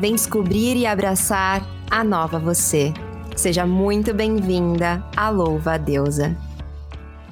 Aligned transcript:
Vem 0.00 0.14
descobrir 0.14 0.76
e 0.76 0.86
abraçar 0.86 1.60
a 1.90 2.04
nova 2.04 2.38
você. 2.38 2.92
Seja 3.34 3.66
muito 3.66 4.14
bem-vinda 4.14 5.04
à 5.16 5.28
Louva 5.28 5.76
Deusa. 5.76 6.36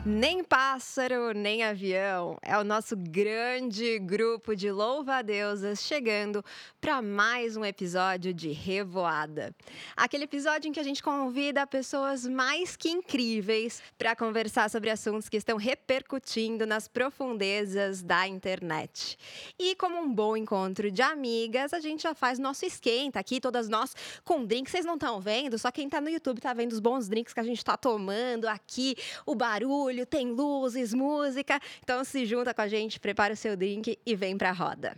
Nem 0.09 0.45
pássaro, 0.45 1.33
nem 1.33 1.65
avião. 1.65 2.39
É 2.41 2.57
o 2.57 2.63
nosso 2.63 2.97
grande 2.97 3.99
grupo 3.99 4.55
de 4.55 4.71
louva-a-deusas 4.71 5.81
chegando 5.81 6.45
para 6.81 7.03
mais 7.03 7.57
um 7.57 7.65
episódio 7.65 8.33
de 8.33 8.53
Revoada. 8.53 9.53
Aquele 9.97 10.23
episódio 10.23 10.69
em 10.69 10.73
que 10.73 10.79
a 10.79 10.85
gente 10.85 11.03
convida 11.03 11.67
pessoas 11.67 12.25
mais 12.25 12.77
que 12.77 12.89
incríveis 12.89 13.83
para 13.99 14.15
conversar 14.15 14.71
sobre 14.71 14.91
assuntos 14.91 15.29
que 15.29 15.39
estão 15.39 15.57
repercutindo 15.57 16.65
nas 16.69 16.87
profundezas 16.87 18.01
da 18.01 18.29
internet. 18.29 19.19
E 19.59 19.75
como 19.75 19.99
um 19.99 20.15
bom 20.15 20.37
encontro 20.37 20.89
de 20.89 21.03
amigas, 21.03 21.73
a 21.73 21.81
gente 21.81 22.05
já 22.05 22.15
faz 22.15 22.39
nosso 22.39 22.65
esquenta 22.65 23.19
aqui, 23.19 23.41
todas 23.41 23.69
nós 23.69 23.93
com 24.25 24.45
drinks. 24.45 24.71
Vocês 24.71 24.85
não 24.85 24.95
estão 24.95 25.21
vendo, 25.21 25.59
só 25.59 25.73
quem 25.73 25.87
está 25.87 26.01
no 26.01 26.09
YouTube 26.09 26.37
está 26.37 26.55
vendo 26.55 26.71
os 26.71 26.79
bons 26.79 27.09
drinks 27.09 27.35
que 27.35 27.41
a 27.41 27.43
gente 27.43 27.59
está 27.59 27.77
tomando 27.77 28.47
aqui, 28.47 28.95
o 29.27 29.35
barulho 29.35 29.96
barulho, 29.97 30.07
tem 30.07 30.31
luzes, 30.31 30.93
música. 30.93 31.59
Então 31.83 32.05
se 32.05 32.27
junta 32.27 32.53
com 32.53 32.61
a 32.61 32.69
gente, 32.69 33.01
prepara 33.01 33.33
o 33.33 33.37
seu 33.37 33.57
drink 33.57 33.99
e 34.05 34.15
vem 34.15 34.37
pra 34.37 34.53
roda. 34.53 34.95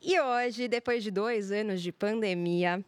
E 0.00 0.20
hoje, 0.20 0.68
depois 0.68 1.02
de 1.02 1.10
dois 1.10 1.50
anos 1.50 1.82
de 1.82 1.90
pandemia, 1.90 2.84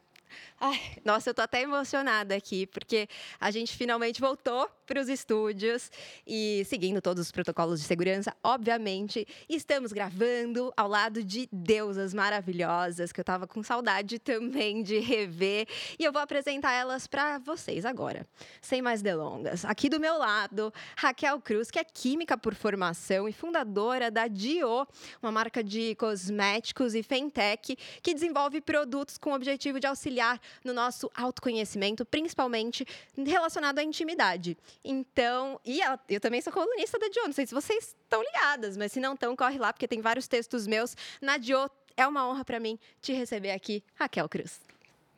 Ai, 0.61 0.81
nossa, 1.05 1.31
eu 1.31 1.35
tô 1.35 1.41
até 1.41 1.63
emocionada 1.63 2.35
aqui, 2.35 2.67
porque 2.67 3.09
a 3.39 3.49
gente 3.49 3.77
finalmente 3.77 4.21
voltou 4.21 4.69
para 4.85 5.01
os 5.01 5.09
estúdios 5.09 5.89
e 6.27 6.65
seguindo 6.67 7.01
todos 7.01 7.27
os 7.27 7.31
protocolos 7.31 7.79
de 7.81 7.87
segurança, 7.87 8.35
obviamente, 8.43 9.25
estamos 9.49 9.93
gravando 9.93 10.73
ao 10.77 10.89
lado 10.89 11.23
de 11.23 11.49
deusas 11.53 12.13
maravilhosas 12.13 13.13
que 13.13 13.21
eu 13.21 13.25
tava 13.25 13.47
com 13.47 13.63
saudade 13.63 14.19
também 14.19 14.83
de 14.83 14.99
rever 14.99 15.69
e 15.97 16.05
eu 16.05 16.11
vou 16.11 16.21
apresentar 16.21 16.73
elas 16.73 17.07
para 17.07 17.39
vocês 17.39 17.85
agora. 17.85 18.27
Sem 18.61 18.83
mais 18.83 19.01
delongas. 19.01 19.65
Aqui 19.65 19.89
do 19.89 20.01
meu 20.01 20.19
lado, 20.19 20.73
Raquel 20.97 21.41
Cruz, 21.41 21.71
que 21.71 21.79
é 21.79 21.85
química 21.85 22.37
por 22.37 22.55
formação 22.55 23.29
e 23.29 23.33
fundadora 23.33 24.11
da 24.11 24.27
Dio, 24.27 24.89
uma 25.23 25.31
marca 25.31 25.63
de 25.63 25.95
cosméticos 25.95 26.97
e 26.97 27.03
fintech 27.05 27.77
que 28.03 28.15
desenvolve 28.15 28.61
produtos 28.61 29.19
com 29.19 29.31
o 29.31 29.35
objetivo 29.35 29.79
de 29.79 29.87
auxiliar 29.87 30.41
no 30.65 30.73
nosso 30.73 31.11
autoconhecimento, 31.15 32.05
principalmente 32.05 32.87
relacionado 33.17 33.79
à 33.79 33.83
intimidade. 33.83 34.57
Então, 34.85 35.61
e 35.65 35.81
eu 36.09 36.21
também 36.21 36.41
sou 36.41 36.53
colunista 36.53 36.99
da 36.99 37.09
Dio, 37.09 37.25
não 37.25 37.33
sei 37.33 37.47
se 37.47 37.55
vocês 37.55 37.97
estão 38.03 38.23
ligadas, 38.23 38.77
mas 38.77 38.93
se 38.93 39.01
não 39.01 39.15
estão, 39.15 39.35
corre 39.37 39.59
lá, 39.59 39.73
porque 39.73 39.89
tem 39.89 40.01
vários 40.01 40.29
textos 40.29 40.67
meus 40.67 40.97
na 41.21 41.37
Dio. 41.37 41.71
É 41.97 42.07
uma 42.07 42.29
honra 42.29 42.45
para 42.45 42.61
mim 42.61 42.79
te 43.03 43.13
receber 43.13 43.51
aqui, 43.51 43.83
Raquel 43.95 44.29
Cruz. 44.29 44.61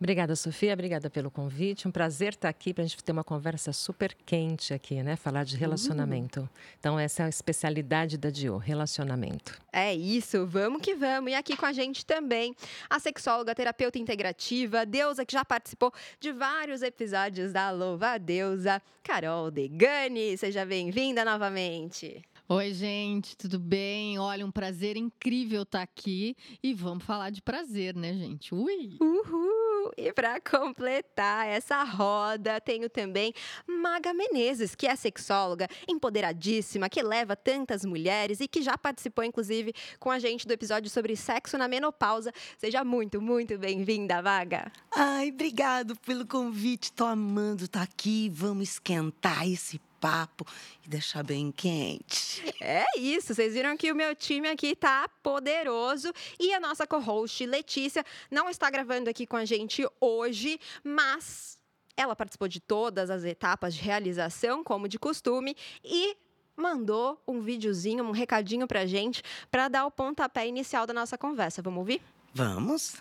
Obrigada, 0.00 0.34
Sofia. 0.34 0.72
Obrigada 0.72 1.10
pelo 1.10 1.30
convite. 1.30 1.86
Um 1.86 1.90
prazer 1.90 2.30
estar 2.30 2.48
aqui 2.48 2.72
para 2.72 2.82
a 2.82 2.86
gente 2.86 3.04
ter 3.04 3.12
uma 3.12 3.22
conversa 3.22 3.70
super 3.70 4.16
quente 4.24 4.72
aqui, 4.72 5.02
né? 5.02 5.14
Falar 5.14 5.44
de 5.44 5.58
relacionamento. 5.58 6.40
Uhum. 6.40 6.48
Então, 6.78 6.98
essa 6.98 7.24
é 7.24 7.26
a 7.26 7.28
especialidade 7.28 8.16
da 8.16 8.30
Dio, 8.30 8.56
relacionamento. 8.56 9.60
É 9.70 9.94
isso, 9.94 10.46
vamos 10.46 10.80
que 10.80 10.94
vamos. 10.94 11.30
E 11.30 11.34
aqui 11.34 11.54
com 11.54 11.66
a 11.66 11.72
gente 11.72 12.06
também 12.06 12.56
a 12.88 12.98
sexóloga, 12.98 13.54
terapeuta 13.54 13.98
integrativa, 13.98 14.86
deusa 14.86 15.26
que 15.26 15.34
já 15.34 15.44
participou 15.44 15.92
de 16.18 16.32
vários 16.32 16.80
episódios 16.80 17.52
da 17.52 17.70
Louva 17.70 18.12
a 18.12 18.18
Deusa, 18.18 18.80
Carol 19.02 19.50
Degani. 19.50 20.34
Seja 20.38 20.64
bem-vinda 20.64 21.26
novamente. 21.26 22.24
Oi, 22.52 22.74
gente, 22.74 23.36
tudo 23.36 23.60
bem? 23.60 24.18
Olha, 24.18 24.44
um 24.44 24.50
prazer 24.50 24.96
incrível 24.96 25.62
estar 25.62 25.82
aqui 25.82 26.36
e 26.60 26.74
vamos 26.74 27.04
falar 27.04 27.30
de 27.30 27.40
prazer, 27.40 27.94
né, 27.94 28.12
gente? 28.12 28.52
Ui! 28.52 28.98
Uhul! 29.00 29.92
E 29.96 30.12
para 30.12 30.40
completar 30.40 31.46
essa 31.46 31.84
roda, 31.84 32.60
tenho 32.60 32.90
também 32.90 33.32
Maga 33.68 34.12
Menezes, 34.12 34.74
que 34.74 34.88
é 34.88 34.96
sexóloga 34.96 35.68
empoderadíssima, 35.86 36.88
que 36.88 37.00
leva 37.04 37.36
tantas 37.36 37.84
mulheres 37.84 38.40
e 38.40 38.48
que 38.48 38.62
já 38.62 38.76
participou, 38.76 39.22
inclusive, 39.22 39.72
com 40.00 40.10
a 40.10 40.18
gente 40.18 40.44
do 40.44 40.52
episódio 40.52 40.90
sobre 40.90 41.14
sexo 41.14 41.56
na 41.56 41.68
menopausa. 41.68 42.32
Seja 42.58 42.82
muito, 42.82 43.22
muito 43.22 43.56
bem-vinda, 43.58 44.20
Maga. 44.20 44.72
Ai, 44.90 45.30
obrigado 45.30 45.96
pelo 46.00 46.26
convite. 46.26 46.92
Tô 46.92 47.04
amando 47.04 47.66
estar 47.66 47.78
tá 47.78 47.84
aqui. 47.84 48.28
Vamos 48.28 48.70
esquentar 48.70 49.48
esse 49.48 49.80
papo 50.00 50.46
e 50.84 50.88
deixar 50.88 51.22
bem 51.22 51.52
quente. 51.52 52.42
É 52.60 52.84
isso, 52.98 53.34
vocês 53.34 53.52
viram 53.52 53.76
que 53.76 53.92
o 53.92 53.94
meu 53.94 54.14
time 54.16 54.48
aqui 54.48 54.74
tá 54.74 55.08
poderoso 55.22 56.12
e 56.38 56.52
a 56.54 56.58
nossa 56.58 56.86
co-host 56.86 57.44
Letícia 57.44 58.04
não 58.30 58.48
está 58.48 58.70
gravando 58.70 59.10
aqui 59.10 59.26
com 59.26 59.36
a 59.36 59.44
gente 59.44 59.86
hoje, 60.00 60.58
mas 60.82 61.58
ela 61.96 62.16
participou 62.16 62.48
de 62.48 62.60
todas 62.60 63.10
as 63.10 63.24
etapas 63.24 63.74
de 63.74 63.82
realização, 63.82 64.64
como 64.64 64.88
de 64.88 64.98
costume, 64.98 65.54
e 65.84 66.16
mandou 66.56 67.22
um 67.28 67.40
videozinho, 67.40 68.04
um 68.04 68.10
recadinho 68.10 68.66
pra 68.66 68.86
gente 68.86 69.22
para 69.50 69.68
dar 69.68 69.86
o 69.86 69.90
pontapé 69.90 70.46
inicial 70.46 70.86
da 70.86 70.94
nossa 70.94 71.18
conversa. 71.18 71.60
Vamos 71.60 71.78
ouvir? 71.80 72.02
Vamos. 72.32 72.96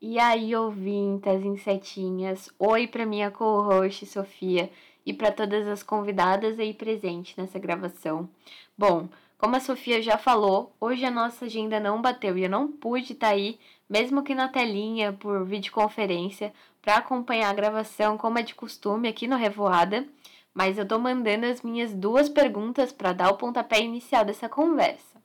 E 0.00 0.18
aí, 0.18 0.54
ouvintas, 0.54 1.42
insetinhas, 1.42 2.50
oi 2.58 2.86
para 2.86 3.06
minha 3.06 3.30
co-host 3.30 4.04
Sofia 4.04 4.70
e 5.04 5.12
para 5.12 5.32
todas 5.32 5.66
as 5.66 5.82
convidadas 5.82 6.58
aí 6.58 6.72
presentes 6.72 7.36
nessa 7.36 7.58
gravação. 7.58 8.28
Bom, 8.76 9.08
como 9.38 9.56
a 9.56 9.60
Sofia 9.60 10.00
já 10.00 10.16
falou, 10.16 10.72
hoje 10.80 11.04
a 11.04 11.10
nossa 11.10 11.46
agenda 11.46 11.80
não 11.80 12.00
bateu 12.00 12.38
e 12.38 12.44
eu 12.44 12.50
não 12.50 12.68
pude 12.68 13.12
estar 13.12 13.28
tá 13.28 13.32
aí, 13.32 13.58
mesmo 13.90 14.22
que 14.22 14.34
na 14.34 14.48
telinha, 14.48 15.12
por 15.12 15.44
videoconferência, 15.44 16.52
para 16.80 16.96
acompanhar 16.96 17.50
a 17.50 17.54
gravação 17.54 18.16
como 18.16 18.38
é 18.38 18.42
de 18.42 18.54
costume 18.54 19.08
aqui 19.08 19.26
no 19.26 19.36
Revoada, 19.36 20.06
mas 20.54 20.78
eu 20.78 20.86
tô 20.86 20.98
mandando 20.98 21.46
as 21.46 21.62
minhas 21.62 21.92
duas 21.92 22.28
perguntas 22.28 22.92
para 22.92 23.12
dar 23.12 23.30
o 23.30 23.36
pontapé 23.36 23.80
inicial 23.80 24.24
dessa 24.24 24.48
conversa. 24.48 25.20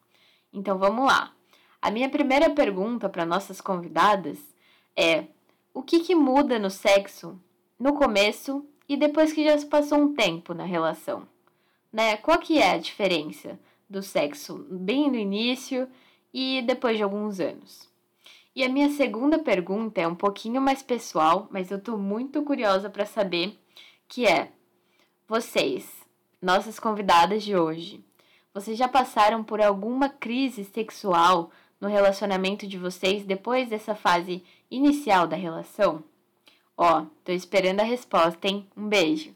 Então 0.54 0.78
vamos 0.78 1.06
lá. 1.06 1.32
A 1.82 1.92
minha 1.92 2.10
primeira 2.10 2.50
pergunta 2.50 3.08
para 3.08 3.26
nossas 3.26 3.62
convidadas 3.62 4.40
é: 4.96 5.26
o 5.74 5.84
que, 5.84 6.00
que 6.00 6.16
muda 6.16 6.58
no 6.58 6.70
sexo 6.70 7.40
no 7.80 7.94
começo 7.94 8.66
e 8.88 8.96
depois 8.96 9.34
que 9.34 9.44
já 9.44 9.58
se 9.58 9.66
passou 9.66 10.00
um 10.00 10.14
tempo 10.14 10.54
na 10.54 10.64
relação, 10.64 11.28
né? 11.92 12.18
Qual 12.18 12.38
que 12.40 12.58
é 12.58 12.72
a 12.72 12.78
diferença 12.78 13.60
do 13.90 14.02
sexo 14.02 14.66
bem 14.70 15.10
no 15.10 15.18
início 15.18 15.88
e 16.34 16.62
depois 16.62 16.98
de 16.98 17.04
alguns 17.04 17.40
anos? 17.40 17.90
E 18.56 18.64
a 18.64 18.70
minha 18.70 18.90
segunda 18.90 19.38
pergunta 19.38 20.02
é 20.02 20.08
um 20.08 20.16
pouquinho 20.16 20.60
mais 20.60 20.82
pessoal, 20.82 21.48
mas 21.52 21.70
eu 21.70 21.80
tô 21.80 21.98
muito 21.98 22.42
curiosa 22.42 22.90
para 22.90 23.06
saber, 23.06 23.58
que 24.08 24.26
é: 24.26 24.52
vocês, 25.28 25.88
nossas 26.42 26.80
convidadas 26.80 27.44
de 27.44 27.56
hoje, 27.56 28.04
vocês 28.54 28.78
já 28.78 28.88
passaram 28.88 29.44
por 29.44 29.62
alguma 29.62 30.10
crise 30.10 30.64
sexual 30.64 31.52
no 31.80 31.88
relacionamento 31.88 32.66
de 32.66 32.78
vocês 32.78 33.24
depois 33.24 33.70
dessa 33.70 33.94
fase 33.94 34.44
inicial 34.72 35.28
da 35.28 35.36
relação? 35.36 36.04
Ó, 36.80 37.08
tô 37.26 37.32
esperando 37.32 37.80
a 37.80 37.84
resposta, 37.84 38.48
hein? 38.48 38.70
Um 38.78 38.88
beijo. 38.88 39.36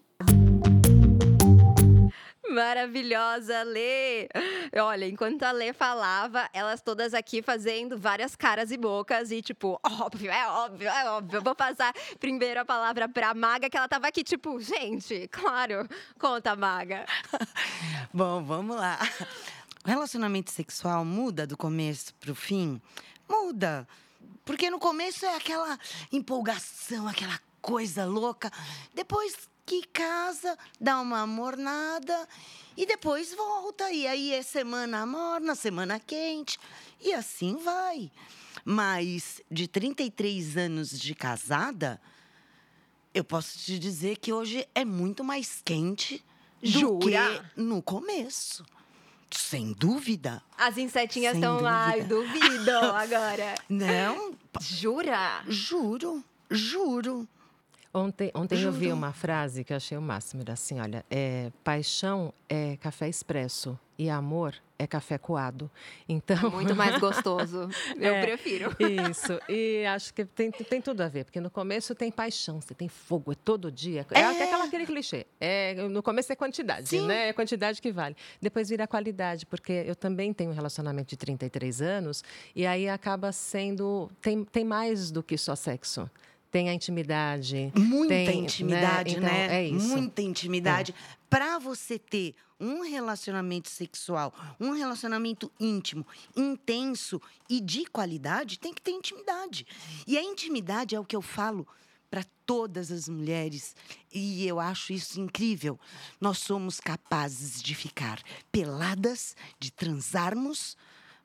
Maravilhosa, 2.48 3.64
Lê! 3.64 4.30
Olha, 4.80 5.08
enquanto 5.08 5.42
a 5.42 5.52
Lê 5.52 5.74
falava, 5.74 6.48
elas 6.54 6.82
todas 6.82 7.16
aqui 7.16 7.42
fazendo 7.42 7.98
várias 7.98 8.36
caras 8.36 8.70
e 8.72 8.78
bocas 8.78 9.32
e 9.32 9.42
tipo, 9.42 9.80
óbvio, 9.84 10.30
é 10.30 10.48
óbvio, 10.48 10.88
é 10.88 11.10
óbvio. 11.10 11.38
Eu 11.38 11.42
vou 11.42 11.56
passar 11.56 11.92
primeiro 12.20 12.60
a 12.60 12.66
palavra 12.66 13.10
pra 13.10 13.34
Maga, 13.34 13.72
que 13.72 13.78
ela 13.78 13.88
tava 13.88 14.08
aqui 14.08 14.24
tipo, 14.24 14.60
gente, 14.60 15.28
claro, 15.30 15.88
conta, 16.20 16.56
Maga. 16.56 17.06
Bom, 18.14 18.44
vamos 18.44 18.76
lá. 18.76 19.00
O 19.84 19.90
relacionamento 19.90 20.52
sexual 20.52 21.04
muda 21.04 21.48
do 21.48 21.58
começo 21.58 22.14
pro 22.16 22.36
fim? 22.36 22.80
Muda. 23.28 23.88
Porque 24.52 24.70
no 24.70 24.80
começo 24.80 25.26
é 25.26 25.34
aquela 25.34 25.80
empolgação, 26.12 27.08
aquela 27.08 27.40
coisa 27.62 28.04
louca. 28.04 28.52
Depois 28.94 29.34
que 29.66 29.82
casa, 29.94 30.58
dá 30.78 31.00
uma 31.00 31.26
mornada 31.26 32.28
e 32.76 32.86
depois 32.86 33.34
volta. 33.34 33.90
E 33.94 34.06
aí 34.06 34.34
é 34.34 34.42
semana 34.42 35.06
morna, 35.06 35.56
semana 35.56 36.02
quente. 36.02 36.60
E 37.00 37.14
assim 37.14 37.56
vai. 37.64 38.12
Mas 38.66 39.40
de 39.50 39.70
33 39.70 40.58
anos 40.58 41.00
de 41.00 41.16
casada, 41.16 42.02
eu 43.14 43.24
posso 43.24 43.58
te 43.58 43.80
dizer 43.80 44.18
que 44.18 44.34
hoje 44.34 44.68
é 44.76 44.84
muito 44.84 45.24
mais 45.24 45.62
quente 45.64 46.22
do 46.62 46.70
Jura? 46.70 47.00
que 47.56 47.62
no 47.62 47.82
começo. 47.82 48.66
Sem 49.32 49.74
dúvida. 49.74 50.42
As 50.58 50.78
insetinhas 50.78 51.36
estão 51.36 51.62
lá, 51.62 51.94
duvidam 51.98 52.94
agora. 52.96 53.56
Não. 53.70 54.36
Jura? 54.60 55.44
Juro, 55.48 56.24
juro. 56.50 57.28
Ontem, 57.94 58.32
ontem 58.34 58.62
eu 58.62 58.72
vi 58.72 58.92
uma 58.92 59.12
frase 59.12 59.66
que 59.66 59.74
eu 59.74 59.78
achei 59.78 59.98
o 59.98 60.02
máximo, 60.02 60.42
era 60.44 60.54
assim, 60.54 60.80
olha, 60.80 61.06
é, 61.10 61.52
paixão 61.62 62.34
é 62.48 62.78
café 62.78 63.10
expresso 63.10 63.78
e 63.98 64.10
amor 64.10 64.56
é 64.82 64.88
café 64.88 65.18
coado. 65.18 65.70
Então, 66.10 66.50
Muito 66.52 66.76
mais 66.76 67.00
gostoso. 67.00 67.70
Eu 67.98 68.16
É. 68.16 68.22
prefiro. 68.22 68.76
Isso, 69.10 69.40
e 69.48 69.86
acho 69.86 70.14
que 70.14 70.26
tem, 70.26 70.50
tem 70.52 70.82
tudo 70.82 71.02
a 71.02 71.08
ver, 71.08 71.26
porque 71.26 71.40
no 71.40 71.50
começo 71.52 71.94
tem 71.94 72.12
paixão, 72.12 72.60
você 72.60 72.74
tem 72.74 72.88
fogo, 72.90 73.32
é 73.32 73.36
todo 73.36 73.72
dia. 73.72 74.06
É, 74.12 74.20
É. 74.20 74.24
até 74.26 74.44
aquela, 74.46 74.66
aquele 74.66 74.86
clichê. 74.86 75.26
É, 75.40 75.76
no 75.76 76.02
começo 76.02 76.32
é 76.32 76.36
quantidade, 76.36 76.90
Sim. 76.90 77.06
né? 77.08 77.30
É 77.30 77.34
quantidade 77.34 77.82
que 77.82 77.92
vale. 77.92 78.16
Depois 78.42 78.70
vira 78.70 78.88
qualidade, 78.88 79.46
porque 79.46 79.84
eu 79.86 79.96
também 79.96 80.34
tenho 80.34 80.50
um 80.52 80.54
relacionamento 80.54 81.10
de 81.10 81.18
33 81.18 81.82
anos, 81.82 82.24
e 82.56 82.66
aí 82.66 82.90
acaba 82.90 83.32
sendo. 83.32 84.10
Tem, 84.22 84.44
tem 84.46 84.66
mais 84.66 85.12
do 85.12 85.22
que 85.22 85.38
só 85.38 85.56
sexo. 85.56 86.10
Tem 86.50 86.70
a 86.70 86.74
intimidade. 86.74 87.72
Muita 87.78 88.14
tem, 88.14 88.26
né? 88.26 88.34
intimidade, 88.34 89.12
Então, 89.18 89.24
né? 89.24 89.48
é 89.62 89.68
isso. 89.68 89.88
Muita 89.96 90.22
intimidade. 90.22 90.94
Para 91.30 91.58
você 91.60 91.98
ter 91.98 92.36
um 92.62 92.84
relacionamento 92.84 93.70
sexual, 93.70 94.34
um 94.60 94.72
relacionamento 94.72 95.52
íntimo, 95.60 96.06
intenso 96.36 97.20
e 97.50 97.60
de 97.60 97.86
qualidade, 97.86 98.60
tem 98.60 98.72
que 98.72 98.82
ter 98.82 98.92
intimidade. 98.92 99.66
E 100.06 100.18
a 100.18 100.24
intimidade 100.24 100.96
é 100.96 101.00
o 101.00 101.06
que 101.06 101.16
eu 101.16 101.22
falo 101.22 101.68
para 102.10 102.24
todas 102.46 102.92
as 102.92 103.08
mulheres, 103.08 103.74
e 104.14 104.46
eu 104.46 104.60
acho 104.60 104.92
isso 104.92 105.20
incrível. 105.20 105.80
Nós 106.20 106.40
somos 106.40 106.80
capazes 106.80 107.64
de 107.64 107.74
ficar 107.74 108.22
peladas, 108.52 109.36
de 109.58 109.72
transarmos, 109.72 110.78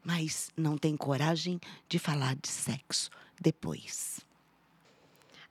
mas 0.03 0.49
não 0.57 0.79
tem 0.79 0.97
coragem 0.97 1.61
de 1.89 1.99
falar 1.99 2.37
de 2.37 2.49
sexo 2.49 3.11
depois. 3.41 4.26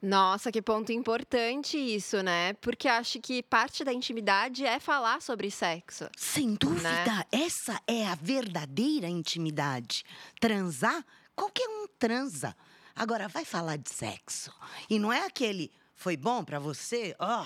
Nossa, 0.02 0.52
que 0.52 0.62
ponto 0.62 0.92
importante 0.92 1.78
isso, 1.78 2.22
né? 2.22 2.54
Porque 2.56 2.88
acho 2.88 3.20
que 3.20 3.42
parte 3.44 3.84
da 3.84 3.94
intimidade 3.94 4.66
é 4.66 4.80
falar 4.80 5.22
sobre 5.22 5.50
sexo. 5.50 6.10
Sem 6.18 6.56
dúvida, 6.56 7.26
essa 7.32 7.80
é 7.88 8.06
a 8.08 8.16
verdadeira 8.16 9.08
intimidade. 9.08 10.04
Transar, 10.40 11.04
qualquer 11.36 11.68
um 11.68 11.88
transa. 11.98 12.56
Agora, 12.96 13.28
vai 13.28 13.44
falar 13.44 13.78
de 13.78 13.90
sexo. 13.90 14.54
E 14.90 15.00
não 15.00 15.12
é 15.12 15.26
aquele, 15.26 15.72
foi 15.96 16.16
bom 16.16 16.44
pra 16.44 16.60
você? 16.60 17.16
Ó, 17.20 17.46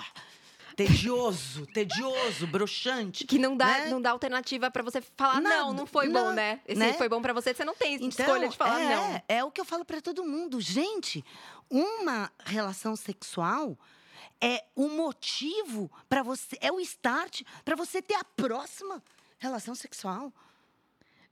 tedioso, 0.76 1.66
tedioso, 1.74 2.46
broxante. 2.46 3.24
Que 3.24 3.38
não 3.38 3.56
dá, 3.56 3.66
Né? 3.66 3.90
não 3.90 4.00
dá 4.00 4.10
alternativa 4.10 4.70
pra 4.70 4.82
você 4.82 5.00
falar, 5.16 5.40
não, 5.40 5.50
Nada, 5.68 5.72
não 5.72 5.86
foi 5.86 6.08
bom, 6.08 6.26
não, 6.26 6.32
né? 6.32 6.60
Esse 6.66 6.78
né? 6.78 6.92
foi 6.92 7.08
bom 7.08 7.20
pra 7.20 7.32
você, 7.32 7.52
você 7.52 7.64
não 7.64 7.74
tem 7.74 7.94
Então, 7.94 8.08
escolha 8.08 8.48
de 8.48 8.56
falar 8.56 8.80
é, 8.80 8.96
não. 8.96 9.22
É 9.28 9.44
o 9.44 9.50
que 9.50 9.60
eu 9.60 9.64
falo 9.64 9.84
pra 9.84 10.00
todo 10.00 10.24
mundo. 10.24 10.60
Gente, 10.60 11.24
uma 11.70 12.30
relação 12.44 12.96
sexual 12.96 13.78
é 14.40 14.64
o 14.74 14.88
motivo 14.88 15.90
para 16.08 16.22
você, 16.22 16.56
é 16.60 16.72
o 16.72 16.80
start 16.80 17.42
para 17.64 17.76
você 17.76 18.02
ter 18.02 18.14
a 18.14 18.24
próxima 18.24 19.02
relação 19.38 19.74
sexual. 19.74 20.32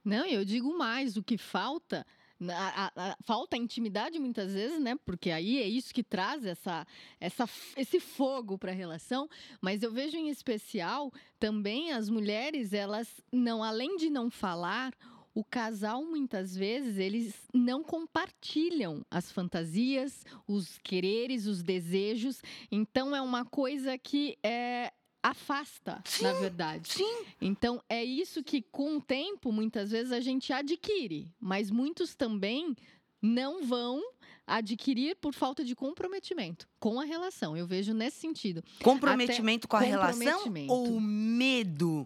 Não, 0.04 0.24
eu 0.26 0.44
digo 0.44 0.76
mais, 0.76 1.16
o 1.16 1.22
que 1.22 1.36
falta. 1.36 2.06
na- 2.40 2.68
a- 2.68 2.92
a- 2.94 3.16
falta 3.24 3.56
intimidade 3.56 4.16
muitas 4.16 4.52
vezes, 4.54 4.78
né? 4.80 4.94
Porque 5.04 5.28
aí 5.28 5.60
é 5.60 5.66
isso 5.66 5.92
que 5.92 6.04
traz 6.04 6.46
essa, 6.46 6.86
essa, 7.18 7.48
esse 7.76 7.98
fogo 7.98 8.56
para 8.56 8.70
a 8.70 8.74
relação. 8.76 9.28
Mas 9.60 9.82
eu 9.82 9.90
vejo 9.90 10.16
em 10.16 10.28
especial 10.28 11.12
também 11.40 11.90
as 11.90 12.08
mulheres, 12.08 12.72
elas 12.72 13.08
não, 13.32 13.60
além 13.64 13.96
de 13.96 14.08
não 14.08 14.30
falar, 14.30 14.94
o 15.38 15.44
casal 15.44 16.04
muitas 16.04 16.56
vezes 16.56 16.98
eles 16.98 17.32
não 17.54 17.80
compartilham 17.80 19.06
as 19.08 19.30
fantasias, 19.30 20.24
os 20.48 20.78
quereres, 20.78 21.46
os 21.46 21.62
desejos. 21.62 22.42
Então 22.72 23.14
é 23.14 23.22
uma 23.22 23.44
coisa 23.44 23.96
que 23.96 24.36
é, 24.42 24.92
afasta, 25.22 26.02
na 26.20 26.34
Sim, 26.34 26.40
verdade. 26.40 26.88
Sim, 26.88 27.24
Então, 27.40 27.80
é 27.88 28.02
isso 28.02 28.42
que, 28.42 28.60
com 28.60 28.96
o 28.96 29.00
tempo, 29.00 29.52
muitas 29.52 29.92
vezes 29.92 30.10
a 30.10 30.18
gente 30.18 30.52
adquire, 30.52 31.32
mas 31.40 31.70
muitos 31.70 32.16
também 32.16 32.74
não 33.22 33.62
vão 33.62 34.02
adquirir 34.44 35.14
por 35.20 35.32
falta 35.32 35.62
de 35.62 35.76
comprometimento 35.76 36.68
com 36.80 36.98
a 36.98 37.04
relação. 37.04 37.56
Eu 37.56 37.64
vejo 37.64 37.94
nesse 37.94 38.18
sentido. 38.18 38.64
comprometimento 38.82 39.68
com 39.68 39.76
a 39.76 39.80
relação 39.80 40.38
comprometimento. 40.38 40.72
ou 40.72 41.00
medo? 41.00 42.04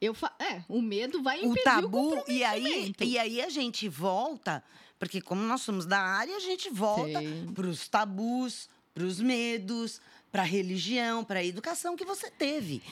Eu 0.00 0.12
fa... 0.14 0.32
É, 0.38 0.62
o 0.68 0.82
medo 0.82 1.22
vai 1.22 1.40
o 1.40 1.46
impedir 1.46 1.64
tabu 1.64 2.18
o 2.18 2.24
e 2.30 2.44
aí 2.44 2.94
e 3.00 3.18
aí 3.18 3.40
a 3.40 3.48
gente 3.48 3.88
volta, 3.88 4.62
porque 4.98 5.20
como 5.20 5.42
nós 5.42 5.62
somos 5.62 5.86
da 5.86 5.98
área, 5.98 6.36
a 6.36 6.40
gente 6.40 6.68
volta 6.70 7.18
para 7.54 7.66
os 7.66 7.88
tabus, 7.88 8.68
para 8.92 9.04
os 9.04 9.20
medos, 9.20 10.00
para 10.30 10.42
a 10.42 10.44
religião, 10.44 11.24
para 11.24 11.40
a 11.40 11.44
educação 11.44 11.96
que 11.96 12.04
você 12.04 12.30
teve. 12.30 12.82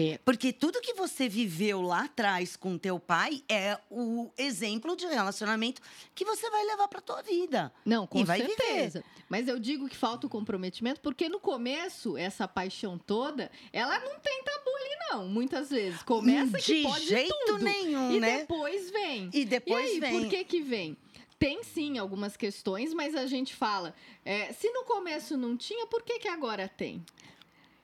É. 0.00 0.18
Porque 0.24 0.52
tudo 0.52 0.80
que 0.80 0.94
você 0.94 1.28
viveu 1.28 1.82
lá 1.82 2.04
atrás 2.04 2.54
com 2.56 2.78
teu 2.78 3.00
pai 3.00 3.42
é 3.48 3.76
o 3.90 4.30
exemplo 4.38 4.94
de 4.96 5.06
relacionamento 5.06 5.82
que 6.14 6.24
você 6.24 6.48
vai 6.50 6.64
levar 6.64 6.86
para 6.86 7.00
tua 7.00 7.20
vida. 7.20 7.72
Não, 7.84 8.06
com 8.06 8.20
E 8.20 8.26
certeza. 8.26 9.02
Mas 9.28 9.48
eu 9.48 9.58
digo 9.58 9.88
que 9.88 9.96
falta 9.96 10.26
o 10.26 10.30
comprometimento 10.30 11.00
porque 11.00 11.28
no 11.28 11.40
começo, 11.40 12.16
essa 12.16 12.46
paixão 12.46 12.96
toda, 12.96 13.50
ela 13.72 13.98
não 13.98 14.20
tem 14.20 14.42
tabu 14.44 14.70
ali, 14.76 14.96
não. 15.10 15.26
Muitas 15.28 15.68
vezes. 15.70 16.00
Começa 16.02 16.58
que 16.58 16.76
de 16.76 16.82
pode 16.82 17.06
jeito 17.06 17.34
tudo. 17.46 17.64
nenhum, 17.64 18.12
E 18.12 18.20
né? 18.20 18.38
depois 18.38 18.90
vem. 18.90 19.30
E 19.32 19.44
depois 19.44 19.84
e 19.84 19.92
aí, 19.94 20.00
vem. 20.00 20.20
por 20.20 20.28
que 20.30 20.44
que 20.44 20.60
vem? 20.62 20.96
Tem 21.40 21.62
sim 21.64 21.98
algumas 21.98 22.36
questões, 22.36 22.94
mas 22.94 23.14
a 23.14 23.26
gente 23.26 23.54
fala, 23.54 23.94
é, 24.24 24.52
se 24.52 24.70
no 24.70 24.84
começo 24.84 25.36
não 25.36 25.56
tinha, 25.56 25.86
por 25.86 26.02
que 26.02 26.18
que 26.18 26.28
agora 26.28 26.68
tem? 26.68 27.04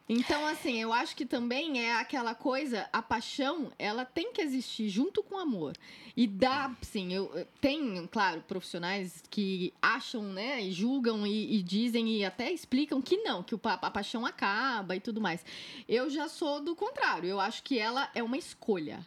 Então, 0.07 0.47
assim, 0.47 0.81
eu 0.83 0.93
acho 0.93 1.17
que 1.17 1.25
também 1.25 1.81
é 1.81 1.95
aquela 1.95 2.35
coisa, 2.35 2.87
a 2.93 3.01
paixão, 3.01 3.73
ela 3.79 4.05
tem 4.05 4.35
que 4.35 4.43
existir 4.43 4.91
junto 4.91 5.23
com 5.23 5.37
o 5.37 5.39
amor. 5.39 5.75
E 6.15 6.27
dá, 6.27 6.77
sim, 6.83 7.11
eu, 7.15 7.33
eu- 7.35 7.47
tem, 7.59 8.07
claro, 8.09 8.43
profissionais 8.47 9.23
que 9.31 9.73
acham, 9.81 10.23
né, 10.23 10.61
e 10.63 10.73
julgam 10.73 11.27
e, 11.27 11.57
e 11.57 11.63
dizem 11.63 12.07
e 12.19 12.25
até 12.25 12.53
explicam 12.53 13.01
que 13.01 13.17
não, 13.19 13.43
que 13.43 13.55
o 13.55 13.61
a 13.65 13.91
paixão 13.91 14.27
acaba 14.27 14.95
e 14.95 15.01
tudo 15.01 15.23
mais. 15.23 15.43
Eu 15.89 16.11
já 16.11 16.29
sou 16.29 16.61
do 16.61 16.77
contrário, 16.77 17.27
eu 17.29 17.41
acho 17.41 17.63
que 17.63 17.79
ela 17.79 18.11
é 18.15 18.23
uma 18.23 18.37
escolha. 18.37 19.07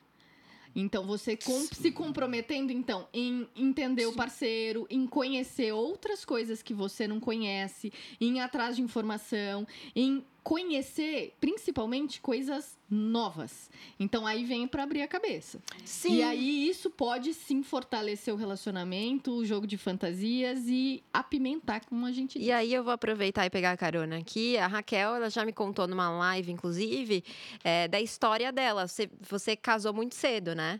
Então, 0.75 1.07
você 1.07 1.35
com- 1.35 1.65
se 1.73 1.91
comprometendo, 1.91 2.71
então, 2.71 3.07
em 3.11 3.47
entender 3.55 4.05
o 4.05 4.13
parceiro, 4.13 4.85
em 4.91 5.07
conhecer 5.07 5.71
outras 5.71 6.23
coisas 6.23 6.61
que 6.61 6.71
você 6.73 7.07
não 7.07 7.19
conhece, 7.19 7.91
em 8.21 8.38
ir 8.38 8.39
atrás 8.41 8.75
de 8.75 8.83
informação, 8.83 9.65
em 9.95 10.23
conhecer, 10.47 11.35
principalmente, 11.41 12.21
coisas 12.21 12.77
novas. 12.89 13.69
Então, 13.99 14.25
aí 14.25 14.45
vem 14.45 14.65
para 14.65 14.83
abrir 14.83 15.01
a 15.01 15.07
cabeça. 15.07 15.59
Sim. 15.83 16.15
E 16.15 16.23
aí, 16.23 16.69
isso 16.69 16.89
pode 16.89 17.33
sim 17.33 17.61
fortalecer 17.61 18.33
o 18.33 18.38
relacionamento, 18.38 19.29
o 19.33 19.44
jogo 19.44 19.67
de 19.67 19.77
fantasias 19.77 20.59
e 20.69 21.04
apimentar, 21.11 21.83
como 21.83 22.06
a 22.06 22.13
gente 22.13 22.39
E 22.39 22.49
aí 22.49 22.73
eu 22.73 22.81
vou 22.81 22.94
aproveitar 22.94 23.45
e 23.45 23.49
pegar 23.49 23.71
a 23.71 23.77
carona 23.77 24.19
aqui. 24.19 24.57
A 24.57 24.68
Raquel, 24.68 25.16
ela 25.16 25.30
já 25.30 25.44
me 25.44 25.51
contou 25.51 25.85
numa 25.85 26.09
live, 26.11 26.49
inclusive, 26.49 27.25
é, 27.61 27.89
da 27.89 27.99
história 27.99 28.49
dela. 28.49 28.87
Você, 28.87 29.09
você 29.19 29.54
casou 29.54 29.92
muito 29.92 30.16
cedo, 30.16 30.56
né? 30.56 30.80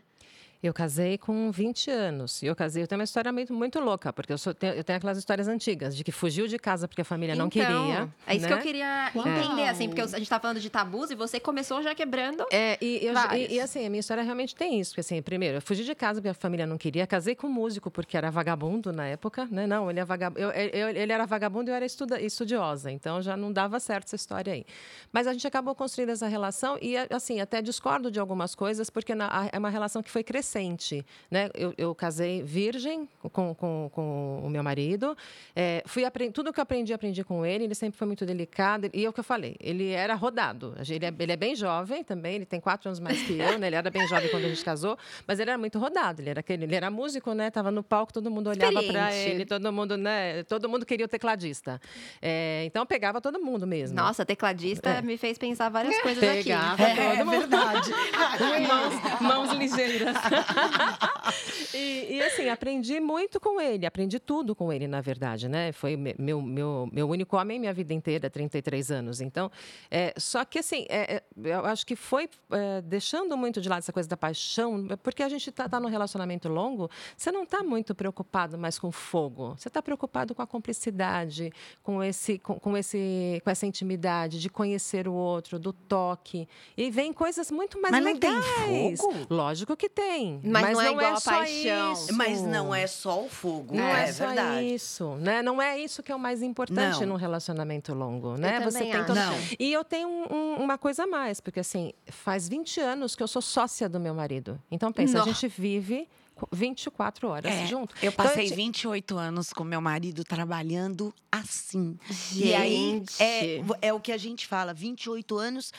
Eu 0.60 0.74
casei 0.74 1.16
com 1.16 1.52
20 1.52 1.88
anos. 1.88 2.42
E 2.42 2.46
eu 2.46 2.56
casei, 2.56 2.82
eu 2.82 2.86
tenho 2.88 2.98
uma 2.98 3.04
história 3.04 3.30
muito, 3.32 3.54
muito 3.54 3.78
louca, 3.78 4.12
porque 4.12 4.32
eu, 4.32 4.38
sou, 4.38 4.52
tenho, 4.52 4.72
eu 4.74 4.82
tenho 4.82 4.96
aquelas 4.96 5.16
histórias 5.16 5.46
antigas, 5.46 5.96
de 5.96 6.02
que 6.02 6.10
fugiu 6.10 6.48
de 6.48 6.58
casa 6.58 6.88
porque 6.88 7.00
a 7.02 7.04
família 7.04 7.36
não 7.36 7.46
Então, 7.46 7.64
queria. 7.64 8.08
É 8.26 8.34
isso 8.34 8.42
né? 8.42 8.48
que 8.48 8.54
eu 8.54 8.58
queria 8.62 9.12
Uau! 9.14 9.28
entender, 9.28 9.68
assim, 9.68 9.86
porque 9.88 10.00
a 10.00 10.06
gente 10.06 10.28
tá 10.28 10.40
falando 10.40 10.58
de 10.58 10.68
tabus 10.68 11.10
e 11.10 11.14
você 11.14 11.38
começou 11.38 11.80
já 11.80 11.94
quebrando. 11.94 12.44
É, 12.50 12.76
e, 12.84 13.06
eu- 13.06 13.14
e- 13.36 13.54
e, 13.54 13.60
assim, 13.60 13.86
a 13.86 13.88
minha 13.90 14.00
história 14.00 14.20
realmente 14.22 14.56
tem 14.56 14.80
isso. 14.80 14.90
Porque, 14.90 15.00
assim, 15.00 15.22
primeiro, 15.22 15.58
eu 15.58 15.62
fugi 15.62 15.84
de 15.84 15.94
casa 15.94 16.20
porque 16.20 16.30
a 16.30 16.34
família 16.34 16.66
não 16.66 16.76
queria. 16.76 17.06
Casei 17.06 17.36
com 17.36 17.46
um 17.46 17.50
músico 17.52 17.88
porque 17.88 18.16
era 18.16 18.28
vagabundo 18.28 18.92
na 18.92 19.06
época, 19.06 19.46
né? 19.52 19.64
Não, 19.64 19.88
ele, 19.88 20.00
é 20.00 20.04
vagab... 20.04 20.36
eu, 20.40 20.50
eu- 20.50 20.88
ele 20.88 21.12
era 21.12 21.24
vagabundo 21.24 21.70
e 21.70 21.72
eu 21.72 21.76
era 21.76 21.86
estuda... 21.86 22.20
estudiosa. 22.20 22.90
Então, 22.90 23.22
já 23.22 23.36
não 23.36 23.52
dava 23.52 23.78
certo 23.78 24.06
essa 24.06 24.16
história 24.16 24.52
aí. 24.54 24.66
Mas 25.12 25.28
a 25.28 25.32
gente 25.32 25.46
acabou 25.46 25.72
construindo 25.76 26.10
essa 26.10 26.26
relação 26.26 26.76
e, 26.82 26.96
assim, 27.10 27.40
até 27.40 27.62
discordo 27.62 28.10
de 28.10 28.18
algumas 28.18 28.56
coisas 28.56 28.90
porque 28.90 29.14
na- 29.14 29.28
a- 29.28 29.48
é 29.52 29.58
uma 29.58 29.70
relação 29.70 30.02
que 30.02 30.10
foi 30.10 30.24
crescente, 30.48 31.04
né? 31.30 31.50
Eu, 31.54 31.74
eu 31.76 31.94
casei 31.94 32.42
virgem 32.42 33.06
com, 33.32 33.54
com, 33.54 33.90
com 33.92 34.40
o 34.42 34.48
meu 34.48 34.62
marido. 34.62 35.16
É, 35.54 35.82
fui 35.86 36.02
Tudo 36.32 36.52
que 36.52 36.58
eu 36.58 36.62
aprendi, 36.62 36.92
aprendi 36.92 37.22
com 37.22 37.44
ele. 37.44 37.64
Ele 37.64 37.74
sempre 37.74 37.98
foi 37.98 38.06
muito 38.06 38.24
delicado. 38.24 38.88
E 38.92 39.04
é 39.04 39.08
o 39.08 39.12
que 39.12 39.20
eu 39.20 39.24
falei, 39.24 39.56
ele 39.60 39.90
era 39.90 40.14
rodado. 40.14 40.74
Ele 40.88 41.04
é, 41.04 41.12
ele 41.18 41.32
é 41.32 41.36
bem 41.36 41.54
jovem 41.54 42.02
também, 42.02 42.36
ele 42.36 42.46
tem 42.46 42.60
quatro 42.60 42.88
anos 42.88 42.98
mais 42.98 43.20
que 43.22 43.38
eu, 43.38 43.58
né? 43.58 43.66
Ele 43.66 43.76
era 43.76 43.90
bem 43.90 44.06
jovem 44.08 44.28
quando 44.30 44.44
a 44.44 44.48
gente 44.48 44.64
casou, 44.64 44.96
mas 45.26 45.38
ele 45.38 45.50
era 45.50 45.58
muito 45.58 45.78
rodado. 45.78 46.22
Ele 46.22 46.30
era, 46.30 46.40
aquele, 46.40 46.64
ele 46.64 46.74
era 46.74 46.90
músico, 46.90 47.32
né? 47.34 47.50
Tava 47.50 47.70
no 47.70 47.82
palco, 47.82 48.12
todo 48.12 48.30
mundo 48.30 48.48
olhava 48.50 48.82
para 48.82 49.14
ele, 49.14 49.44
todo 49.44 49.70
mundo, 49.72 49.96
né? 49.96 50.42
Todo 50.44 50.68
mundo 50.68 50.86
queria 50.86 51.04
o 51.04 51.08
tecladista. 51.08 51.80
É, 52.22 52.62
então 52.64 52.86
pegava 52.86 53.20
todo 53.20 53.38
mundo 53.40 53.66
mesmo. 53.66 53.96
Nossa, 53.96 54.24
tecladista 54.24 54.88
É. 54.90 55.02
me 55.02 55.16
fez 55.18 55.36
pensar 55.36 55.68
várias 55.68 55.98
coisas 56.00 56.18
Pegava 56.24 56.82
aqui. 56.82 56.96
todo 56.96 57.08
É 57.18 57.24
mundo. 57.24 57.30
verdade. 57.30 57.90
mãos, 58.68 59.20
mãos 59.20 59.52
ligeiras. 59.58 60.16
e, 61.74 62.16
e, 62.16 62.22
assim, 62.22 62.48
aprendi 62.48 63.00
muito 63.00 63.40
com 63.40 63.60
ele, 63.60 63.86
aprendi 63.86 64.18
tudo 64.18 64.54
com 64.54 64.72
ele, 64.72 64.86
na 64.86 65.00
verdade, 65.00 65.48
né? 65.48 65.72
Foi 65.72 65.96
meu, 65.96 66.40
meu, 66.40 66.88
meu 66.92 67.08
único 67.08 67.36
homem 67.36 67.58
minha 67.58 67.72
vida 67.72 67.92
inteira, 67.92 68.30
33 68.30 68.90
anos. 68.90 69.20
Então, 69.20 69.50
é, 69.90 70.14
só 70.16 70.44
que 70.44 70.58
assim, 70.58 70.86
é, 70.88 71.16
é, 71.16 71.22
eu 71.44 71.64
acho 71.66 71.86
que 71.86 71.96
foi 71.96 72.28
é, 72.50 72.80
deixando 72.82 73.36
muito 73.36 73.60
de 73.60 73.68
lado 73.68 73.80
essa 73.80 73.92
coisa 73.92 74.08
da 74.08 74.16
paixão, 74.16 74.86
porque 75.02 75.22
a 75.22 75.28
gente 75.28 75.50
está 75.50 75.68
tá 75.68 75.80
num 75.80 75.88
relacionamento 75.88 76.48
longo, 76.48 76.90
você 77.16 77.30
não 77.30 77.42
está 77.42 77.62
muito 77.62 77.94
preocupado 77.94 78.58
mais 78.58 78.78
com 78.78 78.90
fogo, 78.90 79.54
você 79.56 79.68
está 79.68 79.82
preocupado 79.82 80.34
com 80.34 80.42
a 80.42 80.46
cumplicidade, 80.46 81.52
com, 81.82 82.02
esse, 82.02 82.38
com, 82.38 82.58
com, 82.58 82.76
esse, 82.76 83.40
com 83.44 83.50
essa 83.50 83.66
intimidade, 83.66 84.40
de 84.40 84.48
conhecer 84.48 85.08
o 85.08 85.12
outro, 85.12 85.58
do 85.58 85.72
toque. 85.72 86.48
E 86.76 86.90
vem 86.90 87.12
coisas 87.12 87.50
muito 87.50 87.80
mais 87.80 87.92
mas 87.92 88.04
legais. 88.04 88.34
Não 88.34 88.66
tem 88.66 88.96
fogo? 88.96 89.26
Lógico 89.30 89.76
que 89.76 89.88
tem. 89.88 90.27
Mas, 90.42 90.62
mas 90.62 90.76
não, 90.76 90.80
é, 90.82 90.92
não 90.92 91.00
é, 91.00 91.20
só 91.20 91.30
paixão. 91.30 91.92
Isso. 91.92 92.14
Mas 92.14 92.42
não 92.42 92.74
é 92.74 92.86
só 92.86 93.24
o 93.24 93.28
fogo, 93.28 93.74
não 93.76 93.84
é, 93.84 94.08
é 94.08 94.12
só 94.12 94.26
verdade. 94.26 94.74
isso, 94.74 95.14
né? 95.16 95.42
Não 95.42 95.60
é 95.60 95.78
isso 95.78 96.02
que 96.02 96.10
é 96.12 96.14
o 96.14 96.18
mais 96.18 96.42
importante 96.42 97.00
não. 97.00 97.08
num 97.08 97.16
relacionamento 97.16 97.94
longo, 97.94 98.36
né? 98.36 98.58
Eu 98.58 98.62
Você 98.70 98.80
tem 98.80 99.04
todo... 99.04 99.14
Não. 99.14 99.34
E 99.58 99.72
eu 99.72 99.84
tenho 99.84 100.08
um, 100.08 100.32
um, 100.32 100.54
uma 100.56 100.76
coisa 100.78 101.04
a 101.04 101.06
mais, 101.06 101.40
porque 101.40 101.60
assim, 101.60 101.92
faz 102.06 102.48
20 102.48 102.80
anos 102.80 103.14
que 103.16 103.22
eu 103.22 103.28
sou 103.28 103.40
sócia 103.42 103.88
do 103.88 103.98
meu 104.00 104.14
marido. 104.14 104.60
Então 104.70 104.92
pensa, 104.92 105.18
Nó. 105.18 105.24
a 105.24 105.26
gente 105.26 105.48
vive 105.48 106.08
24 106.52 107.28
horas 107.28 107.52
É, 107.52 107.66
junto. 107.66 107.94
Eu 108.02 108.10
Então, 108.10 108.24
passei 108.24 108.46
ti- 108.48 108.54
28 108.54 109.16
anos 109.18 109.52
com 109.52 109.64
meu 109.64 109.80
marido 109.80 110.22
trabalhando 110.24 111.12
assim. 111.32 111.98
E 112.32 112.34
Gente. 112.48 112.54
aí 112.54 113.02
é, 113.18 113.88
é 113.88 113.92
o 113.92 114.00
que 114.00 114.12
a 114.12 114.16
gente 114.16 114.46
fala, 114.46 114.72
28 114.72 115.36
anos 115.36 115.72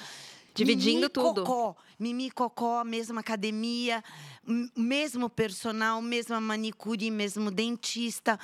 Dividindo 0.53 1.01
mimi 1.01 1.09
tudo. 1.09 1.43
Cocó, 1.43 1.75
mimi 1.99 2.31
cocó, 2.31 2.83
mesma 2.83 3.21
academia, 3.21 4.03
mesmo 4.75 5.29
personal, 5.29 6.01
mesma 6.01 6.41
manicure, 6.41 7.09
mesmo 7.11 7.51
dentista, 7.51 8.39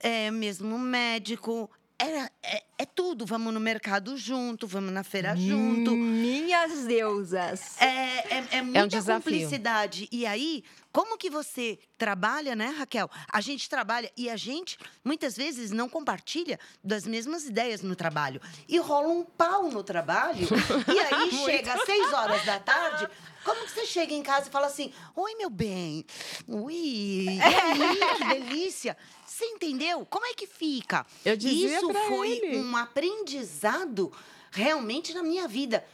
é, 0.00 0.30
mesmo 0.30 0.78
médico. 0.78 1.70
Era, 1.98 2.30
é, 2.42 2.62
é 2.78 2.84
tudo. 2.84 3.24
Vamos 3.24 3.54
no 3.54 3.60
mercado 3.60 4.16
junto, 4.16 4.66
vamos 4.66 4.92
na 4.92 5.04
feira 5.04 5.36
junto. 5.36 5.92
Minhas 5.92 6.86
deusas. 6.86 7.80
É, 7.80 8.36
é, 8.36 8.46
é 8.52 8.62
muita 8.62 8.88
desafio. 8.88 9.22
cumplicidade. 9.22 10.08
E 10.10 10.26
aí, 10.26 10.64
como 10.92 11.16
que 11.16 11.30
você 11.30 11.78
trabalha, 11.96 12.56
né, 12.56 12.74
Raquel? 12.76 13.08
A 13.32 13.40
gente 13.40 13.68
trabalha 13.68 14.10
e 14.16 14.28
a 14.28 14.36
gente, 14.36 14.76
muitas 15.04 15.36
vezes, 15.36 15.70
não 15.70 15.88
compartilha 15.88 16.58
das 16.82 17.06
mesmas 17.06 17.46
ideias 17.46 17.80
no 17.80 17.94
trabalho. 17.94 18.40
E 18.68 18.78
rola 18.78 19.08
um 19.08 19.24
pau 19.24 19.70
no 19.70 19.82
trabalho. 19.82 20.46
e 20.92 20.98
aí, 20.98 21.30
chega 21.44 21.74
às 21.74 21.84
seis 21.84 22.12
horas 22.12 22.44
da 22.44 22.58
tarde, 22.58 23.08
como 23.44 23.64
que 23.64 23.70
você 23.70 23.86
chega 23.86 24.14
em 24.14 24.22
casa 24.22 24.48
e 24.48 24.50
fala 24.50 24.66
assim, 24.66 24.92
Oi, 25.14 25.34
meu 25.36 25.50
bem. 25.50 26.04
Ui, 26.48 26.74
e 26.74 27.40
aí, 27.40 28.16
que 28.16 28.24
delícia. 28.28 28.96
Você 29.36 29.46
entendeu? 29.46 30.06
Como 30.08 30.24
é 30.26 30.32
que 30.32 30.46
fica? 30.46 31.04
Eu 31.24 31.36
dizia 31.36 31.78
Isso 31.78 31.88
pra 31.88 32.00
foi 32.02 32.30
ele. 32.30 32.56
um 32.58 32.76
aprendizado 32.76 34.12
realmente 34.52 35.12
na 35.12 35.24
minha 35.24 35.48
vida, 35.48 35.84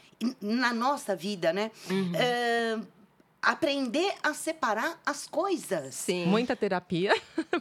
na 0.42 0.74
nossa 0.74 1.16
vida, 1.16 1.50
né? 1.50 1.70
Uhum. 1.88 2.12
É, 2.14 2.78
aprender 3.40 4.12
a 4.22 4.34
separar 4.34 5.00
as 5.06 5.26
coisas. 5.26 5.94
Sim. 5.94 6.26
Muita 6.26 6.54
terapia. 6.54 7.14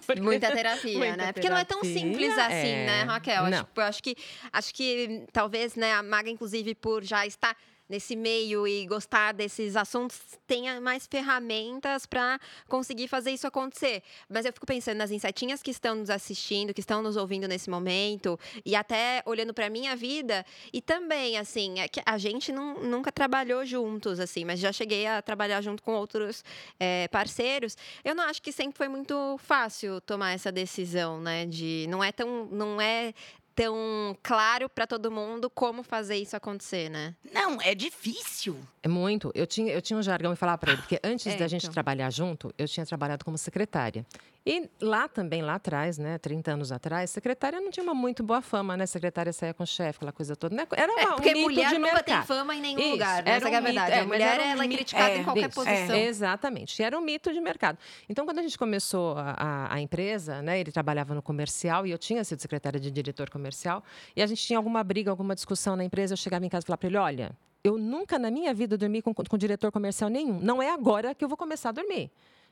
porque- 0.05 0.19
Muita 0.21 0.51
terapia, 0.51 0.97
Muita 0.97 1.15
né? 1.15 1.31
Porque 1.31 1.49
não 1.49 1.55
é 1.57 1.63
tão 1.63 1.79
terapia, 1.79 2.01
simples 2.11 2.37
assim, 2.37 2.51
é. 2.51 2.85
né, 2.85 3.03
Raquel? 3.03 3.43
Não. 3.49 3.65
Eu 3.77 3.83
acho 3.83 4.03
que 4.03 4.17
acho 4.51 4.73
que 4.73 5.23
talvez, 5.31 5.75
né, 5.75 5.93
a 5.93 6.03
Maga, 6.03 6.29
inclusive, 6.29 6.75
por 6.75 7.05
já 7.05 7.25
estar 7.25 7.55
nesse 7.89 8.15
meio 8.15 8.67
e 8.67 8.85
gostar 8.85 9.33
desses 9.33 9.75
assuntos, 9.75 10.19
tenha 10.45 10.79
mais 10.79 11.07
ferramentas 11.07 12.05
para 12.05 12.39
conseguir 12.67 13.07
fazer 13.07 13.31
isso 13.31 13.47
acontecer. 13.47 14.03
Mas 14.29 14.45
eu 14.45 14.53
fico 14.53 14.65
pensando 14.65 14.97
nas 14.97 15.11
insetinhas 15.11 15.63
que 15.63 15.71
estão 15.71 15.95
nos 15.95 16.09
assistindo, 16.09 16.73
que 16.73 16.79
estão 16.79 17.01
nos 17.01 17.17
ouvindo 17.17 17.47
nesse 17.47 17.69
momento, 17.69 18.39
e 18.63 18.75
até 18.75 19.23
olhando 19.25 19.53
para 19.53 19.69
minha 19.69 19.95
vida, 19.95 20.45
e 20.71 20.81
também, 20.81 21.37
assim, 21.37 21.79
é 21.79 21.87
que 21.87 22.01
a 22.05 22.17
gente 22.17 22.51
não- 22.51 22.81
nunca 22.81 23.11
trabalhou 23.11 23.65
juntos, 23.65 24.19
assim, 24.19 24.45
mas 24.45 24.59
já 24.59 24.71
cheguei 24.71 25.07
a 25.07 25.21
trabalhar 25.21 25.61
junto 25.61 25.81
com 25.81 25.93
outros 25.93 26.43
é, 26.79 27.07
parceiros. 27.07 27.75
Eu 28.03 28.13
não 28.13 28.23
acho 28.25 28.41
que 28.41 28.51
sempre 28.51 28.77
foi 28.77 28.87
muito 28.87 29.37
fácil 29.39 29.99
tomar 30.01 30.31
essa 30.33 30.51
decisão, 30.51 31.19
né? 31.19 31.45
De 31.45 31.87
não 31.89 32.03
é 32.03 32.11
tão, 32.11 32.45
não 32.51 32.79
é 32.79 33.13
tão 33.55 34.17
claro 34.23 34.69
para 34.69 34.87
todo 34.87 35.11
mundo 35.11 35.49
como 35.49 35.83
fazer 35.83 36.15
isso 36.17 36.35
acontecer, 36.35 36.89
né? 36.89 37.15
Não, 37.33 37.61
é 37.61 37.75
difícil. 37.75 38.57
É 38.81 38.87
muito. 38.87 39.31
Eu 39.35 39.45
tinha, 39.45 39.71
eu 39.73 39.81
tinha 39.81 39.97
um 39.97 40.01
jargão 40.03 40.31
e 40.31 40.35
falava 40.35 40.57
para 40.57 40.71
ele, 40.73 40.81
porque 40.81 40.99
antes 41.03 41.27
É, 41.27 41.35
da 41.35 41.47
gente 41.47 41.63
então. 41.63 41.73
trabalhar 41.73 42.09
junto, 42.11 42.53
eu 42.57 42.67
tinha 42.67 42.85
trabalhado 42.85 43.25
como 43.25 43.37
secretária. 43.37 44.05
E 44.51 44.67
lá 44.81 45.07
também, 45.07 45.43
lá 45.43 45.55
atrás, 45.55 45.99
né, 45.99 46.17
30 46.17 46.53
anos 46.53 46.71
atrás, 46.71 47.11
secretária 47.11 47.61
não 47.61 47.69
tinha 47.69 47.83
uma 47.83 47.93
muito 47.93 48.23
boa 48.23 48.41
fama, 48.41 48.75
né? 48.75 48.87
Secretária 48.87 49.31
saía 49.31 49.53
com 49.53 49.63
chefe, 49.65 49.97
aquela 49.97 50.11
coisa 50.11 50.35
toda. 50.35 50.55
né? 50.55 50.65
Era 50.75 50.91
É, 50.99 51.05
uma, 51.05 51.15
porque 51.17 51.29
um 51.29 51.33
mito 51.33 51.43
mulher 51.49 51.69
de 51.69 51.77
nunca 51.77 51.93
mercado. 51.93 52.17
tem 52.17 52.25
fama 52.25 52.55
em 52.55 52.61
nenhum 52.61 52.79
Isso, 52.79 52.91
lugar, 52.93 53.23
né? 53.23 53.29
era 53.29 53.37
Essa 53.37 53.45
um 53.45 53.49
que 53.49 53.55
é 53.55 53.57
a 53.57 53.61
verdade. 53.61 53.91
é, 53.91 53.99
a 53.99 54.05
mulher 54.07 54.39
um 54.39 54.43
ela 54.43 54.63
é 54.63 54.67
criticada 54.67 55.09
é, 55.11 55.17
em 55.19 55.23
qualquer 55.23 55.49
isso, 55.49 55.55
posição. 55.55 55.95
Exatamente. 55.95 56.81
E 56.81 56.83
Era 56.83 56.97
um 56.97 57.01
mito 57.01 57.31
de 57.31 57.39
mercado. 57.39 57.77
Então, 58.09 58.25
quando 58.25 58.39
a 58.39 58.41
gente 58.41 58.57
começou 58.57 59.15
a, 59.17 59.35
a- 59.37 59.73
a 59.75 59.79
empresa, 59.81 60.41
né, 60.41 60.59
ele 60.59 60.71
trabalhava 60.71 61.13
no 61.13 61.21
comercial 61.21 61.85
e 61.85 61.91
eu 61.91 61.97
tinha 61.99 62.23
sido 62.23 62.39
secretária 62.41 62.79
de 62.79 62.89
diretor 62.89 63.29
comercial, 63.29 63.83
e 64.15 64.21
a 64.23 64.25
gente 64.25 64.43
tinha 64.43 64.57
alguma 64.57 64.83
briga, 64.83 65.11
alguma 65.11 65.35
discussão 65.35 65.75
na 65.75 65.83
empresa, 65.83 66.13
eu 66.13 66.17
chegava 66.17 66.43
em 66.43 66.49
casa 66.49 66.63
e 66.63 66.67
falava 66.67 66.79
para 66.79 66.87
ele: 66.87 66.97
olha. 66.97 67.31
Eu 67.61 67.77
nunca 67.77 68.17
na 68.17 68.31
minha 68.31 68.53
vida 68.53 68.77
dormi 68.77 69.01
com, 69.01 69.13
com 69.13 69.37
diretor 69.37 69.69
comercial 69.69 70.09
nenhum. 70.09 70.39
Não 70.39 70.63
é 70.63 70.71
agora 70.71 71.13
que 71.13 71.21
eu 71.25 71.27
vou 71.27 71.35
começar 71.37 71.67
a 71.69 71.71
dormir. 71.73 72.09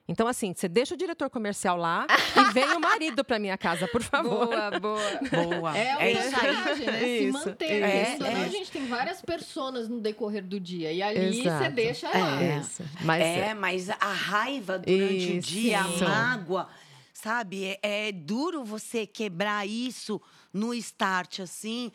Então, 0.10 0.26
assim, 0.28 0.54
você 0.56 0.70
deixa 0.70 0.94
o 0.94 0.98
diretor 0.98 1.30
comercial 1.30 1.76
lá 1.78 2.08
e 2.36 2.44
vem 2.54 2.66
o 2.76 2.80
marido 2.80 3.26
para 3.26 3.38
minha 3.38 3.58
casa, 3.58 3.88
por 3.90 4.02
favor. 4.02 4.48
Boa, 4.48 4.80
boa. 4.80 5.20
Boa. 5.60 5.78
É, 5.78 5.90
É, 5.90 6.16
o 6.16 6.28
isso 6.28 6.40
aí. 6.40 6.86
né? 6.86 7.00
Se 7.00 7.24
Isso, 7.28 7.34
manter. 7.50 7.84
é, 7.84 8.06
senão 8.16 8.28
é. 8.30 8.46
a 8.46 8.48
gente 8.48 8.72
tem 8.72 8.86
várias 8.88 9.22
personas 9.22 9.90
no 9.90 10.00
decorrer 10.00 10.44
do 10.46 10.60
dia. 10.62 10.94
E 10.94 11.02
ali 11.04 11.34
você 11.42 11.48
Exato. 11.50 11.72
deixa 11.76 12.10
lá. 12.10 12.42
É. 12.42 12.58
Isso. 12.60 12.84
Mas 13.02 13.22
É, 13.22 13.54
mas 13.54 13.90
a 13.90 14.14
raiva 14.14 14.80
durante 14.80 15.04
o 15.32 15.38
Isso. 15.40 15.48
dia, 15.50 15.82
a 15.82 15.88
mágoa, 16.10 16.70
sabe? 17.14 17.66
É, 17.84 18.08
é 18.08 18.12
duro 18.14 18.64
você 18.64 19.06
quebrar 19.06 19.68
isso 19.68 20.22
no 20.54 20.74
start, 20.74 21.40
assim, 21.42 21.92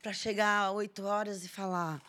pra 0.00 0.12
chegar 0.12 0.68
às 0.68 0.74
8 0.76 1.04
horas 1.04 1.44
e 1.44 1.48
falar. 1.48 2.00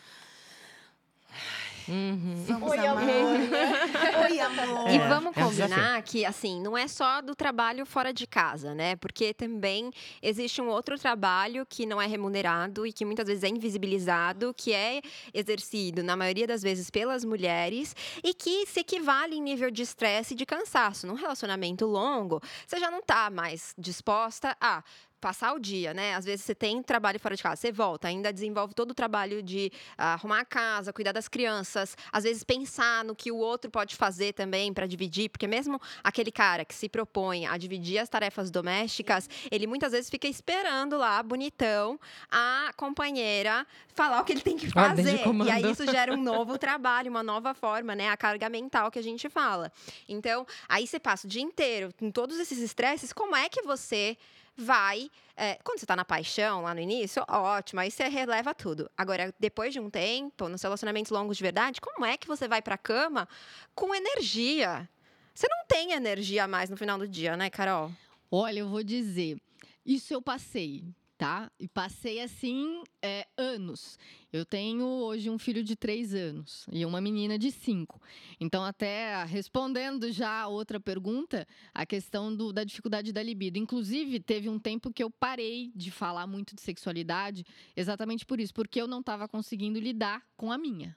Uhum. 1.90 2.44
Vamos 2.48 2.72
Oi, 2.72 2.78
amar. 2.78 3.04
Oi, 4.30 4.40
amor. 4.40 4.90
E 4.90 4.96
É, 4.98 5.08
vamos 5.08 5.36
é 5.36 5.44
um 5.44 5.50
combinar 5.50 6.02
que, 6.04 6.24
assim, 6.24 6.62
não 6.62 6.78
é 6.78 6.88
só 6.88 7.22
do 7.22 7.36
trabalho 7.36 7.86
fora 7.86 8.14
de 8.14 8.28
casa, 8.28 8.76
né? 8.76 8.96
Porque 8.96 9.34
também 9.34 9.92
existe 10.22 10.62
um 10.62 10.68
outro 10.70 10.98
trabalho 11.00 11.66
que 11.66 11.86
não 11.86 12.02
é 12.02 12.06
remunerado 12.06 12.86
e 12.86 12.94
que 12.94 13.04
muitas 13.04 13.28
vezes 13.28 13.44
é 13.44 13.48
invisibilizado, 13.50 14.54
que 14.56 14.72
é 14.74 15.02
exercido, 15.34 16.04
na 16.04 16.16
maioria 16.16 16.46
das 16.46 16.62
vezes, 16.62 16.90
pelas 16.90 17.26
mulheres 17.26 17.96
e 18.24 18.34
que 18.34 18.66
se 18.68 18.82
equivale 18.82 19.36
em 19.36 19.42
nível 19.42 19.72
de 19.72 19.82
estresse 19.82 20.34
e 20.34 20.38
de 20.38 20.46
cansaço. 20.46 21.08
Num 21.08 21.16
relacionamento 21.16 21.86
longo, 21.86 22.40
você 22.68 22.80
já 22.80 22.92
não 22.92 23.02
tá 23.02 23.30
mais 23.30 23.74
disposta 23.78 24.56
a 24.62 24.84
passar 25.20 25.54
o 25.54 25.60
dia, 25.60 25.94
né? 25.94 26.16
Às 26.16 26.26
vezes 26.26 26.46
você 26.46 26.56
tem 26.56 26.82
trabalho 26.82 27.20
fora 27.20 27.36
de 27.36 27.44
casa, 27.44 27.56
você 27.56 27.72
volta, 27.72 28.08
ainda 28.08 28.32
desenvolve 28.32 28.74
todo 28.74 28.92
o 28.92 28.94
trabalho 28.94 29.44
de 29.44 29.72
ah, 29.98 30.14
arrumar 30.14 30.42
a 30.42 30.46
casa, 30.46 30.94
cuidar 30.94 31.12
das 31.12 31.28
crianças, 31.28 31.96
às 32.12 32.24
vezes 32.24 32.44
pensar 32.44 33.04
no 33.04 33.16
que 33.16 33.32
o 33.32 33.38
outro 33.38 33.70
pode 33.70 33.96
fazer 33.96 34.34
também 34.34 34.74
para 34.74 34.88
dividir, 34.88 35.30
porque 35.30 35.48
mesmo 35.48 35.80
aquele 36.04 36.32
cara 36.32 36.66
que 36.66 36.74
se 36.74 36.88
propõe 36.88 37.46
a 37.46 37.58
dividir 37.58 38.00
as 38.00 38.10
tarefas 38.10 38.50
domésticas, 38.50 39.30
ele 39.52 39.68
muitas 39.68 39.92
vezes 39.92 40.10
fica 40.10 40.28
esperando 40.28 40.98
lá, 40.98 41.22
bonitão, 41.22 42.00
a 42.32 42.72
companheira 42.76 43.66
falar 43.94 44.22
o 44.22 44.24
que 44.24 44.32
ele 44.32 44.42
tem 44.42 44.56
que 44.58 44.68
de 44.68 44.74
fazer. 44.74 45.24
comando. 45.24 45.48
E 45.48 45.52
aí 45.52 45.70
isso 45.70 45.86
gera 45.86 46.14
um 46.14 46.22
novo 46.22 46.58
trabalho, 46.60 47.10
uma 47.10 47.24
nova 47.24 47.54
forma, 47.54 47.96
né? 47.96 48.10
A 48.10 48.16
carga 48.18 48.48
mental 48.48 48.90
que 48.90 48.98
a 48.98 49.04
gente 49.04 49.28
fala. 49.30 49.72
Então, 50.08 50.46
aí 50.68 50.88
você 50.88 51.00
passa 51.00 51.28
o 51.28 51.30
dia 51.30 51.42
inteiro 51.42 51.94
com 51.98 52.10
todos 52.10 52.40
esses 52.40 52.60
estresses, 52.60 53.12
como 53.12 53.36
é 53.36 53.50
que 53.50 53.62
você 53.62 54.18
vai. 54.60 55.10
é, 55.36 55.58
quando 55.64 55.80
você 55.80 55.86
tá 55.86 55.96
na 55.96 56.04
paixão, 56.04 56.64
lá 56.64 56.74
no 56.74 56.82
início, 56.82 57.24
ótimo, 57.28 57.80
aí 57.80 57.90
você 57.90 58.08
releva 58.10 58.54
tudo. 58.54 58.92
Agora, 58.98 59.34
depois 59.40 59.72
de 59.72 59.80
um 59.80 59.90
tempo, 59.90 60.50
nos 60.50 60.62
relacionamentos 60.62 61.12
longos 61.12 61.38
de 61.38 61.44
verdade, 61.44 61.80
como 61.80 62.06
é 62.06 62.18
que 62.18 62.28
você 62.28 62.48
vai 62.48 62.62
pra 62.62 62.78
cama 62.78 63.28
com 63.74 63.96
energia? 63.96 64.88
Você 65.34 65.48
não 65.50 65.66
tem 65.68 65.94
energia 65.94 66.48
mais 66.48 66.70
no 66.70 66.76
final 66.76 66.98
do 66.98 67.08
dia, 67.08 67.38
né, 67.38 67.50
Carol? 67.50 67.90
Olha, 68.30 68.60
eu 68.60 68.68
vou 68.68 68.84
dizer, 68.84 69.42
isso 69.86 70.14
eu 70.14 70.22
passei, 70.22 70.84
tá? 71.20 71.52
E 71.60 71.68
passei 71.68 72.22
assim 72.22 72.82
é, 73.02 73.28
anos. 73.38 74.00
Eu 74.32 74.46
tenho 74.46 74.86
hoje 74.86 75.30
um 75.30 75.38
filho 75.38 75.62
de 75.62 75.76
três 75.76 76.14
anos 76.16 76.66
e 76.72 76.86
uma 76.86 77.02
menina 77.02 77.38
de 77.38 77.52
cinco. 77.52 78.02
Então, 78.40 78.64
até 78.64 79.22
respondendo 79.26 80.10
já 80.14 80.44
a 80.44 80.48
outra 80.48 80.80
pergunta, 80.80 81.46
a 81.74 81.86
questão 81.86 82.34
do- 82.34 82.54
da 82.54 82.64
dificuldade 82.64 83.12
da 83.12 83.22
libido. 83.22 83.58
Inclusive, 83.60 84.22
teve 84.22 84.48
um 84.48 84.58
tempo 84.58 84.94
que 84.94 85.04
eu 85.04 85.12
parei 85.12 85.74
de 85.76 85.92
falar 85.92 86.26
muito 86.26 86.56
de 86.56 86.62
sexualidade, 86.62 87.44
exatamente 87.76 88.26
por 88.26 88.40
isso, 88.40 88.54
porque 88.54 88.82
eu 88.82 88.88
não 88.88 89.02
estava 89.02 89.28
conseguindo 89.28 89.78
lidar 89.78 90.24
com 90.38 90.54
a 90.54 90.58
minha. 90.58 90.96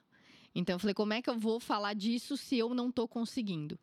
Então 0.55 0.75
eu 0.75 0.79
falei, 0.79 0.93
como 0.93 1.13
é 1.13 1.21
que 1.21 1.29
eu 1.29 1.37
vou 1.37 1.59
falar 1.59 1.93
disso 1.93 2.37
se 2.37 2.57
eu 2.57 2.73
não 2.73 2.89
estou 2.89 3.07
conseguindo? 3.07 3.79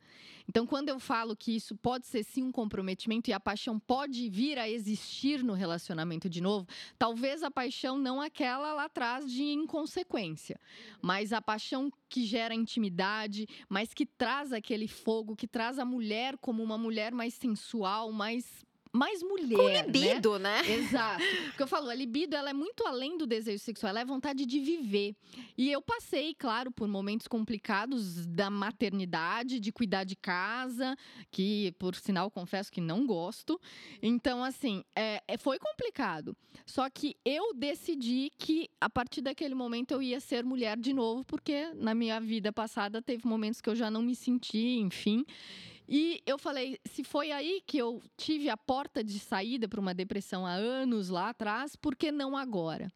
Então, 0.48 0.66
quando 0.66 0.88
eu 0.88 0.98
falo 0.98 1.36
que 1.36 1.54
isso 1.54 1.76
pode 1.76 2.08
ser 2.08 2.24
sim 2.24 2.42
um 2.42 2.50
comprometimento 2.50 3.30
e 3.30 3.32
a 3.32 3.38
paixão 3.38 3.78
pode 3.78 4.28
vir 4.28 4.58
a 4.58 4.68
existir 4.68 5.44
no 5.44 5.52
relacionamento 5.52 6.28
de 6.28 6.40
novo, 6.40 6.66
talvez 6.98 7.44
a 7.44 7.50
paixão 7.52 7.96
não 7.96 8.20
aquela 8.20 8.72
lá 8.72 8.86
atrás 8.86 9.30
de 9.30 9.44
inconsequência, 9.44 10.58
mas 11.00 11.32
a 11.32 11.40
paixão 11.40 11.92
que 12.08 12.24
gera 12.24 12.52
intimidade, 12.52 13.46
mas 13.68 13.94
que 13.94 14.04
traz 14.04 14.52
aquele 14.52 14.88
fogo, 14.88 15.36
que 15.36 15.46
traz 15.46 15.78
a 15.78 15.84
mulher 15.84 16.36
como 16.38 16.64
uma 16.64 16.76
mulher 16.76 17.12
mais 17.12 17.34
sensual, 17.34 18.10
mais 18.10 18.64
mais 18.92 19.22
mulher. 19.22 19.56
Com 19.56 19.68
né? 19.68 19.82
libido, 19.82 20.38
né? 20.38 20.62
né? 20.62 20.70
Exato. 20.74 21.22
Porque 21.46 21.62
eu 21.62 21.66
falo, 21.66 21.88
a 21.88 21.94
libido 21.94 22.34
ela 22.34 22.50
é 22.50 22.52
muito 22.52 22.86
além 22.86 23.16
do 23.16 23.26
desejo 23.26 23.62
sexual, 23.62 23.90
ela 23.90 24.00
é 24.00 24.04
vontade 24.04 24.44
de 24.44 24.58
viver. 24.58 25.14
E 25.56 25.70
eu 25.70 25.80
passei, 25.80 26.34
claro, 26.34 26.70
por 26.70 26.88
momentos 26.88 27.28
complicados 27.28 28.26
da 28.26 28.50
maternidade, 28.50 29.60
de 29.60 29.72
cuidar 29.72 30.04
de 30.04 30.16
casa, 30.16 30.96
que, 31.30 31.72
por 31.78 31.94
sinal, 31.94 32.30
confesso 32.30 32.70
que 32.70 32.80
não 32.80 33.06
gosto. 33.06 33.60
Então, 34.02 34.42
assim, 34.42 34.84
é, 34.96 35.22
é 35.26 35.36
foi 35.36 35.58
complicado. 35.58 36.36
Só 36.66 36.88
que 36.90 37.16
eu 37.24 37.54
decidi 37.54 38.30
que, 38.38 38.68
a 38.80 38.90
partir 38.90 39.20
daquele 39.20 39.54
momento, 39.54 39.92
eu 39.92 40.02
ia 40.02 40.20
ser 40.20 40.44
mulher 40.44 40.76
de 40.76 40.92
novo, 40.92 41.24
porque 41.24 41.72
na 41.74 41.94
minha 41.94 42.20
vida 42.20 42.52
passada 42.52 43.00
teve 43.00 43.26
momentos 43.26 43.60
que 43.60 43.70
eu 43.70 43.76
já 43.76 43.90
não 43.90 44.02
me 44.02 44.14
senti, 44.14 44.78
enfim. 44.78 45.24
E 45.92 46.22
eu 46.24 46.38
falei, 46.38 46.78
se 46.84 47.02
foi 47.02 47.32
aí 47.32 47.60
que 47.66 47.76
eu 47.76 48.00
tive 48.16 48.48
a 48.48 48.56
porta 48.56 49.02
de 49.02 49.18
saída 49.18 49.66
para 49.66 49.80
uma 49.80 49.92
depressão 49.92 50.46
há 50.46 50.52
anos 50.52 51.08
lá 51.08 51.30
atrás, 51.30 51.74
por 51.74 51.96
que 51.96 52.12
não 52.12 52.36
agora? 52.36 52.92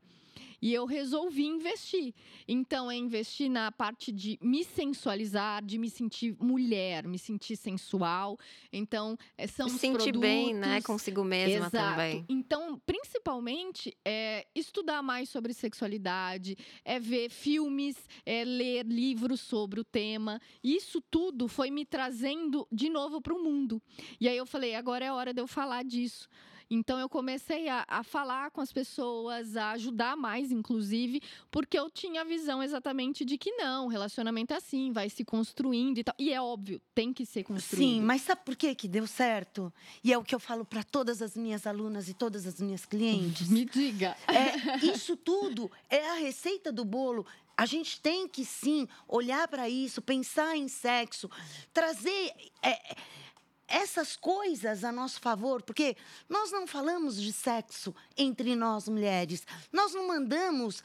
E 0.65 0.73
eu 0.73 0.87
resolvi 0.87 1.45
investir. 1.45 2.15
Então, 2.49 2.91
é 2.91 2.97
investir 2.97 3.51
na 3.51 3.71
parte 3.71 4.11
de 4.11 4.39
me 4.41 4.65
sensualizar, 4.65 5.63
de 5.63 5.77
me 5.77 5.91
sentir 5.91 6.35
mulher, 6.41 7.07
me 7.07 7.19
sentir 7.19 7.55
sensual. 7.55 8.39
Então, 8.73 9.15
é, 9.37 9.47
são 9.47 9.69
se 9.69 9.79
sentir 9.79 10.13
produtos... 10.13 10.21
bem, 10.23 10.55
né? 10.55 10.81
Consigo 10.81 11.23
mesma 11.23 11.67
Exato. 11.67 11.91
também. 11.91 12.25
Então, 12.31 12.81
principalmente, 12.87 13.95
é 14.07 14.47
estudar 14.55 15.03
mais 15.03 15.29
sobre 15.29 15.53
sexualidade, 15.53 16.57
é 16.83 16.99
ver 16.99 17.29
filmes, 17.29 17.99
é 18.25 18.43
ler 18.43 18.87
livros 18.87 19.43
sobre 19.43 19.81
o 19.81 19.85
tema. 19.85 20.41
Isso 20.63 20.99
tudo 21.11 21.47
foi 21.47 21.71
me 21.71 21.85
trazendo 21.85 22.67
de 22.73 22.89
novo 22.89 23.21
para 23.21 23.35
o 23.35 23.45
mundo. 23.45 23.83
E 24.19 24.27
aí 24.27 24.39
eu 24.39 24.47
falei, 24.47 24.75
agora 24.75 25.05
é 25.05 25.13
hora 25.13 25.35
de 25.35 25.43
eu 25.43 25.47
falar 25.47 25.85
disso. 25.85 26.27
Então 26.71 26.99
eu 26.99 27.09
comecei 27.09 27.69
a, 27.69 27.85
a, 27.89 28.03
falar 28.03 28.51
com 28.51 28.61
as 28.61 28.73
pessoas, 28.73 29.57
a 29.57 29.73
ajudar 29.73 30.17
mais, 30.17 30.51
inclusive, 30.51 31.21
porque 31.51 31.79
eu 31.79 31.91
tinha 31.91 32.23
a 32.23 32.25
visão 32.25 32.63
exatamente 32.63 33.25
de 33.25 33.39
que 33.39 33.53
não, 33.53 33.87
relacionamento 33.87 34.53
é 34.53 34.57
assim, 34.57 34.93
vai 34.93 35.09
se 35.09 35.25
construindo 35.25 35.99
e 35.99 36.05
tal. 36.05 36.15
E 36.19 36.33
é 36.33 36.41
óbvio, 36.41 36.81
tem 36.95 37.13
que 37.13 37.25
ser 37.27 37.45
construído. 37.45 37.89
Sim, 37.89 38.01
mas 38.01 38.23
sabe 38.23 38.43
por 38.45 38.57
que 38.57 38.75
que 38.75 38.89
deu 38.89 39.07
certo? 39.07 39.73
E 40.03 40.13
é 40.13 40.19
o 40.19 40.25
que 40.25 40.35
eu 40.35 40.41
falo 40.41 40.65
para 40.65 40.83
todas 40.83 41.23
as 41.23 41.37
minhas 41.37 41.67
alunas 41.67 42.09
e 42.09 42.15
todas 42.15 42.47
as 42.47 42.61
minhas 42.61 42.85
clientes. 42.85 43.49
Me 43.51 43.65
diga. 43.65 44.17
É, 44.27 44.87
isso 44.87 45.17
tudo 45.17 45.71
é 45.89 46.11
a 46.11 46.15
receita 46.15 46.73
do 46.73 46.85
bolo. 46.85 47.27
A 47.57 47.67
gente 47.67 48.01
tem 48.01 48.27
que 48.27 48.45
sim 48.45 48.89
olhar 49.07 49.47
para 49.47 49.69
isso, 49.69 50.03
pensar 50.03 50.57
em 50.57 50.67
sexo, 50.67 51.31
trazer. 51.73 52.33
É, 52.63 52.97
essas 53.67 54.17
coisas 54.17 54.85
a 54.85 54.93
nosso 54.93 55.21
favor, 55.21 55.63
porque 55.63 55.97
nós 56.29 56.51
não 56.51 56.67
falamos 56.67 57.21
de 57.21 57.33
sexo 57.33 57.95
entre 58.17 58.55
nós 58.55 58.89
mulheres, 58.89 59.47
nós 59.73 59.93
não 59.95 60.07
mandamos 60.07 60.83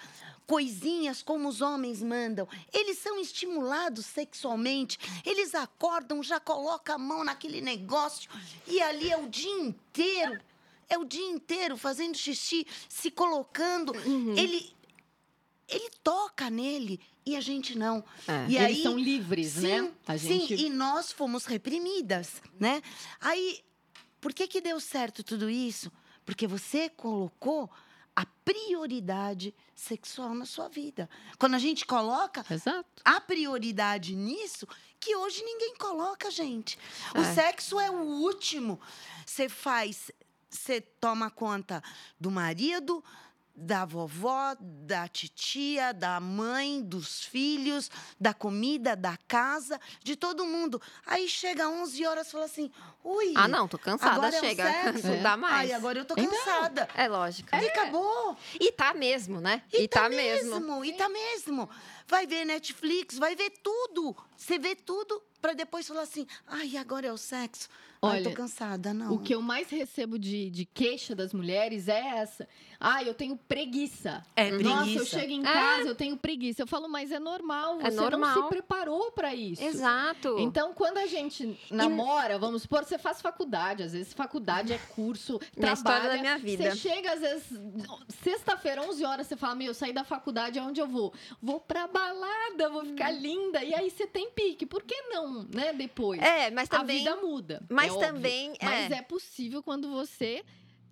coisinhas 0.50 1.22
como 1.22 1.48
os 1.48 1.62
homens 1.62 2.02
mandam. 2.02 2.48
Eles 2.74 2.98
são 2.98 3.20
estimulados 3.20 4.08
sexualmente, 4.08 4.98
eles 5.24 5.54
acordam, 5.54 6.24
já 6.24 6.40
colocam 6.40 6.96
a 6.96 6.98
mão 6.98 7.24
naquele 7.24 7.62
negócio 7.62 8.32
e 8.66 8.82
ali 8.82 9.12
é 9.12 9.18
o 9.18 9.30
dia 9.30 9.62
inteiro. 9.62 10.42
É 10.92 10.98
o 10.98 11.06
dia 11.06 11.30
inteiro 11.30 11.78
fazendo 11.78 12.18
xixi, 12.18 12.66
se 12.88 13.12
colocando. 13.12 13.92
Uhum. 14.08 14.36
Ele, 14.36 14.76
ele 15.68 15.92
toca 16.04 16.50
nele 16.50 17.00
e 17.30 17.36
a 17.36 17.42
gente 17.42 17.78
não. 17.78 18.04
É. 18.28 18.46
E 18.48 18.58
Eles 18.58 18.78
aí, 18.78 18.84
são 18.84 18.98
livres, 18.98 19.54
sim, 19.54 19.62
né? 19.62 19.92
A 20.08 20.18
gente... 20.18 20.58
Sim, 20.58 20.66
e 20.66 20.70
nós 20.70 21.12
fomos 21.12 21.46
reprimidas, 21.46 22.42
né? 22.60 22.82
Aí, 23.20 23.60
por 24.20 24.34
que 24.34 24.48
que 24.48 24.62
deu 24.62 24.80
certo 24.80 25.24
tudo 25.24 25.50
isso? 25.50 25.92
Porque 26.26 26.48
você 26.48 26.90
colocou 26.90 27.70
a 28.16 28.26
prioridade 28.44 29.56
sexual 29.74 30.34
na 30.34 30.46
sua 30.46 30.68
vida. 30.68 31.10
Quando 31.38 31.56
a 31.56 31.60
gente 31.60 31.86
coloca 31.86 32.46
Exato. 32.50 33.02
a 33.06 33.22
prioridade 33.22 34.14
nisso, 34.14 34.68
que 35.00 35.16
hoje 35.16 35.42
ninguém 35.44 35.76
coloca, 35.76 36.30
gente. 36.30 36.78
O 37.16 37.22
é. 37.22 37.34
sexo 37.34 37.80
é 37.80 37.90
o 37.90 38.02
último. 38.02 38.80
Você 39.26 39.48
faz, 39.48 40.12
você 40.50 40.82
toma 40.82 41.30
conta 41.30 41.82
do 42.20 42.30
marido, 42.30 43.02
da 43.60 43.86
vovó, 43.86 44.56
da 44.60 45.08
titia, 45.08 45.94
da 45.94 46.20
mãe, 46.20 46.82
dos 46.82 47.24
filhos, 47.24 47.92
da 48.20 48.34
comida, 48.34 48.96
da 48.96 49.18
casa, 49.28 49.80
de 50.04 50.16
todo 50.16 50.46
mundo. 50.46 50.82
Aí 51.06 51.28
chega 51.28 51.70
11 51.70 52.06
horas 52.06 52.28
e 52.28 52.32
fala 52.32 52.46
assim: 52.46 52.72
ui. 53.04 53.34
Ah, 53.36 53.48
não, 53.48 53.68
tô 53.68 53.78
cansada, 53.78 54.16
agora 54.16 54.40
chega. 54.40 54.70
É 54.80 54.92
não 54.92 55.14
é. 55.14 55.18
dá 55.18 55.38
mais. 55.38 55.70
Ai, 55.70 55.74
agora 55.74 56.00
eu 56.00 56.06
tô 56.06 56.14
então, 56.18 56.32
cansada. 56.32 56.88
Então, 56.92 57.04
é 57.04 57.08
lógico. 57.08 57.50
E 57.54 57.66
é. 57.66 57.70
acabou. 57.70 58.38
E 58.60 58.72
tá 58.72 58.94
mesmo, 58.94 59.42
né? 59.42 59.62
E, 59.74 59.84
e 59.84 59.88
tá, 59.88 60.04
tá 60.04 60.10
mesmo. 60.10 60.60
mesmo. 60.60 60.86
E 60.86 60.94
tá 60.94 61.10
mesmo. 61.10 61.70
Vai 62.10 62.26
ver 62.26 62.44
Netflix, 62.44 63.20
vai 63.20 63.36
ver 63.36 63.52
tudo. 63.62 64.16
Você 64.36 64.58
vê 64.58 64.76
tudo 64.76 65.22
para 65.40 65.54
depois 65.54 65.88
falar 65.88 66.02
assim: 66.02 66.26
ai, 66.48 66.76
agora 66.76 67.06
é 67.06 67.14
o 67.14 67.18
sexo. 67.18 67.70
Olha, 68.02 68.20
Ai, 68.20 68.24
tô 68.24 68.32
cansada, 68.32 68.94
não. 68.94 69.14
O 69.14 69.20
que 69.20 69.36
eu 69.36 69.42
mais 69.42 69.70
recebo 69.70 70.18
de, 70.18 70.50
de 70.50 70.64
queixa 70.64 71.14
das 71.14 71.34
mulheres 71.34 71.90
é 71.90 72.00
essa. 72.00 72.48
Ah, 72.80 73.04
eu 73.04 73.14
tenho 73.14 73.36
preguiça. 73.36 74.26
É 74.38 74.48
preguiça. 74.48 74.70
Nossa, 74.70 74.92
eu 74.92 75.06
chego 75.06 75.34
em 75.34 75.42
casa, 75.42 75.84
é. 75.84 75.90
eu 75.90 75.96
tenho 75.96 76.16
preguiça. 76.16 76.62
Eu 76.62 76.68
falo, 76.68 76.88
mas 76.88 77.12
é 77.12 77.20
normal. 77.20 77.82
É 77.82 77.92
você 77.92 77.98
normal. 77.98 78.36
não 78.36 78.44
se 78.44 78.50
preparou 78.50 79.12
para 79.12 79.36
isso. 79.36 79.62
Exato. 79.62 80.38
Então, 80.40 80.74
quando 80.74 80.98
a 80.98 81.08
gente 81.08 81.60
namora, 81.70 82.36
e... 82.36 82.40
vamos 82.40 82.62
supor, 82.62 82.86
você 82.86 82.98
faz 82.98 83.22
faculdade. 83.22 83.84
Às 83.84 83.92
vezes, 83.92 84.14
faculdade 84.14 84.72
é 84.72 84.78
curso, 84.96 85.38
minha 85.58 85.76
trabalha. 85.76 86.10
da 86.12 86.18
minha 86.22 86.38
vida. 86.38 86.72
Você 86.72 86.78
chega, 86.78 87.12
às 87.12 87.20
vezes, 87.20 87.48
sexta-feira, 88.24 88.82
11 88.88 89.04
horas, 89.04 89.28
você 89.28 89.36
fala, 89.36 89.56
meu, 89.56 89.74
saí 89.74 89.92
da 89.92 90.06
faculdade, 90.06 90.58
aonde 90.58 90.80
eu 90.80 90.88
vou? 90.88 91.14
Vou 91.42 91.60
pra 91.60 91.86
balada, 92.00 92.70
vou 92.70 92.86
ficar 92.86 93.12
linda. 93.12 93.64
E 93.64 93.74
aí, 93.74 93.90
você 93.90 94.08
tem 94.08 94.30
pique. 94.32 94.66
Por 94.66 94.84
que 94.84 94.96
não, 95.10 95.44
né, 95.54 95.74
depois? 95.74 96.22
É, 96.22 96.50
mas 96.50 96.70
também... 96.70 96.98
A 96.98 97.00
vida 97.00 97.16
muda. 97.18 97.62
Mas 97.70 97.90
mas 97.90 97.96
é 97.96 98.08
também. 98.08 98.52
Óbvio. 98.52 98.70
Mas 98.70 98.92
é. 98.92 98.96
é 98.96 99.02
possível 99.02 99.64
quando 99.64 99.90
você 99.90 100.44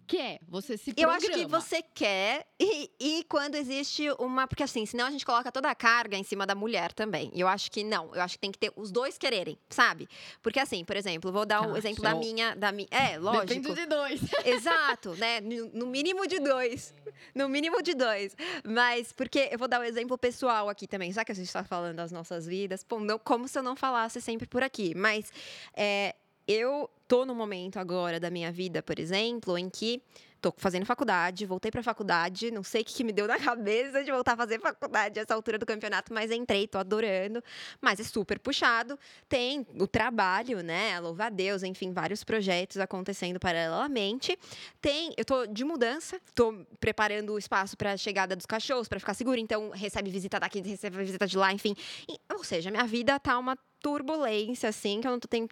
quer, 0.08 0.39
você 0.48 0.78
se 0.78 0.93
programa. 0.93 1.13
Eu 1.13 1.17
acho 1.17 1.32
que 1.32 1.46
você 1.46 1.82
quer 1.82 2.48
e, 2.60 2.89
e, 3.00 3.24
quando 3.26 3.56
existe 3.56 4.10
uma... 4.17 4.48
Porque 4.48 4.63
assim, 4.63 4.86
senão 4.86 5.06
a 5.06 5.12
gente 5.12 5.26
coloca 5.26 5.52
toda 5.52 5.70
a 5.70 5.76
carga 5.76 6.17
em 6.17 6.24
cima 6.24 6.48
da 6.48 6.56
mulher 6.56 6.93
também. 6.93 7.30
E 7.34 7.41
eu 7.41 7.48
acho 7.48 7.70
que 7.70 7.84
não. 7.84 8.15
Eu 8.15 8.22
acho 8.22 8.36
que 8.36 8.39
tem 8.39 8.52
que 8.52 8.58
ter 8.58 8.72
os 8.76 8.89
dois 8.89 9.17
quererem, 9.17 9.58
sabe? 9.70 10.08
Porque 10.41 10.60
assim, 10.60 10.86
por 10.86 10.96
exemplo, 10.96 11.32
vou 11.32 11.46
dar 11.46 11.62
o 11.62 11.72
um 11.72 11.76
ah, 11.76 11.78
exemplo 11.78 12.02
da 12.02 12.15
minha, 12.15 12.56
da 12.56 12.72
minha... 12.72 12.88
É, 12.89 13.17
lógico. 13.17 13.48
Depende 13.48 13.74
de 13.74 13.86
dois. 13.86 14.22
Exato, 14.46 15.13
né? 15.15 15.41
No, 15.41 15.86
mínimo 15.86 16.26
de 16.26 16.39
dois. 16.39 16.93
No 17.36 17.50
mínimo 17.50 17.82
de 17.84 17.93
dois. 17.93 18.36
Mas, 18.63 19.12
porque 19.12 19.50
eu 19.52 19.60
vou 19.60 19.67
dar 19.67 19.80
o 19.80 19.84
um 19.84 19.86
exemplo 19.86 20.17
pessoal 20.17 20.70
aqui 20.70 20.88
também. 20.88 21.12
Já 21.12 21.26
que 21.26 21.32
a 21.32 21.36
gente 21.36 21.48
está 21.48 21.63
falando 21.63 21.98
das 21.98 22.12
nossas 22.12 22.48
vidas, 22.48 22.84
pô, 22.84 23.00
não, 23.00 23.20
como 23.20 23.48
se 23.48 23.60
eu 23.60 23.63
não 23.63 23.76
falasse 23.76 24.22
sempre 24.22 24.48
por 24.48 24.63
aqui. 24.63 24.96
Mas... 24.96 25.32
É, 25.76 26.15
eu 26.48 26.90
tô 27.08 27.26
no 27.26 27.36
momento 27.36 27.78
agora 27.78 28.20
da 28.20 28.30
minha 28.30 28.52
vida, 28.52 28.82
por 28.82 29.00
exemplo, 29.00 29.58
em 29.58 29.70
que 29.70 30.02
tô 30.41 30.54
fazendo 30.58 30.86
faculdade, 30.86 31.45
voltei 31.45 31.71
pra 31.71 31.84
faculdade, 31.84 32.52
não 32.52 32.63
sei 32.63 32.82
o 32.82 32.86
que, 32.86 32.93
que 32.93 33.04
me 33.04 33.12
deu 33.12 33.28
na 33.28 33.38
cabeça 33.39 34.04
de 34.04 34.12
voltar 34.12 34.34
a 34.34 34.38
fazer 34.38 34.60
faculdade 34.60 35.19
essa 35.19 35.34
altura 35.34 35.58
do 35.58 35.65
campeonato, 35.65 36.13
mas 36.13 36.32
entrei, 36.32 36.67
tô 36.67 36.78
adorando. 36.78 37.43
Mas 37.82 38.00
é 38.00 38.04
super 38.04 38.39
puxado. 38.39 38.97
Tem 39.28 39.65
o 39.80 39.88
trabalho, 39.88 40.62
né? 40.62 41.00
Louva 41.00 41.26
a 41.26 41.30
Deus, 41.30 41.63
enfim, 41.63 41.91
vários 41.91 42.23
projetos 42.23 42.78
acontecendo 42.78 43.39
paralelamente. 43.39 44.38
Tem, 44.82 45.13
eu 45.17 45.26
tô 45.26 45.45
de 45.45 45.63
mudança, 45.63 46.19
tô 46.34 46.65
preparando 46.80 47.34
o 47.34 47.38
espaço 47.38 47.76
para 47.76 47.93
a 47.93 47.97
chegada 47.97 48.36
dos 48.36 48.45
cachorros, 48.45 48.88
para 48.88 49.00
ficar 49.00 49.13
seguro, 49.13 49.39
então 49.39 49.69
recebe 49.71 50.10
visita 50.10 50.39
daqui, 50.39 50.62
recebe 50.62 50.97
visita 50.97 51.28
de 51.28 51.38
lá, 51.38 51.52
enfim. 51.54 51.76
E, 52.08 52.19
ou 52.34 52.43
seja, 52.43 52.71
minha 52.71 52.86
vida 52.86 53.19
tá 53.19 53.38
uma 53.38 53.58
turbulência, 53.82 54.69
assim, 54.69 55.02
que 55.02 55.08
eu 55.08 55.12
não 55.12 55.19
tô 55.19 55.28
tendo, 55.28 55.50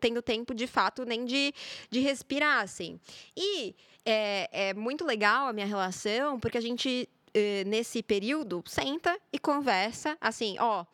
tendo 0.00 0.22
tempo, 0.22 0.54
de 0.54 0.66
fato, 0.66 1.04
nem 1.04 1.24
de, 1.24 1.52
de 1.90 2.00
respirar, 2.00 2.62
assim. 2.62 2.98
E 3.36 3.74
é, 4.08 4.70
é 4.70 4.74
muito 4.74 5.04
legal 5.04 5.48
a 5.48 5.52
minha 5.52 5.66
relação, 5.66 6.40
porque 6.40 6.56
a 6.56 6.60
gente, 6.60 7.06
eh, 7.34 7.62
nesse 7.66 8.02
período, 8.02 8.64
senta 8.66 9.18
e 9.30 9.38
conversa, 9.38 10.16
assim, 10.20 10.56
ó 10.58 10.86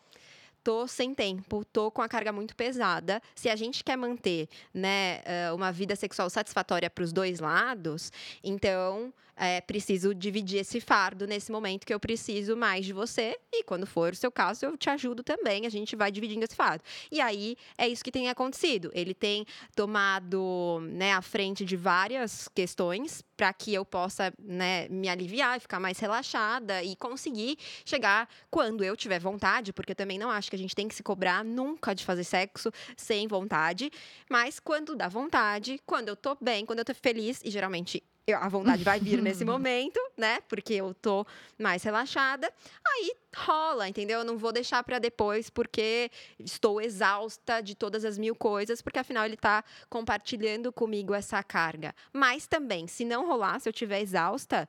tô 0.65 0.89
sem 0.89 1.15
tempo, 1.15 1.63
tô 1.67 1.91
com 1.91 2.01
a 2.01 2.09
carga 2.09 2.33
muito 2.33 2.57
pesada. 2.57 3.21
Se 3.35 3.51
a 3.51 3.55
gente 3.55 3.85
quer 3.85 3.97
manter, 3.97 4.49
né, 4.73 5.21
eh, 5.27 5.53
uma 5.53 5.71
vida 5.71 5.95
sexual 5.95 6.31
satisfatória 6.31 6.89
para 6.89 7.05
os 7.05 7.13
dois 7.13 7.39
lados, 7.39 8.11
então 8.43 9.13
é, 9.37 9.61
preciso 9.61 10.15
dividir 10.15 10.61
esse 10.61 10.81
fardo 10.81 11.27
nesse 11.27 11.51
momento 11.51 11.87
que 11.87 11.95
eu 11.95 12.01
preciso 12.01 12.57
mais 12.57 12.85
de 12.85 12.93
você. 12.93 13.37
E 13.53 13.65
quando 13.65 13.87
for 13.87 14.13
o 14.13 14.17
seu 14.17 14.31
caso, 14.31 14.67
eu 14.67 14.77
te 14.77 14.91
ajudo 14.91 15.23
também. 15.23 15.67
A 15.67 15.69
gente 15.71 15.97
vai 15.97 16.11
dividindo 16.11 16.45
esse 16.45 16.55
fardo. 16.55 16.85
E 17.11 17.21
aí 17.21 17.57
é 17.77 17.89
isso 17.89 18.05
que 18.05 18.13
tem 18.13 18.29
acontecido. 18.29 18.91
Ele 18.95 19.15
tem 19.15 19.45
tomado 19.75 20.81
né, 20.91 21.13
a 21.13 21.23
frente 21.23 21.65
de 21.65 21.77
várias 21.77 22.49
questões 22.49 23.23
para 23.37 23.53
que 23.53 23.75
eu 23.75 23.85
possa 23.85 24.33
né, 24.39 24.89
me 24.89 25.09
aliviar, 25.09 25.61
ficar 25.61 25.81
mais 25.81 25.99
relaxada 25.99 26.83
e 26.83 26.95
conseguir 26.97 27.59
chegar 27.85 28.29
quando 28.51 28.85
eu 28.85 28.97
tiver 28.97 29.19
vontade, 29.19 29.73
porque 29.73 29.93
eu 29.93 29.97
também 29.97 30.19
não 30.19 30.31
acho 30.31 30.49
que 30.49 30.57
a 30.57 30.59
gente 30.59 30.75
tem 30.75 30.87
que 30.87 30.95
se 30.95 31.03
cobrar 31.03 31.45
nunca 31.45 31.95
de 31.95 32.05
fazer 32.05 32.25
sexo 32.25 32.71
sem 32.97 33.27
vontade, 33.27 33.91
mas 34.31 34.61
quando 34.61 34.95
dá 34.95 35.09
vontade, 35.09 35.81
quando 35.85 36.09
eu 36.09 36.17
tô 36.17 36.37
bem, 36.41 36.65
quando 36.65 36.79
eu 36.79 36.85
tô 36.85 36.95
feliz, 36.95 37.41
e 37.45 37.51
geralmente 37.51 38.03
eu, 38.27 38.39
a 38.39 38.49
vontade 38.49 38.83
vai 38.83 38.99
vir 38.99 39.21
nesse 39.21 39.45
momento, 39.45 40.01
né? 40.17 40.41
Porque 40.49 40.75
eu 40.75 40.95
tô 40.95 41.27
mais 41.59 41.83
relaxada. 41.83 42.53
Aí 42.87 43.15
rola, 43.37 43.89
entendeu? 43.89 44.21
Eu 44.21 44.25
não 44.25 44.39
vou 44.39 44.53
deixar 44.53 44.83
para 44.83 44.99
depois 44.99 45.51
porque 45.51 46.11
estou 46.39 46.81
exausta 46.81 47.61
de 47.61 47.75
todas 47.75 48.05
as 48.05 48.17
mil 48.17 48.35
coisas, 48.35 48.81
porque 48.81 48.99
afinal 48.99 49.25
ele 49.25 49.37
tá 49.37 49.65
compartilhando 49.91 50.73
comigo 50.73 51.13
essa 51.13 51.43
carga. 51.43 51.95
Mas 52.13 52.47
também, 52.47 52.87
se 52.87 53.05
não 53.05 53.27
rolar, 53.27 53.59
se 53.61 53.69
eu 53.69 53.73
tiver 53.73 54.01
exausta, 54.01 54.69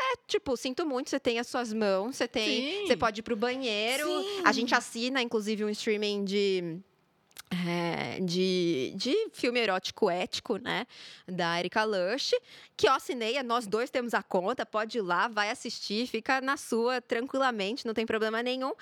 é, 0.00 0.16
tipo, 0.26 0.56
sinto 0.56 0.86
muito, 0.86 1.10
você 1.10 1.20
tem 1.20 1.38
as 1.38 1.46
suas 1.46 1.72
mãos, 1.72 2.16
você 2.16 2.26
tem, 2.26 2.80
Sim. 2.80 2.86
você 2.86 2.96
pode 2.96 3.20
ir 3.20 3.22
pro 3.22 3.36
banheiro. 3.36 4.06
Sim. 4.06 4.42
A 4.44 4.52
gente 4.52 4.74
assina 4.74 5.20
inclusive 5.20 5.64
um 5.64 5.68
streaming 5.68 6.24
de 6.24 6.80
é, 7.50 8.20
de, 8.20 8.92
de 8.94 9.28
filme 9.32 9.58
erótico 9.58 10.08
ético, 10.08 10.56
né? 10.56 10.86
Da 11.26 11.58
Erika 11.58 11.82
Lush, 11.82 12.32
que 12.76 12.88
eu 12.88 12.92
assinei, 12.92 13.42
nós 13.42 13.66
dois 13.66 13.90
temos 13.90 14.14
a 14.14 14.22
conta, 14.22 14.64
pode 14.64 14.98
ir 14.98 15.00
lá, 15.00 15.26
vai 15.26 15.50
assistir, 15.50 16.06
fica 16.06 16.40
na 16.40 16.56
sua 16.56 17.00
tranquilamente, 17.00 17.84
não 17.86 17.92
tem 17.92 18.06
problema 18.06 18.42
nenhum. 18.42 18.72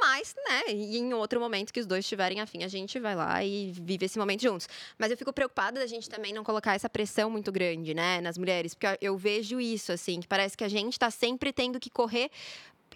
Mas, 0.00 0.34
né, 0.48 0.72
em 0.72 1.12
outro 1.14 1.40
momento 1.40 1.72
que 1.72 1.80
os 1.80 1.86
dois 1.86 2.04
estiverem 2.04 2.40
afim, 2.40 2.62
a 2.62 2.68
gente 2.68 2.98
vai 3.00 3.16
lá 3.16 3.44
e 3.44 3.72
vive 3.72 4.06
esse 4.06 4.18
momento 4.18 4.42
juntos. 4.42 4.68
Mas 4.96 5.10
eu 5.10 5.16
fico 5.16 5.32
preocupada 5.32 5.80
da 5.80 5.86
gente 5.86 6.08
também 6.08 6.32
não 6.32 6.44
colocar 6.44 6.74
essa 6.74 6.88
pressão 6.88 7.28
muito 7.28 7.50
grande, 7.50 7.92
né, 7.92 8.20
nas 8.20 8.38
mulheres, 8.38 8.72
porque 8.72 8.86
eu 9.00 9.16
vejo 9.16 9.60
isso, 9.60 9.90
assim, 9.92 10.20
que 10.20 10.28
parece 10.28 10.56
que 10.56 10.64
a 10.64 10.68
gente 10.68 10.98
tá 10.98 11.10
sempre 11.10 11.52
tendo 11.52 11.80
que 11.80 11.90
correr 11.90 12.30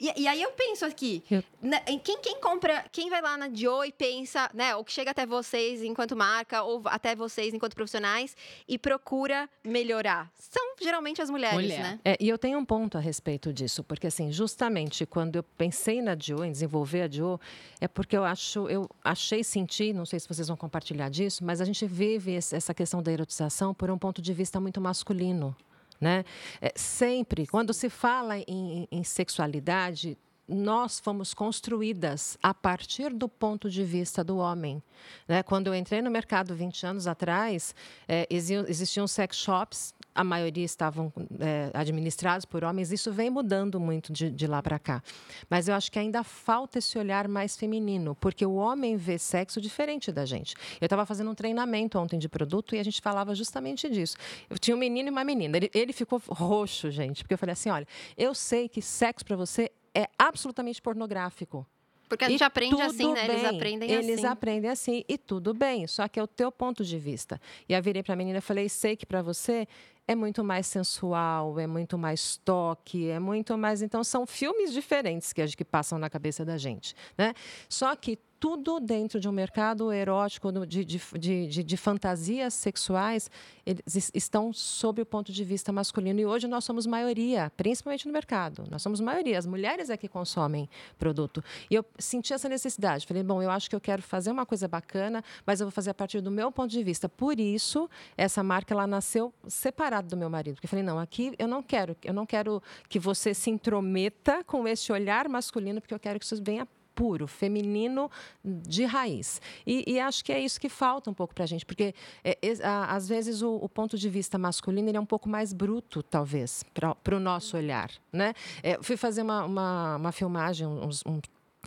e, 0.01 0.23
e, 0.23 0.29
aí 0.29 0.43
eu 0.43 0.53
penso 0.53 0.85
aqui, 0.85 1.23
né, 1.61 1.81
quem, 2.03 2.19
quem 2.21 2.41
compra, 2.41 2.85
quem 2.93 3.11
vai 3.11 3.23
lá 3.23 3.37
na 3.37 3.53
Joe 3.53 3.89
e 3.89 3.93
pensa, 3.93 4.51
né, 4.55 4.75
ou 4.77 4.85
que 4.85 4.93
chega 4.93 5.11
até 5.11 5.27
vocês 5.27 5.83
enquanto 5.83 6.17
marca, 6.17 6.63
ou 6.63 6.83
até 6.87 7.15
vocês 7.15 7.55
enquanto 7.55 7.75
profissionais, 7.75 8.37
e 8.69 8.79
procura 8.79 9.49
melhorar? 9.65 10.31
São 10.39 10.75
geralmente 10.81 11.21
as 11.23 11.31
mulheres, 11.31 11.55
Mulher. 11.55 11.83
né? 11.83 12.01
É, 12.05 12.17
e 12.21 12.29
eu 12.29 12.39
tenho 12.39 12.59
um 12.59 12.65
ponto 12.65 12.97
a 12.97 13.01
respeito 13.01 13.53
disso, 13.53 13.83
porque 13.83 14.07
assim, 14.07 14.31
justamente 14.31 15.07
quando 15.07 15.37
eu 15.37 15.43
pensei 15.43 16.03
na 16.03 16.17
Joe, 16.19 16.47
em 16.47 16.53
desenvolver 16.53 17.03
a 17.03 17.11
Joe, 17.11 17.39
é 17.81 17.89
porque 17.89 18.17
eu 18.17 18.25
acho, 18.25 18.69
eu 18.69 18.89
achei 19.03 19.43
sentir, 19.43 19.95
não 19.95 20.05
sei 20.05 20.21
se 20.21 20.29
vocês 20.29 20.49
vão 20.49 20.57
compartilhar 20.57 21.09
disso, 21.09 21.45
mas 21.45 21.61
a 21.61 21.65
gente 21.65 21.87
vive 21.87 22.35
essa 22.35 22.75
questão 22.75 23.03
da 23.03 23.13
erotização 23.13 23.75
por 23.75 23.91
um 23.91 23.99
ponto 23.99 24.21
de 24.21 24.33
vista 24.33 24.61
muito 24.61 24.81
masculino. 24.81 25.57
Né? 26.01 26.25
É, 26.61 26.73
sempre, 26.77 27.47
quando 27.47 27.73
se 27.73 27.89
fala 27.89 28.39
em, 28.39 28.87
em, 28.91 29.03
sexualidade, 29.03 30.17
nós 30.49 31.01
fomos 31.01 31.35
construídas 31.35 32.39
a 32.43 32.55
partir 32.55 33.13
do 33.13 33.29
ponto 33.29 33.69
de 33.69 33.83
vista 33.83 34.23
do 34.23 34.37
homem. 34.37 34.83
Né? 35.27 35.43
Quando 35.43 35.69
eu 35.69 35.75
entrei 35.75 36.01
no 36.01 36.11
mercado 36.11 36.55
20 36.55 36.87
anos 36.87 37.07
atrás, 37.07 37.75
é, 38.07 38.27
existiam 38.31 39.09
sex 39.09 39.37
shops, 39.37 39.95
a 40.17 40.25
maioria 40.25 40.65
estavam 40.65 41.13
é, 41.39 41.71
administrados 41.75 42.47
por 42.47 42.65
homens, 42.65 42.91
isso 42.91 43.13
vem 43.13 43.29
mudando 43.29 43.79
muito 43.79 44.13
de, 44.13 44.31
de 44.31 44.47
lá 44.47 44.63
para 44.63 44.79
cá. 44.79 45.03
Mas 45.51 45.69
eu 45.69 45.75
acho 45.75 45.93
que 45.93 45.99
ainda 45.99 46.25
falta 46.25 46.79
esse 46.79 46.99
olhar 46.99 47.29
mais 47.29 47.57
feminino, 47.57 48.15
porque 48.15 48.45
o 48.45 48.55
homem 48.55 48.97
vê 48.97 49.19
sexo 49.19 49.61
diferente 49.61 50.11
da 50.11 50.25
gente. 50.25 50.55
Eu 50.81 50.87
estava 50.87 51.05
fazendo 51.05 51.31
um 51.31 51.35
treinamento 51.35 51.99
ontem 51.99 52.19
de 52.19 52.29
produto 52.29 52.75
e 52.75 52.79
a 52.79 52.83
gente 52.83 53.01
falava 53.03 53.35
justamente 53.35 53.89
disso. 53.91 54.17
Eu 54.49 54.59
tinha 54.59 54.75
um 54.75 54.81
menino 54.81 55.09
e 55.09 55.13
uma 55.13 55.23
menina. 55.25 55.59
Ele, 55.59 55.71
ele 55.75 55.93
ficou 55.93 56.21
roxo, 56.29 56.91
gente, 56.91 57.23
porque 57.23 57.35
eu 57.35 57.39
falei 57.39 57.53
assim: 57.53 57.69
olha, 57.69 57.87
eu 58.17 58.35
sei 58.35 58.69
que 58.69 58.81
sexo 58.81 59.25
para 59.25 59.37
você 59.37 59.71
é 59.95 60.09
absolutamente 60.19 60.81
pornográfico. 60.81 61.67
Porque 62.09 62.25
a 62.25 62.29
gente 62.29 62.41
E 62.41 62.45
aprende 62.45 62.81
assim, 62.81 63.13
né? 63.13 63.27
bem. 63.27 63.37
Eles 63.37 63.45
aprendem 63.45 63.91
Eles 63.91 64.19
assim. 64.19 64.27
aprendem 64.27 64.71
assim 64.71 65.05
e 65.09 65.19
tudo 65.19 65.53
bem, 65.53 65.87
só 65.87 66.07
que 66.07 66.21
é 66.21 66.23
o 66.23 66.27
teu 66.27 66.53
ponto 66.53 66.85
de 66.85 66.99
vista. 66.99 67.41
E 67.69 67.73
eu 67.73 67.83
virei 67.83 68.03
para 68.03 68.13
a 68.13 68.17
menina 68.17 68.39
e 68.39 68.41
falei: 68.41 68.69
sei 68.69 68.97
que 68.97 69.05
para 69.05 69.23
você 69.23 69.67
é 70.09 70.15
muito 70.15 70.45
mais 70.45 70.67
sensual, 70.67 71.59
é 71.59 71.67
muito 71.67 71.99
mais 71.99 72.37
toque, 72.39 73.09
é 73.09 73.19
muito 73.19 73.59
mais. 73.59 73.83
Então, 73.83 74.05
são 74.05 74.27
filmes 74.27 74.73
diferentes 74.73 75.33
que, 75.33 75.45
que 75.49 75.65
passam 75.65 75.99
na 75.99 76.09
cabeça 76.09 76.45
da 76.45 76.57
gente. 76.57 76.95
Né? 77.19 77.35
Só 77.69 77.95
que 77.97 78.19
tudo 78.39 78.79
dentro 78.79 79.19
de 79.19 79.29
um 79.29 79.33
mercado 79.33 79.91
erótico, 79.93 80.53
de, 80.67 80.85
de, 80.85 80.99
de, 81.19 81.65
de, 81.65 81.77
fantasias 81.77 82.53
sexuais, 82.55 83.31
eles 83.65 84.11
estão 84.15 84.53
sob 84.53 85.01
o 85.01 85.07
ponto 85.07 85.33
de 85.33 85.43
vista 85.43 85.73
masculino. 85.73 86.21
E 86.21 86.27
hoje 86.27 86.47
nós 86.47 86.65
somos 86.65 86.87
maioria, 86.87 87.51
principalmente 87.57 88.07
no 88.07 88.13
mercado. 88.13 88.65
Nós 88.71 88.83
somos 88.83 89.01
maioria. 89.01 89.39
As 89.39 89.47
mulheres 89.47 89.91
é 89.91 89.97
que 89.97 90.07
consomem 90.07 90.69
produto. 90.99 91.43
E 91.71 91.75
eu 91.75 91.85
senti 91.99 92.33
essa 92.35 92.49
necessidade. 92.49 93.07
Falei, 93.07 93.23
bom, 93.23 93.43
eu 93.43 93.51
acho 93.51 93.71
que 93.71 93.75
eu 93.75 93.81
quero 93.81 94.03
fazer 94.03 94.31
uma 94.31 94.45
coisa 94.45 94.69
bacana, 94.69 95.25
mas 95.47 95.61
eu 95.61 95.67
vou 95.67 95.73
fazer 95.73 95.91
a 95.91 95.95
partir 95.95 96.21
do 96.21 96.31
meu 96.31 96.53
ponto 96.53 96.71
de 96.71 96.83
vista. 96.83 97.09
Por 97.09 97.41
isso, 97.41 97.89
essa 98.17 98.43
marca 98.43 98.75
ela 98.75 98.87
nasceu 98.87 99.33
separada 99.49 99.96
do 100.03 100.17
meu 100.17 100.31
marido. 100.31 100.55
Porque 100.55 100.67
eu 100.67 100.71
falei, 100.71 100.85
não, 100.85 100.99
aqui 100.99 101.35
eu 101.39 101.49
não 101.49 101.63
quero, 101.63 101.97
eu 102.03 102.15
não 102.15 102.27
quero 102.27 102.63
que 102.89 102.99
você 102.99 103.35
se 103.35 103.51
intrometa 103.51 104.45
com 104.45 104.67
esse 104.67 104.93
olhar 104.93 105.29
masculino, 105.29 105.81
porque 105.81 105.95
eu 105.95 106.01
quero 106.01 106.19
que 106.19 106.25
isso 106.25 106.43
venha 106.43 106.67
puro, 106.97 107.29
feminino 107.29 108.11
de 108.43 108.87
raiz. 108.87 109.41
E, 109.67 109.85
e, 109.87 110.01
acho 110.01 110.25
que 110.25 110.33
é 110.33 110.41
isso 110.41 110.59
que 110.59 110.71
falta 110.71 111.11
um 111.11 111.15
pouco 111.15 111.35
para 111.35 111.45
a 111.45 111.47
gente, 111.47 111.67
porque 111.67 111.95
é, 112.25 112.39
é, 112.41 112.57
às 112.89 113.07
vezes 113.07 113.43
o, 113.43 113.57
o, 113.57 113.69
ponto 113.69 113.99
de 113.99 114.09
vista 114.09 114.39
masculino 114.39 114.89
ele 114.89 114.97
é 114.97 115.01
um 115.01 115.07
pouco 115.07 115.29
mais 115.29 115.53
bruto, 115.53 116.03
talvez, 116.03 116.65
para 116.73 117.15
o 117.15 117.21
nosso 117.21 117.57
olhar. 117.57 117.91
Né? 118.11 118.33
É, 118.63 118.79
fui 118.83 118.97
fazer 118.97 119.21
uma, 119.21 119.45
uma, 119.45 119.97
uma 119.97 120.13
filmagem, 120.13 120.67
uns, 120.67 121.03
um, 121.05 121.21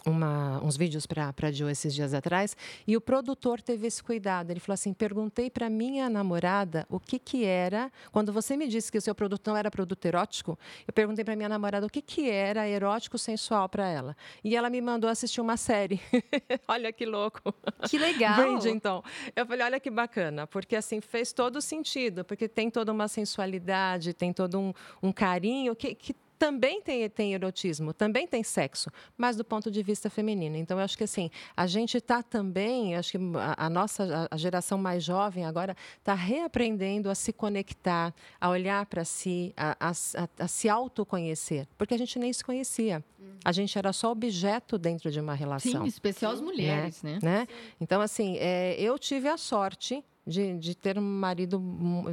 uma, 0.06 0.64
uns 0.64 0.78
vídeos 0.78 1.06
para 1.06 1.34
a 1.42 1.52
Joe 1.52 1.72
esses 1.72 1.94
dias 1.94 2.14
atrás 2.14 2.56
e 2.88 2.96
o 2.96 3.02
produtor 3.02 3.62
teve 3.62 3.88
esse 3.88 4.04
cuidado. 4.04 4.52
Ele 4.52 4.60
falou 4.60 4.74
assim: 4.74 4.94
perguntei 4.94 5.50
para 5.50 5.70
minha 5.70 6.10
namorada 6.10 6.86
o 6.90 7.00
que, 7.00 7.20
que 7.20 7.46
era. 7.46 7.92
Quando 8.12 8.32
você 8.32 8.56
me 8.56 8.68
disse 8.68 8.92
que 8.92 8.98
o 8.98 9.02
seu 9.02 9.14
produto 9.14 9.48
não 9.48 9.58
era 9.58 9.70
produto 9.70 10.06
erótico, 10.06 10.58
eu 10.88 10.94
perguntei 10.94 11.24
para 11.24 11.36
minha 11.36 11.50
namorada 11.50 11.86
o 11.86 11.90
que, 11.90 12.02
que 12.02 12.30
era 12.30 12.68
erótico 12.68 13.18
sensual 13.18 13.68
para 13.68 13.88
ela. 13.88 14.16
E 14.44 14.56
ela 14.56 14.70
me 14.70 14.82
mandou 14.82 15.10
assistir 15.10 15.42
uma 15.42 15.58
série. 15.58 16.00
olha 16.68 16.92
que 16.92 17.06
louco. 17.06 17.54
Que 17.90 17.98
legal. 17.98 18.36
Brand, 18.36 18.66
então. 18.66 19.04
Eu 19.36 19.46
falei: 19.46 19.66
olha 19.66 19.80
que 19.80 19.90
bacana, 19.90 20.48
porque 20.48 20.76
assim 20.76 21.02
fez 21.02 21.34
todo 21.34 21.62
sentido, 21.62 22.24
porque 22.24 22.48
tem 22.48 22.70
toda 22.70 22.92
uma 22.92 23.08
sensualidade, 23.08 24.14
tem 24.14 24.34
todo 24.34 24.60
um, 24.60 24.74
um 25.02 25.12
carinho 25.12 25.76
que, 25.76 25.96
que 25.96 26.16
também 26.40 26.82
tem, 26.82 27.08
tem 27.10 27.34
erotismo, 27.34 27.94
também 27.94 28.26
tem 28.26 28.42
sexo, 28.42 28.90
mas 29.18 29.36
do 29.36 29.44
ponto 29.44 29.70
de 29.70 29.84
vista 29.84 30.10
feminino. 30.10 30.56
Então, 30.56 30.80
eu 30.80 30.84
acho 30.86 30.98
que 30.98 31.04
assim, 31.04 31.30
a 31.56 31.68
gente 31.68 31.98
está 31.98 32.24
também, 32.24 32.96
acho 32.96 33.12
que 33.12 33.18
a, 33.36 33.66
a 33.66 33.70
nossa 33.70 34.28
a 34.32 34.38
geração 34.38 34.78
mais 34.78 35.04
jovem 35.04 35.46
agora 35.46 35.76
está 35.98 36.14
reaprendendo 36.14 37.10
a 37.10 37.16
se 37.16 37.34
conectar, 37.34 38.16
a 38.40 38.50
olhar 38.50 38.86
para 38.86 39.04
si, 39.04 39.54
a, 39.58 39.76
a, 39.80 39.92
a, 40.40 40.48
se 40.48 40.70
autoconhecer, 40.70 41.68
porque 41.78 41.94
a 41.94 41.98
gente 41.98 42.18
nem 42.18 42.32
se 42.32 42.44
conhecia. 42.44 43.04
A 43.44 43.52
gente 43.52 43.78
era 43.78 43.92
só 43.92 44.12
objeto 44.12 44.78
dentro 44.78 45.12
de 45.12 45.20
uma 45.20 45.34
relação. 45.34 45.82
Sim, 45.82 45.88
especial 45.88 46.32
as 46.32 46.42
mulheres, 46.42 47.04
né? 47.04 47.20
né? 47.22 47.48
Então, 47.82 48.00
assim, 48.00 48.38
é, 48.38 48.76
eu 48.80 48.98
tive 48.98 49.28
a 49.28 49.38
sorte 49.38 50.04
de, 50.30 50.58
de, 50.58 50.76
ter 50.76 50.98
um 50.98 51.02
marido. 51.02 51.62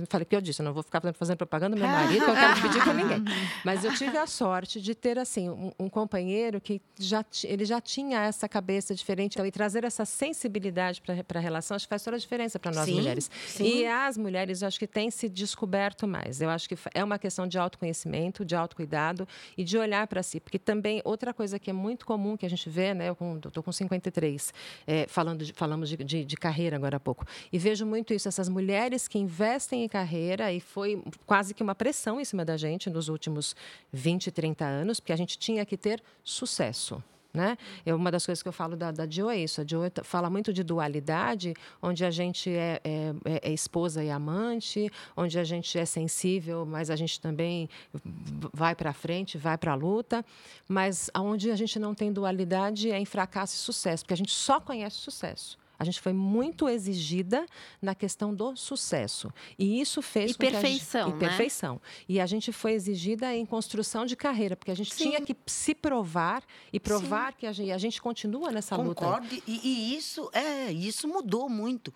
Falei 0.08 0.24
que 0.24 0.34
eu 0.34 0.40
disse, 0.40 0.62
eu 0.62 0.64
não 0.64 0.72
vou 0.72 0.82
ficar 0.82 1.00
fazendo 1.12 1.36
propaganda 1.36 1.76
do 1.76 1.80
meu 1.80 1.88
marido, 1.90 2.24
que 2.24 2.30
eu 2.30 2.34
quero 2.34 2.54
dividir 2.54 2.84
com 2.84 2.92
ninguém. 2.92 3.24
Mas 3.64 3.84
eu 3.84 3.94
tive 3.94 4.16
a 4.16 4.26
sorte 4.26 4.80
de 4.80 4.94
ter 4.94 5.18
assim 5.18 5.50
um, 5.50 5.72
um 5.78 5.88
companheiro 5.88 6.60
que 6.60 6.80
já 6.98 7.24
ele 7.44 7.64
já 7.64 7.80
tinha 7.80 8.22
essa 8.22 8.48
cabeça 8.48 8.94
diferente 8.94 9.34
então, 9.34 9.46
e 9.46 9.50
trazer 9.50 9.84
essa 9.84 10.04
sensibilidade 10.04 11.02
para 11.26 11.38
a 11.38 11.42
relação, 11.42 11.74
acho 11.74 11.86
que 11.86 11.90
faz 11.90 12.02
toda 12.02 12.16
a 12.16 12.18
diferença 12.18 12.58
para 12.58 12.72
nós 12.72 12.86
sim, 12.86 12.94
mulheres. 12.94 13.30
Sim. 13.46 13.64
E 13.64 13.86
as 13.86 14.16
mulheres, 14.16 14.62
eu 14.62 14.68
acho 14.68 14.78
que 14.78 14.86
têm 14.86 15.10
se 15.10 15.28
descoberto 15.28 16.08
mais. 16.08 16.40
Eu 16.40 16.48
acho 16.48 16.68
que 16.68 16.76
é 16.94 17.04
uma 17.04 17.18
questão 17.18 17.46
de 17.46 17.58
autoconhecimento, 17.58 18.44
de 18.44 18.56
autocuidado 18.56 19.28
e 19.56 19.64
de 19.64 19.76
olhar 19.76 20.06
para 20.06 20.22
si, 20.22 20.40
porque 20.40 20.58
também 20.58 21.02
outra 21.04 21.34
coisa 21.34 21.58
que 21.58 21.70
é 21.70 21.72
muito 21.72 22.06
comum 22.06 22.36
que 22.36 22.46
a 22.46 22.50
gente 22.50 22.68
vê, 22.70 22.94
né? 22.94 23.08
Eu 23.08 23.16
estou 23.36 23.62
com 23.62 23.72
53, 23.72 24.54
é, 24.86 25.06
falando 25.08 25.44
de, 25.44 25.52
falamos 25.52 25.88
de, 25.88 25.96
de, 25.96 26.24
de 26.24 26.36
carreira 26.36 26.76
agora 26.76 26.96
há 26.96 27.00
pouco 27.00 27.26
e 27.52 27.58
vejo 27.58 27.84
muito 27.84 28.05
muito 28.06 28.14
isso, 28.14 28.28
essas 28.28 28.48
mulheres 28.48 29.08
que 29.08 29.18
investem 29.18 29.82
em 29.82 29.88
carreira, 29.88 30.52
e 30.52 30.60
foi 30.60 31.02
quase 31.26 31.52
que 31.52 31.60
uma 31.60 31.74
pressão 31.74 32.20
em 32.20 32.24
cima 32.24 32.44
da 32.44 32.56
gente 32.56 32.88
nos 32.88 33.08
últimos 33.08 33.56
20, 33.92 34.30
30 34.30 34.64
anos, 34.64 35.00
porque 35.00 35.12
a 35.12 35.16
gente 35.16 35.36
tinha 35.36 35.66
que 35.66 35.76
ter 35.76 36.00
sucesso. 36.22 37.02
Né? 37.34 37.58
Eu, 37.84 37.96
uma 37.96 38.10
das 38.10 38.24
coisas 38.24 38.42
que 38.42 38.48
eu 38.48 38.52
falo 38.52 38.76
da, 38.76 38.90
da 38.92 39.06
Jo 39.06 39.28
é 39.28 39.38
isso. 39.38 39.60
A 39.60 39.64
Jo 39.64 39.80
fala 40.04 40.30
muito 40.30 40.52
de 40.52 40.62
dualidade, 40.62 41.52
onde 41.82 42.04
a 42.04 42.10
gente 42.10 42.48
é, 42.48 42.80
é, 42.82 43.14
é, 43.24 43.50
é 43.50 43.52
esposa 43.52 44.02
e 44.02 44.08
amante, 44.08 44.90
onde 45.14 45.38
a 45.38 45.44
gente 45.44 45.76
é 45.76 45.84
sensível, 45.84 46.64
mas 46.64 46.88
a 46.90 46.96
gente 46.96 47.20
também 47.20 47.68
vai 48.54 48.74
para 48.74 48.92
frente, 48.94 49.36
vai 49.36 49.58
para 49.58 49.72
a 49.72 49.74
luta. 49.74 50.24
Mas 50.66 51.10
onde 51.14 51.50
a 51.50 51.56
gente 51.56 51.78
não 51.78 51.92
tem 51.92 52.10
dualidade 52.10 52.90
é 52.90 52.98
em 52.98 53.04
fracasso 53.04 53.56
e 53.56 53.58
sucesso, 53.58 54.04
porque 54.04 54.14
a 54.14 54.16
gente 54.16 54.32
só 54.32 54.58
conhece 54.58 54.96
sucesso. 54.96 55.58
A 55.78 55.84
gente 55.84 56.00
foi 56.00 56.12
muito 56.12 56.68
exigida 56.68 57.46
na 57.80 57.94
questão 57.94 58.34
do 58.34 58.56
sucesso. 58.56 59.32
E 59.58 59.80
isso 59.80 60.00
fez 60.02 60.32
e 60.32 60.34
com 60.34 60.40
perfeição, 60.40 60.60
que 60.60 60.96
a 60.96 61.04
gente, 61.04 61.12
né? 61.12 61.26
E 61.26 61.28
perfeição. 61.28 61.80
E 62.08 62.20
a 62.20 62.26
gente 62.26 62.52
foi 62.52 62.72
exigida 62.72 63.34
em 63.34 63.44
construção 63.44 64.06
de 64.06 64.16
carreira, 64.16 64.56
porque 64.56 64.70
a 64.70 64.76
gente 64.76 64.94
Sim. 64.94 65.10
tinha 65.10 65.20
que 65.20 65.36
se 65.46 65.74
provar 65.74 66.42
e 66.72 66.80
provar 66.80 67.32
Sim. 67.32 67.38
que 67.38 67.46
a 67.46 67.52
gente, 67.52 67.72
a 67.72 67.78
gente 67.78 68.00
continua 68.00 68.50
nessa 68.50 68.76
Concordo, 68.76 69.34
luta. 69.34 69.42
E, 69.46 69.60
e 69.62 69.96
isso 69.96 70.30
é, 70.32 70.72
isso 70.72 71.06
mudou 71.08 71.48
muito. 71.48 71.92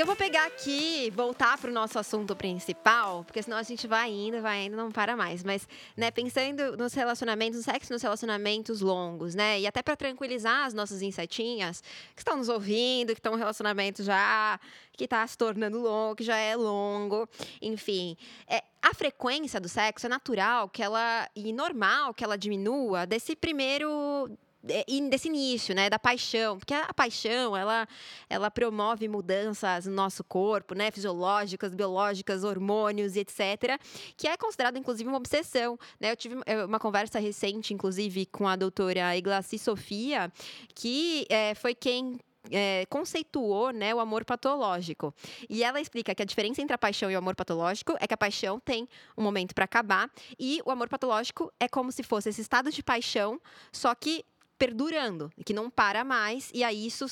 Então, 0.00 0.10
eu 0.10 0.16
vou 0.16 0.16
pegar 0.16 0.46
aqui 0.46 1.12
voltar 1.14 1.58
para 1.58 1.68
o 1.68 1.74
nosso 1.74 1.98
assunto 1.98 2.34
principal, 2.34 3.22
porque 3.22 3.42
senão 3.42 3.58
a 3.58 3.62
gente 3.62 3.86
vai 3.86 4.10
indo, 4.10 4.40
vai 4.40 4.64
indo, 4.64 4.74
não 4.74 4.90
para 4.90 5.14
mais. 5.14 5.44
Mas, 5.44 5.68
né, 5.94 6.10
pensando 6.10 6.74
nos 6.74 6.94
relacionamentos, 6.94 7.58
no 7.58 7.62
sexo 7.62 7.92
nos 7.92 8.00
relacionamentos 8.00 8.80
longos, 8.80 9.34
né? 9.34 9.60
E 9.60 9.66
até 9.66 9.82
para 9.82 9.94
tranquilizar 9.96 10.64
as 10.64 10.72
nossas 10.72 11.02
insetinhas 11.02 11.82
que 12.16 12.22
estão 12.22 12.38
nos 12.38 12.48
ouvindo, 12.48 13.08
que 13.08 13.18
estão 13.18 13.34
em 13.34 13.36
um 13.36 13.38
relacionamento 13.38 14.02
já 14.02 14.58
que 14.94 15.04
está 15.04 15.26
se 15.26 15.36
tornando 15.36 15.78
longo, 15.78 16.16
que 16.16 16.24
já 16.24 16.38
é 16.38 16.56
longo, 16.56 17.28
enfim. 17.60 18.16
É, 18.48 18.64
a 18.80 18.94
frequência 18.94 19.60
do 19.60 19.68
sexo 19.68 20.06
é 20.06 20.08
natural 20.08 20.70
que 20.70 20.82
ela 20.82 21.28
e 21.36 21.52
normal 21.52 22.14
que 22.14 22.24
ela 22.24 22.38
diminua 22.38 23.04
desse 23.04 23.36
primeiro 23.36 24.30
desse 24.62 25.28
início, 25.28 25.74
né, 25.74 25.88
da 25.88 25.98
paixão, 25.98 26.58
porque 26.58 26.74
a 26.74 26.92
paixão, 26.92 27.56
ela, 27.56 27.88
ela 28.28 28.50
promove 28.50 29.08
mudanças 29.08 29.86
no 29.86 29.92
nosso 29.92 30.22
corpo, 30.22 30.74
né, 30.74 30.90
fisiológicas, 30.90 31.74
biológicas, 31.74 32.44
hormônios 32.44 33.16
e 33.16 33.20
etc, 33.20 33.80
que 34.16 34.28
é 34.28 34.36
considerada, 34.36 34.78
inclusive, 34.78 35.08
uma 35.08 35.16
obsessão, 35.16 35.78
né, 35.98 36.12
eu 36.12 36.16
tive 36.16 36.36
uma 36.66 36.78
conversa 36.78 37.18
recente, 37.18 37.72
inclusive, 37.72 38.26
com 38.26 38.46
a 38.46 38.56
doutora 38.56 39.16
Iglaci 39.16 39.58
Sofia, 39.58 40.30
que 40.74 41.26
é, 41.30 41.54
foi 41.54 41.74
quem 41.74 42.18
é, 42.50 42.86
conceituou 42.86 43.72
né, 43.72 43.94
o 43.94 44.00
amor 44.00 44.24
patológico. 44.24 45.14
E 45.48 45.62
ela 45.62 45.80
explica 45.80 46.14
que 46.14 46.22
a 46.22 46.24
diferença 46.24 46.62
entre 46.62 46.74
a 46.74 46.78
paixão 46.78 47.10
e 47.10 47.14
o 47.14 47.18
amor 47.18 47.34
patológico 47.34 47.96
é 48.00 48.06
que 48.06 48.14
a 48.14 48.16
paixão 48.16 48.58
tem 48.60 48.88
um 49.16 49.22
momento 49.22 49.54
para 49.54 49.64
acabar 49.64 50.10
e 50.38 50.60
o 50.64 50.70
amor 50.70 50.88
patológico 50.88 51.52
é 51.58 51.68
como 51.68 51.92
se 51.92 52.02
fosse 52.02 52.28
esse 52.28 52.40
estado 52.40 52.70
de 52.70 52.82
paixão, 52.82 53.40
só 53.72 53.94
que 53.94 54.24
perdurando, 54.60 55.32
que 55.42 55.54
não 55.54 55.70
para 55.70 56.04
mais, 56.04 56.50
e 56.52 56.62
aí 56.62 56.86
isso 56.86 57.06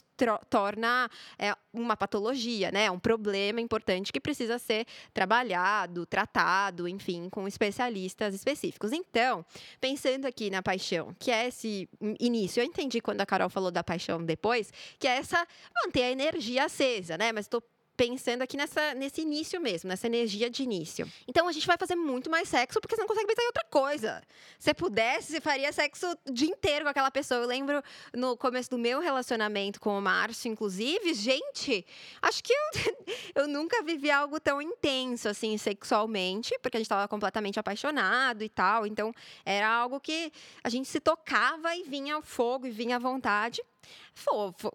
torna 0.51 1.11
é, 1.39 1.57
uma 1.73 1.97
patologia, 1.97 2.71
né? 2.71 2.91
Um 2.91 2.99
problema 2.99 3.59
importante 3.59 4.13
que 4.13 4.21
precisa 4.21 4.59
ser 4.59 4.87
trabalhado, 5.15 6.05
tratado, 6.05 6.87
enfim, 6.87 7.31
com 7.31 7.49
especialistas 7.49 8.35
específicos. 8.35 8.93
Então, 8.93 9.47
pensando 9.81 10.27
aqui 10.27 10.51
na 10.51 10.63
paixão, 10.63 11.17
que 11.19 11.31
é 11.31 11.49
esse 11.49 11.89
início, 12.21 12.61
eu 12.61 12.67
entendi 12.67 13.01
quando 13.01 13.23
a 13.23 13.27
Carol 13.27 13.49
falou 13.49 13.71
da 13.71 13.83
paixão 13.83 14.23
depois, 14.23 14.71
que 14.99 15.09
é 15.09 15.17
essa 15.17 15.49
manter 15.83 16.03
a 16.03 16.11
energia 16.11 16.67
acesa, 16.67 17.17
né? 17.17 17.33
Mas 17.33 17.47
estou 17.47 17.63
pensando 17.99 18.43
aqui 18.43 18.57
nessa, 18.57 18.95
nesse 18.95 19.21
início 19.23 19.61
mesmo, 19.61 19.89
nessa 19.89 20.07
energia 20.07 20.49
de 20.49 20.63
início. 20.63 21.05
Então 21.27 21.49
a 21.49 21.53
gente 21.53 21.67
vai 21.67 21.77
fazer 21.77 21.97
muito 21.97 22.31
mais 22.31 22.49
sexo 22.49 22.81
porque 22.81 22.95
você 22.95 23.01
não 23.01 23.09
consegue 23.09 23.27
pensar 23.27 23.43
em 23.43 23.47
outra 23.47 23.65
coisa. 23.65 24.23
Se 24.57 24.73
pudesse, 24.73 25.33
você 25.33 25.41
faria 25.41 25.73
sexo 25.73 26.07
o 26.25 26.33
dia 26.33 26.49
inteiro 26.49 26.85
com 26.85 26.91
aquela 26.91 27.11
pessoa. 27.11 27.41
Eu 27.41 27.49
lembro 27.49 27.83
no 28.15 28.37
começo 28.37 28.71
do 28.71 28.79
meu 28.79 29.01
relacionamento 29.01 29.81
com 29.81 29.99
o 29.99 30.01
Márcio, 30.01 30.49
inclusive, 30.49 31.13
gente, 31.13 31.85
acho 32.23 32.45
que 32.45 32.53
eu, 32.53 32.95
eu 33.43 33.49
nunca 33.49 33.83
vivi 33.83 34.13
algo 34.13 34.39
tão 34.39 34.63
intenso 34.63 35.29
assim 35.29 35.59
sexualmente, 35.59 36.57
porque 36.63 36.77
a 36.77 36.81
gente 36.81 36.87
estava 36.87 37.09
completamente 37.09 37.59
apaixonado 37.59 38.45
e 38.45 38.49
tal. 38.49 38.87
Então 38.87 39.13
era 39.45 39.69
algo 39.69 39.99
que 39.99 40.33
a 40.63 40.69
gente 40.69 40.87
se 40.87 41.01
tocava 41.01 41.75
e 41.75 41.83
vinha 41.83 42.17
o 42.17 42.23
fogo 42.23 42.65
e 42.65 42.71
vinha 42.71 42.95
a 42.95 43.01
vontade. 43.01 43.61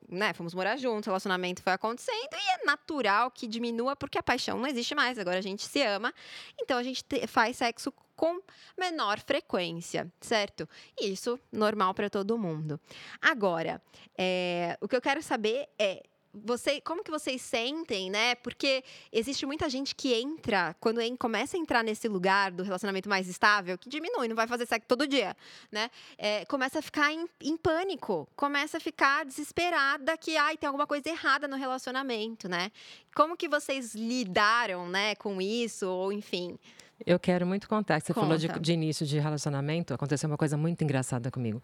Né, 0.10 0.34
fomos 0.34 0.54
morar 0.54 0.78
juntos, 0.78 1.08
o 1.08 1.10
relacionamento 1.10 1.62
foi 1.62 1.73
acontecendo 1.73 2.34
e 2.34 2.62
é 2.62 2.65
natural 2.65 3.30
que 3.30 3.47
diminua 3.47 3.95
porque 3.95 4.17
a 4.17 4.23
paixão 4.23 4.58
não 4.58 4.67
existe 4.67 4.95
mais, 4.95 5.19
agora 5.19 5.38
a 5.38 5.41
gente 5.41 5.63
se 5.63 5.82
ama, 5.82 6.13
então 6.60 6.78
a 6.78 6.84
gente 6.84 7.04
te, 7.04 7.28
faz 7.28 7.58
sexo 7.58 7.91
com 8.15 8.41
menor 8.78 9.19
frequência, 9.19 10.12
certo? 10.21 10.67
Isso 10.99 11.39
normal 11.52 11.93
para 11.93 12.10
todo 12.10 12.38
mundo. 12.38 12.80
Agora, 13.21 13.82
é, 14.17 14.78
o 14.80 14.88
que 14.88 14.95
eu 14.95 15.02
quero 15.02 15.21
saber 15.21 15.67
é 15.78 16.04
você, 16.34 16.82
como 16.82 17.04
que 17.04 17.12
vocês 17.12 17.41
sentem, 17.41 18.10
né? 18.10 18.36
Porque 18.36 18.84
existe 19.12 19.46
muita 19.46 19.69
gente 19.69 19.93
que 19.93 20.13
entra, 20.13 20.76
quando 20.80 21.00
começa 21.17 21.56
a 21.56 21.60
entrar 21.60 21.84
nesse 21.84 22.08
lugar 22.08 22.52
do 22.52 22.63
relacionamento 22.63 23.08
mais 23.08 23.28
estável, 23.28 23.78
que 23.78 23.88
diminui, 23.88 24.28
não 24.28 24.36
vai 24.36 24.48
fazer 24.48 24.65
sexo 24.65 24.88
todo 24.88 25.06
dia, 25.06 25.36
né? 25.72 25.91
É, 26.17 26.46
começa 26.46 26.80
a 26.80 26.82
ficar 26.82 27.12
em, 27.12 27.28
em, 27.41 27.56
pânico, 27.56 28.28
começa 28.36 28.78
a 28.78 28.80
ficar 28.80 29.26
desesperada 29.26 30.17
que, 30.17 30.36
ai, 30.36 30.58
tem 30.58 30.67
alguma 30.67 30.88
coisa 30.88 31.08
errada 31.10 31.48
no 31.48 31.56
relacionamento, 31.56 32.50
né? 32.50 32.72
Como 33.15 33.38
que 33.38 33.48
vocês 33.48 33.93
lidaram, 33.93 34.88
né, 34.88 35.15
com 35.15 35.39
isso, 35.41 35.88
ou 35.88 36.12
enfim... 36.12 36.58
Eu 37.06 37.20
quero 37.20 37.46
muito 37.46 37.68
contar. 37.68 38.00
Você 38.00 38.13
Conta. 38.13 38.26
falou 38.26 38.38
de, 38.38 38.48
de, 38.60 38.74
início 38.74 39.06
de 39.06 39.20
relacionamento, 39.20 39.94
aconteceu 39.94 40.28
uma 40.28 40.38
coisa 40.38 40.58
muito 40.58 40.84
engraçada 40.84 41.30
comigo. 41.30 41.62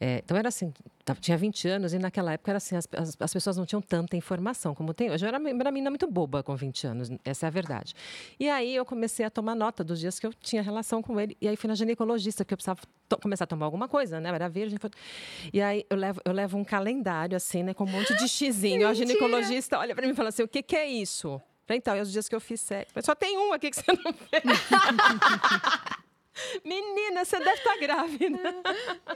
É, 0.00 0.20
então, 0.24 0.36
era 0.36 0.48
assim, 0.48 0.72
tinha 1.20 1.36
20 1.36 1.68
anos 1.68 1.92
e 1.94 1.98
naquela 1.98 2.32
época 2.32 2.50
era 2.50 2.58
assim, 2.58 2.76
as, 2.76 2.88
as, 2.92 3.16
as, 3.18 3.32
pessoas 3.32 3.56
não 3.56 3.66
tinham 3.66 3.80
tanta 3.80 4.16
informação 4.16 4.74
como 4.74 4.92
tem 4.94 5.10
hoje. 5.10 5.24
Eu 5.24 5.28
era 5.28 5.38
uma 5.38 5.52
menina 5.70 5.90
muito 5.90 6.06
boba 6.10 6.42
com 6.42 6.54
20 6.54 6.86
anos, 6.86 7.10
essa 7.24 7.46
é 7.46 7.48
a 7.48 7.50
verdade. 7.50 7.94
E 8.38 8.48
aí 8.48 8.74
eu 8.74 8.84
comecei 8.84 9.24
a 9.24 9.30
tomar 9.30 9.54
nota 9.54 9.82
dos 9.82 9.98
dias 9.98 10.18
que 10.18 10.26
eu 10.26 10.32
tinha 10.34 10.62
relação 10.62 11.02
com 11.02 11.18
ele. 11.18 11.36
E 11.40 11.48
aí 11.48 11.56
fui 11.56 11.68
na 11.68 11.74
ginecologista, 11.74 12.44
porque 12.44 12.54
eu 12.54 12.58
precisava 12.58 12.80
começar 13.20 13.44
a 13.44 13.46
tomar 13.46 13.66
alguma 13.66 13.88
coisa, 13.88 14.20
né? 14.20 14.30
Eu 14.30 14.34
era 14.34 14.48
virgem. 14.48 14.78
E 15.52 15.60
aí 15.60 15.84
eu 15.88 15.96
levo, 15.96 16.20
eu 16.24 16.32
levo 16.32 16.58
um 16.58 16.64
calendário, 16.64 17.36
assim, 17.36 17.62
né? 17.62 17.74
Com 17.74 17.84
um 17.84 17.90
monte 17.90 18.14
de 18.16 18.28
xizinho. 18.28 18.86
a 18.86 18.92
ginecologista 18.94 19.78
olha 19.78 19.94
para 19.94 20.06
mim 20.06 20.12
e 20.12 20.16
fala 20.16 20.28
assim, 20.28 20.42
o 20.42 20.48
que, 20.48 20.62
que 20.62 20.76
é 20.76 20.86
isso? 20.86 21.40
Então, 21.68 21.96
e 21.96 22.00
os 22.00 22.12
dias 22.12 22.28
que 22.28 22.34
eu 22.34 22.40
fiz 22.40 22.60
sexo. 22.60 22.92
Mas 22.94 23.04
só 23.04 23.14
tem 23.14 23.38
um 23.38 23.52
aqui 23.52 23.70
que 23.70 23.76
você 23.76 23.92
não 23.92 24.12
fez. 24.12 24.42
Menina, 26.64 27.24
você 27.24 27.38
deve 27.38 27.52
estar 27.52 27.74
tá 27.74 27.78
grávida. 27.78 28.54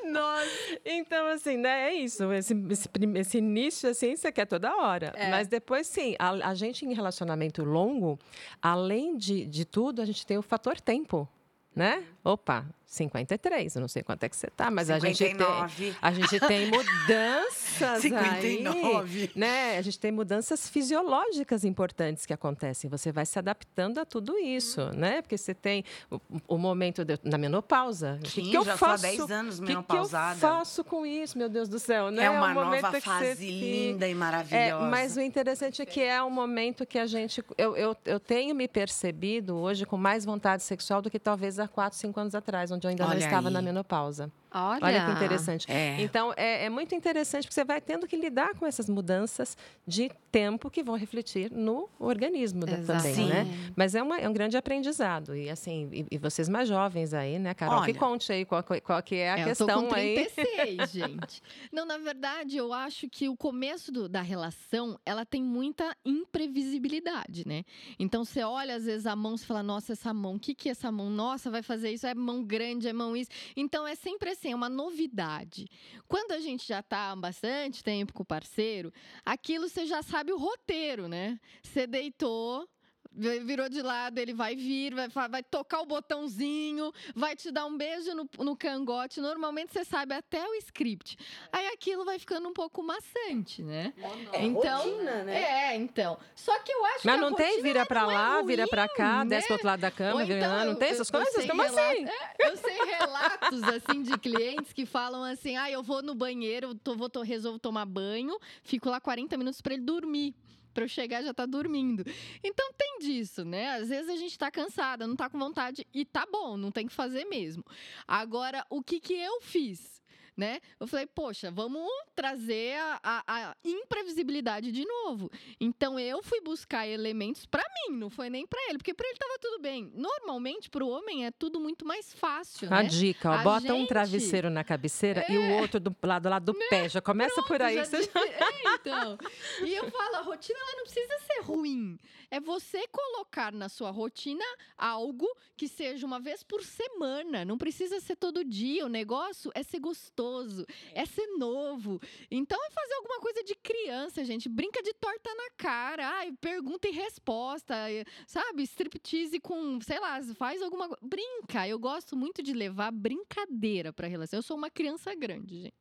Nossa. 0.05 0.81
Então, 0.85 1.27
assim, 1.29 1.57
né? 1.57 1.91
É 1.91 1.95
isso. 1.95 2.31
Esse, 2.33 2.55
esse, 2.71 2.89
esse 3.15 3.39
início, 3.39 3.89
assim, 3.89 4.15
você 4.15 4.31
quer 4.31 4.47
toda 4.47 4.77
hora. 4.77 5.13
É. 5.17 5.31
Mas 5.31 5.49
depois, 5.49 5.87
sim, 5.87 6.15
a, 6.19 6.31
a, 6.51 6.55
gente 6.55 6.85
em 6.85 6.93
relacionamento 6.93 7.65
longo, 7.65 8.19
além 8.61 9.17
de, 9.17 9.47
de 9.47 9.65
tudo, 9.65 10.03
a 10.03 10.05
gente 10.05 10.27
tem 10.27 10.37
o 10.37 10.43
fator 10.43 10.81
tempo, 10.81 11.29
né? 11.75 12.05
Opa, 12.23 12.67
53, 12.85 13.77
eu 13.77 13.81
não 13.81 13.89
sei 13.89 14.03
quanto 14.03 14.25
é 14.25 14.29
que 14.29 14.37
você 14.37 14.49
tá, 14.49 14.71
mas 14.71 14.89
59. 14.89 15.03
a 15.03 15.69
gente 15.69 15.77
tem 15.77 15.97
a 16.01 16.13
gente 16.13 16.41
tem 16.41 16.67
mudanças 16.71 17.56
59. 18.01 19.23
aí, 19.23 19.31
né? 19.35 19.79
A 19.79 19.83
gente 19.83 19.99
tem 19.99 20.12
mudanças 20.12 20.69
fisiológicas 20.69 21.65
importantes 21.65 22.27
que 22.27 22.33
acontecem. 22.33 22.89
Você 22.91 23.12
vai 23.12 23.27
se 23.27 23.39
adaptando 23.39 23.99
a 23.99 24.05
tudo 24.05 24.39
isso, 24.39 24.83
hum. 24.83 24.91
né? 24.95 25.23
Porque 25.23 25.37
você 25.37 25.55
tem 25.55 25.85
o, 26.11 26.21
o 26.49 26.59
momento 26.59 27.05
de, 27.05 27.19
na 27.25 27.39
menopausa. 27.39 28.19
Sim, 28.25 28.43
que, 28.43 28.51
que 28.51 28.57
eu 28.57 28.65
já 28.65 28.77
faço? 28.77 29.07
há 29.07 29.11
10 29.11 29.31
anos 29.31 29.61
menopausada. 29.61 30.35
Que, 30.35 30.41
que 30.41 30.47
eu 30.47 30.51
faço 30.51 30.85
com 30.85 31.07
isso, 31.07 31.37
meu 31.39 31.49
Deus 31.49 31.69
do 31.69 31.79
céu, 31.79 32.11
né? 32.11 32.25
É 32.25 32.31
uma 32.31 32.49
é 32.49 32.51
um 32.51 32.55
nova 32.55 33.01
fase 33.01 33.51
linda 33.51 34.09
e 34.09 34.15
maravilhosa. 34.15 34.57
É, 34.57 34.91
mas 34.91 35.17
o 35.17 35.21
interessante 35.21 35.83
é 35.83 35.87
que 35.87 36.01
é 36.01 36.23
um 36.23 36.31
momento 36.31 36.87
que 36.87 36.99
a 36.99 37.07
gente 37.07 37.43
eu, 37.57 37.77
eu, 37.77 37.97
eu 38.05 38.21
tenho 38.21 38.55
me 38.55 38.69
percebido 38.69 39.57
hoje 39.57 39.85
com 39.87 39.97
mais 39.97 40.25
vontade 40.25 40.62
sexual 40.62 41.01
do 41.03 41.11
que 41.11 41.19
talvez 41.19 41.59
há 41.59 41.69
4, 41.69 41.99
5 41.99 42.21
anos 42.21 42.35
atrás, 42.35 42.71
onde 42.71 42.87
eu 42.87 42.91
ainda 42.91 43.05
Olha 43.05 43.15
não 43.15 43.19
estava 43.19 43.49
aí. 43.49 43.55
na 43.55 43.62
menopausa. 43.62 44.31
Olha, 44.57 44.85
Olha 44.85 45.05
que 45.05 45.12
interessante. 45.12 45.71
É. 45.71 46.01
Então, 46.01 46.33
é, 46.37 46.64
é, 46.64 46.71
muito 46.71 46.95
interessante 46.95 47.45
porque 47.45 47.55
você 47.55 47.64
vai 47.64 47.81
tendo 47.81 48.07
que 48.07 48.16
lidar 48.16 48.55
com 48.55 48.66
essas 48.66 48.88
mudanças 48.88 49.57
de 49.87 50.11
tempo 50.33 50.71
que 50.71 50.83
vão 50.83 50.97
refletir 50.97 51.51
no 51.51 51.88
organismo 51.99 52.64
também, 52.64 53.14
Sim. 53.14 53.29
né? 53.29 53.47
Mas 53.77 53.95
é, 53.95 54.03
uma, 54.03 54.19
é 54.19 54.29
um 54.29 54.33
grande 54.33 54.57
aprendizado. 54.57 55.37
E 55.37 55.51
assim, 55.51 55.88
e, 55.92 56.07
e, 56.11 56.19
vocês 56.19 56.49
mais 56.49 56.69
jovens 56.69 57.12
aí, 57.12 57.38
né, 57.38 57.55
Carol? 57.55 57.81
Olha, 57.81 57.92
que 57.92 57.99
conte 57.99 58.33
aí 58.33 58.45
qual, 58.45 58.62
qual 58.62 59.03
que 59.03 59.16
é 59.16 59.33
a 59.33 59.45
questão 59.45 59.69
eu 59.69 59.75
tô 59.75 59.83
com 59.83 59.88
36, 59.88 60.59
aí. 60.59 60.77
gente. 60.87 61.42
Não, 61.73 61.85
na 61.85 61.99
verdade, 61.99 62.57
eu 62.57 62.73
acho 62.73 63.09
que 63.09 63.29
o 63.29 63.37
começo 63.37 63.92
do, 63.92 64.09
da 64.09 64.23
relação, 64.23 64.99
ela 65.05 65.25
tem 65.25 65.42
muita 65.42 65.97
imprevisibilidade, 66.05 67.47
né? 67.47 67.64
Então, 67.99 68.25
você 68.25 68.42
olha, 68.42 68.77
às 68.77 68.85
vezes, 68.85 69.07
a 69.07 69.16
mão, 69.16 69.35
e 69.35 69.38
fala, 69.38 69.62
nossa, 69.62 69.92
essa 69.92 70.12
mão, 70.12 70.37
o 70.37 70.40
que, 70.40 70.55
que 70.55 70.69
é 70.69 70.73
essa 70.73 70.90
mão? 70.90 71.11
Nossa, 71.11 71.51
vai 71.51 71.62
fazer 71.62 71.90
isso, 71.90 72.07
é 72.07 72.14
mão 72.14 72.42
grande, 72.42 72.88
é 72.88 72.92
mão 72.92 73.16
isso. 73.16 73.31
Então, 73.57 73.87
é 73.87 73.95
sempre 73.95 74.31
assim, 74.47 74.53
é 74.53 74.57
uma 74.57 74.69
novidade. 74.69 75.67
Quando 76.07 76.33
a 76.33 76.41
gente 76.41 76.67
já 76.67 76.81
está 76.81 77.11
há 77.11 77.17
bastante 77.17 77.83
tempo 77.83 78.13
com 78.13 78.23
o 78.23 78.27
parceiro, 78.27 78.93
aquilo 79.25 79.69
você 79.69 79.87
já 79.87 80.03
sabe 80.03 80.33
o 80.33 80.39
roteiro, 80.39 81.09
né? 81.09 81.39
Você 81.63 81.87
deitou, 81.87 82.69
virou 83.16 83.68
de 83.68 83.81
lado, 83.83 84.18
ele 84.18 84.35
vai 84.35 84.55
vir, 84.55 84.94
vai, 84.94 85.09
vai 85.29 85.42
tocar 85.42 85.81
o 85.81 85.87
botãozinho, 85.87 86.92
vai 87.14 87.35
te 87.35 87.50
dar 87.50 87.64
um 87.66 87.76
beijo 87.76 88.14
no, 88.14 88.29
no 88.38 88.57
cangote. 88.57 89.20
Normalmente 89.20 89.72
você 89.72 89.85
sabe 89.85 90.14
até 90.14 90.46
o 90.46 90.55
script. 90.57 91.16
Aí 91.50 91.66
aquilo 91.68 92.05
vai 92.05 92.18
ficando 92.18 92.48
um 92.48 92.52
pouco 92.52 92.83
maçante, 92.83 93.62
né? 93.62 93.92
É 94.33 94.44
então, 94.44 94.79
rotina, 94.83 95.24
né? 95.24 95.42
É, 95.72 95.76
então. 95.76 96.18
Só 96.35 96.59
que 96.61 96.70
eu 96.72 96.85
acho 96.87 97.07
Mas 97.07 97.14
que. 97.14 97.20
não 97.20 97.29
a 97.29 97.35
tem 97.37 97.62
vira 97.62 97.87
pra 97.87 98.02
não 98.02 98.11
é 98.11 98.14
lá, 98.14 98.42
vira 98.42 98.62
ruim, 98.64 98.70
pra 98.70 98.88
cá, 98.88 99.24
né? 99.24 99.31
desce 99.31 99.46
pro 99.46 99.55
outro 99.55 99.66
lado 99.66 99.81
da 99.81 99.90
cama, 99.90 100.20
Ou 100.20 100.26
vira 100.26 100.38
então, 100.38 100.52
lá. 100.52 100.64
Não 100.64 100.74
tem 100.74 100.88
eu- 100.88 100.94
essas 100.94 101.09
eu 101.11 101.20
coisas? 101.20 101.46
Como 101.46 101.62
relato- 101.62 101.81
assim? 101.92 102.05
É, 102.07 102.50
eu 102.50 102.57
sei 102.57 102.76
relatos 102.85 103.62
assim 103.62 104.02
de 104.02 104.18
clientes 104.18 104.72
que 104.72 104.85
falam 104.85 105.22
assim: 105.24 105.57
ah, 105.57 105.70
eu 105.70 105.83
vou 105.83 106.02
no 106.02 106.14
banheiro, 106.14 106.74
tô, 106.74 106.94
vou, 106.96 107.09
tô, 107.09 107.22
resolvo 107.22 107.59
tomar 107.59 107.87
banho, 107.87 108.38
fico 108.62 108.90
lá 108.90 109.00
40 109.00 109.37
minutos 109.37 109.61
para 109.61 109.74
ele 109.74 109.83
dormir. 109.83 110.35
Pra 110.77 110.85
eu 110.85 110.89
chegar 110.89 111.23
já 111.23 111.33
tá 111.33 111.47
dormindo. 111.47 112.05
Então 112.45 112.71
tem 112.77 112.99
disso, 112.99 113.47
né? 113.47 113.77
Às 113.77 113.89
vezes 113.89 114.11
a 114.11 114.17
gente 114.17 114.39
tá 114.39 114.51
cansada, 114.51 115.07
não 115.07 115.17
tá 115.17 115.31
com 115.31 115.39
vontade 115.39 115.87
e 115.95 116.05
tá 116.05 116.27
bom, 116.31 116.55
não 116.55 116.71
tem 116.71 116.87
que 116.87 116.93
fazer 116.93 117.25
mesmo. 117.25 117.65
Agora, 118.07 118.62
o 118.69 118.83
que 118.83 119.01
que 119.01 119.15
eu 119.15 119.41
fiz? 119.41 120.03
Né? 120.37 120.61
Eu 120.79 120.87
falei, 120.87 121.07
poxa, 121.07 121.51
vamos 121.51 121.88
trazer 122.14 122.77
a, 122.79 123.01
a- 123.03 123.22
a 123.27 123.57
imprevisibilidade 123.64 124.70
de 124.70 124.85
novo. 124.85 125.31
Então 125.59 125.99
eu 125.99 126.22
fui 126.22 126.42
buscar 126.42 126.87
elementos 126.87 127.46
pra 127.46 127.64
mim, 127.88 127.96
não 127.96 128.11
foi 128.11 128.29
nem 128.29 128.46
pra 128.46 128.61
ele, 128.68 128.77
porque 128.77 128.92
pra 128.92 129.09
ele 129.09 129.16
tava 129.18 129.38
tudo 129.40 129.62
bem. 129.62 129.90
Normalmente 129.94 130.68
pro 130.68 130.87
homem 130.88 131.25
é 131.25 131.31
tudo 131.31 131.59
muito 131.59 131.87
mais 131.87 132.12
fácil, 132.12 132.68
A 132.70 132.83
né? 132.83 132.88
dica, 132.88 133.31
ó, 133.31 133.33
A 133.35 133.38
bota 133.38 133.72
um 133.72 133.79
gente- 133.79 133.88
travesseiro 133.88 134.51
na 134.51 134.62
cabeceira 134.62 135.25
e 135.33 135.38
o 135.38 135.53
outro 135.59 135.81
do 135.81 135.96
lado 136.03 136.29
lá 136.29 136.38
do 136.38 136.53
pé. 136.68 136.87
Já 136.88 137.01
começa 137.01 137.42
por 137.44 137.62
aí. 137.62 137.77
Já 137.77 137.85
você 137.87 137.96
É, 137.96 138.75
então. 138.75 139.18
E 139.64 139.75
eu 139.75 139.90
falo, 139.90 140.16
a 140.16 140.20
rotina 140.20 140.59
ela 140.59 140.77
não 140.77 140.85
precisa 140.85 141.18
ser 141.20 141.40
ruim. 141.44 141.99
É 142.31 142.41
você 142.41 142.87
colocar 142.89 143.53
na 143.53 143.69
sua 143.69 143.91
rotina 143.91 144.45
algo 144.77 145.27
que 145.57 145.69
seja 145.69 146.07
uma 146.07 146.19
vez 146.21 146.43
por 146.43 146.62
semana. 146.62 147.45
Não 147.45 147.57
precisa 147.57 148.01
ser 148.01 148.17
todo 148.17 148.45
dia. 148.45 148.85
O 148.85 148.89
negócio 148.89 149.51
é 149.55 149.62
ser 149.62 149.79
gostoso, 149.79 150.67
é 150.93 151.05
ser 151.07 151.27
novo. 151.39 152.01
Então 152.31 152.59
é 152.65 152.71
fazer 152.71 152.95
alguma 152.95 153.21
coisa 153.21 153.43
de 153.45 153.55
criança, 153.55 154.25
gente. 154.25 154.49
Brinca 154.49 154.83
de 154.83 154.93
torta 154.95 155.33
na 155.35 155.51
cara. 155.57 156.09
Ai, 156.09 156.33
pergunta 156.41 156.89
e 156.89 156.93
resposta. 156.93 157.75
eh, 157.91 158.05
Sabe? 158.27 158.62
Striptease 158.65 159.39
com, 159.41 159.81
sei 159.81 160.01
lá, 160.01 160.21
faz 160.35 160.61
alguma 160.62 160.89
coisa. 160.89 161.01
Brinca. 161.03 161.67
Eu 161.69 161.79
gosto 161.79 162.17
muito 162.17 162.43
de 162.43 162.53
levar 162.53 162.91
brincadeira 162.91 163.93
pra 163.93 164.07
relação. 164.09 164.39
Eu 164.39 164.43
sou 164.43 164.57
uma 164.57 164.71
criança 164.71 165.15
grande, 165.15 165.62
gente. 165.62 165.75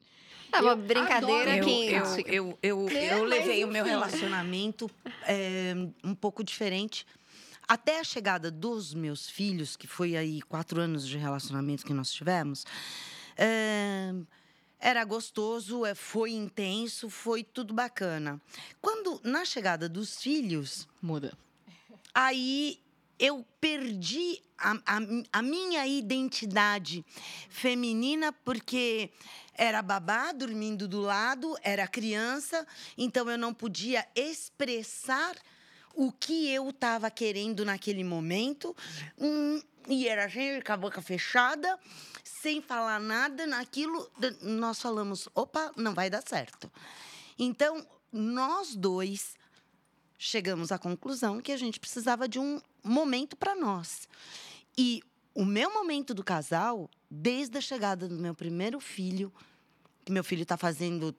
É 0.54 0.62
uma 0.62 0.72
Eu 0.72 0.78
brincadeira 0.78 1.60
que. 1.60 1.88
Eu, 1.92 2.04
eu, 2.06 2.60
eu, 2.62 2.90
eu, 2.90 2.90
É, 2.90 3.14
eu 3.14 3.20
mas 3.22 3.30
levei 3.30 3.64
o 3.64 3.68
meu 3.68 3.84
relacionamento 3.84 4.90
é, 5.28 5.74
um 6.04 6.14
pouco 6.14 6.35
diferente. 6.44 7.06
Até 7.68 8.00
a 8.00 8.04
chegada 8.04 8.52
dos 8.52 8.94
meus 8.94 9.28
filhos, 9.28 9.76
que 9.76 9.88
foi 9.88 10.16
aí 10.16 10.42
quatro 10.42 10.80
anos 10.80 11.08
de 11.08 11.18
relacionamento 11.18 11.86
que 11.86 11.94
nós 11.94 12.12
tivemos, 12.12 12.66
é, 13.36 14.14
era 14.80 15.04
gostoso, 15.04 15.86
é, 15.86 15.96
foi 15.96 16.32
intenso, 16.32 17.10
foi 17.10 17.44
tudo 17.44 17.74
bacana. 17.74 18.40
Quando, 18.80 19.20
na 19.24 19.44
chegada 19.44 19.90
dos 19.90 20.22
filhos, 20.22 20.88
Muda. 21.02 21.36
aí 22.14 22.80
eu 23.18 23.46
perdi 23.60 24.42
a, 24.58 24.74
a, 24.86 25.00
a 25.34 25.42
minha 25.42 25.88
identidade 25.88 27.04
feminina 27.50 28.32
porque 28.32 29.10
era 29.54 29.82
babá 29.82 30.32
dormindo 30.34 30.88
do 30.88 31.02
lado, 31.02 31.58
era 31.64 31.88
criança, 31.88 32.68
então 32.98 33.30
eu 33.30 33.38
não 33.38 33.54
podia 33.54 34.06
expressar 34.16 35.36
o 35.96 36.12
que 36.12 36.50
eu 36.50 36.70
estava 36.70 37.10
querendo 37.10 37.66
naquele 37.66 38.04
momento. 38.04 38.76
Hum, 39.18 39.62
e 39.88 40.08
era 40.08 40.28
gente 40.28 40.64
com 40.64 40.74
a 40.74 40.78
boca 40.78 41.02
fechada, 41.02 41.80
sem 42.24 42.62
falar 42.62 43.00
nada 43.00 43.48
naquilo. 43.48 44.10
Nós 44.42 44.82
falamos: 44.82 45.30
opa, 45.34 45.72
não 45.76 45.94
vai 45.94 46.10
dar 46.10 46.24
certo. 46.28 46.72
Então, 47.38 47.86
nós 48.12 48.76
dois 48.76 49.36
chegamos 50.18 50.72
à 50.72 50.78
conclusão 50.78 51.42
que 51.42 51.52
a 51.52 51.58
gente 51.58 51.80
precisava 51.80 52.28
de 52.28 52.40
um 52.40 52.62
momento 52.84 53.36
para 53.36 53.56
nós. 53.56 54.08
E 54.78 55.02
o 55.34 55.46
meu 55.46 55.74
momento 55.74 56.14
do 56.14 56.24
casal, 56.24 56.90
desde 57.10 57.58
a 57.58 57.62
chegada 57.62 58.08
do 58.08 58.16
meu 58.16 58.34
primeiro 58.34 58.80
filho, 58.80 59.32
que 60.04 60.12
meu 60.12 60.24
filho 60.24 60.44
está 60.44 60.56
fazendo, 60.56 61.16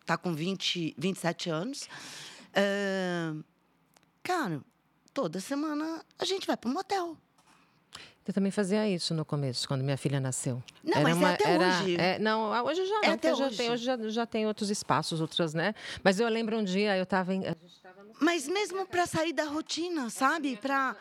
está 0.00 0.16
com 0.16 0.34
20, 0.34 0.94
27 0.98 1.50
anos, 1.50 1.88
ah, 2.54 3.34
cara, 4.24 4.60
toda 5.12 5.38
semana 5.40 6.04
a 6.18 6.24
gente 6.24 6.46
vai 6.46 6.56
para 6.56 6.68
um 6.68 6.72
motel. 6.74 7.16
Eu 8.26 8.32
também 8.32 8.50
fazia 8.50 8.88
isso 8.88 9.12
no 9.14 9.22
começo, 9.22 9.68
quando 9.68 9.84
minha 9.84 9.98
filha 9.98 10.18
nasceu. 10.18 10.62
Não, 10.82 11.02
mas 11.02 11.20
é 11.20 11.24
até 11.26 11.58
hoje. 11.58 11.96
é, 12.00 12.18
não, 12.18 12.50
hoje 12.64 12.86
já 12.86 12.94
não, 12.94 13.04
É 13.04 13.08
até 13.10 13.28
porque 13.28 13.34
já 13.42 13.46
hoje. 13.48 13.56
tem, 13.58 13.70
hoje 13.70 13.84
já, 13.84 13.98
já 14.08 14.26
tem 14.26 14.46
outros 14.46 14.70
espaços, 14.70 15.20
outras, 15.20 15.52
né? 15.52 15.74
Mas 16.02 16.18
eu 16.18 16.26
lembro 16.28 16.56
um 16.56 16.64
dia, 16.64 16.96
eu 16.96 17.02
estava 17.02 17.34
em. 17.34 17.44
a 17.46 17.50
gente 17.50 17.78
tava 17.82 18.02
no- 18.02 18.14
Mas 18.20 18.48
mesmo 18.48 18.86
para 18.86 19.06
sair 19.06 19.34
da 19.34 19.44
rotina, 19.44 20.08
sabe? 20.08 20.56
Para 20.56 20.96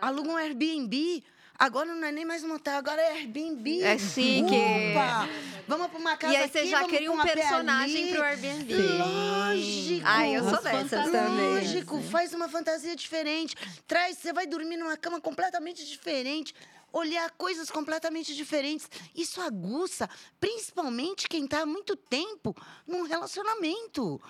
alugar 0.00 0.34
um 0.34 0.36
Airbnb. 0.36 1.22
Agora 1.58 1.94
não 1.94 2.06
é 2.06 2.10
nem 2.10 2.24
mais 2.24 2.42
um 2.42 2.48
motel, 2.48 2.76
agora 2.76 3.00
é 3.00 3.12
Airbnb. 3.12 3.80
É 3.82 3.96
chique. 3.96 4.42
Opa! 4.42 5.28
Vamos 5.68 5.86
para 5.86 5.98
uma 5.98 6.16
casa 6.16 6.34
E 6.34 6.36
aí 6.36 6.48
você 6.48 6.58
aqui, 6.58 6.68
já 6.68 6.84
pra 6.84 7.12
um 7.12 7.22
personagem 7.22 8.02
ali. 8.04 8.12
pro 8.12 8.22
Airbnb. 8.22 8.74
Lógico. 8.74 10.02
Ai, 10.04 10.36
eu 10.36 10.42
sou 10.44 10.54
As 10.54 10.64
dessas 10.64 11.10
também. 11.10 11.54
Lógico, 11.54 12.02
faz 12.02 12.34
uma 12.34 12.48
fantasia 12.48 12.96
diferente. 12.96 13.54
Traz, 13.86 14.18
você 14.18 14.32
vai 14.32 14.46
dormir 14.46 14.76
numa 14.76 14.96
cama 14.96 15.20
completamente 15.20 15.86
diferente. 15.86 16.52
Olhar 16.92 17.30
coisas 17.32 17.70
completamente 17.70 18.34
diferentes. 18.34 18.90
Isso 19.14 19.40
aguça, 19.40 20.08
principalmente 20.40 21.28
quem 21.28 21.44
está 21.44 21.62
há 21.62 21.66
muito 21.66 21.94
tempo 21.94 22.54
num 22.86 23.02
relacionamento. 23.02 24.20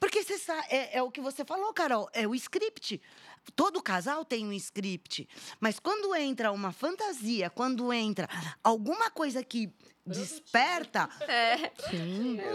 Porque 0.00 0.22
você 0.22 0.38
sabe, 0.38 0.66
é, 0.68 0.98
é 0.98 1.02
o 1.02 1.10
que 1.10 1.20
você 1.20 1.44
falou, 1.44 1.72
Carol, 1.72 2.08
é 2.12 2.26
o 2.26 2.34
script. 2.34 3.00
Todo 3.54 3.82
casal 3.82 4.24
tem 4.24 4.46
um 4.46 4.52
script. 4.52 5.28
Mas 5.60 5.78
quando 5.78 6.14
entra 6.14 6.52
uma 6.52 6.72
fantasia, 6.72 7.48
quando 7.48 7.92
entra 7.92 8.28
alguma 8.62 9.10
coisa 9.10 9.42
que 9.42 9.70
desperta, 10.04 11.08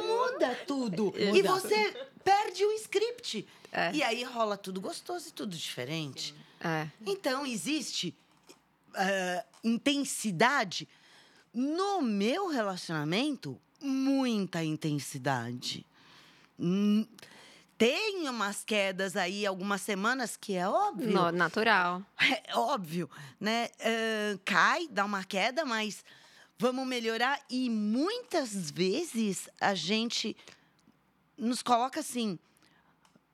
muda 0.08 0.56
tudo. 0.68 1.14
E 1.16 1.42
você 1.42 2.08
perde 2.24 2.66
o 2.66 2.72
script. 2.74 3.48
É. 3.72 3.94
E 3.94 4.04
aí 4.04 4.24
rola 4.24 4.58
tudo 4.58 4.82
gostoso 4.82 5.30
e 5.30 5.32
tudo 5.32 5.56
diferente. 5.56 6.36
É. 6.60 6.88
Então, 7.06 7.46
existe 7.46 8.16
ah, 8.94 9.44
intensidade. 9.64 10.88
No 11.54 12.02
meu 12.02 12.48
relacionamento, 12.48 13.60
muita 13.82 14.64
intensidade. 14.64 15.86
Hum, 16.60 17.06
Tem 17.82 18.30
umas 18.30 18.64
quedas 18.64 19.16
aí, 19.16 19.44
algumas 19.44 19.82
semanas, 19.82 20.38
que 20.38 20.54
é 20.54 20.70
óbvio. 20.70 21.10
No- 21.10 21.32
natural. 21.32 22.04
É 22.48 22.56
óbvio, 22.56 23.10
né? 23.40 23.70
Ah, 23.80 24.38
cai, 24.46 24.88
dá 24.88 25.04
uma 25.04 25.24
queda, 25.24 25.66
mas 25.66 26.06
vamos 26.60 26.86
melhorar. 26.86 27.42
E 27.50 27.72
muitas 27.72 28.70
vezes 28.70 29.50
a 29.60 29.74
gente 29.74 30.38
nos 31.36 31.64
coloca 31.64 32.02
assim: 32.02 32.38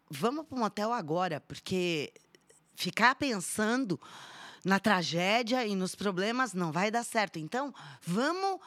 vamos 0.09 0.45
para 0.45 0.55
um 0.55 0.61
motel 0.61 0.93
agora, 0.93 1.41
porque 1.41 2.13
ficar 2.73 3.15
pensando 3.15 3.99
na 4.63 4.79
tragédia 4.79 5.65
e 5.67 5.75
nos 5.75 5.93
problemas 5.93 6.53
não 6.53 6.71
vai 6.71 6.89
dar 6.89 7.03
certo. 7.03 7.37
Então, 7.37 7.75
vamos 8.01 8.61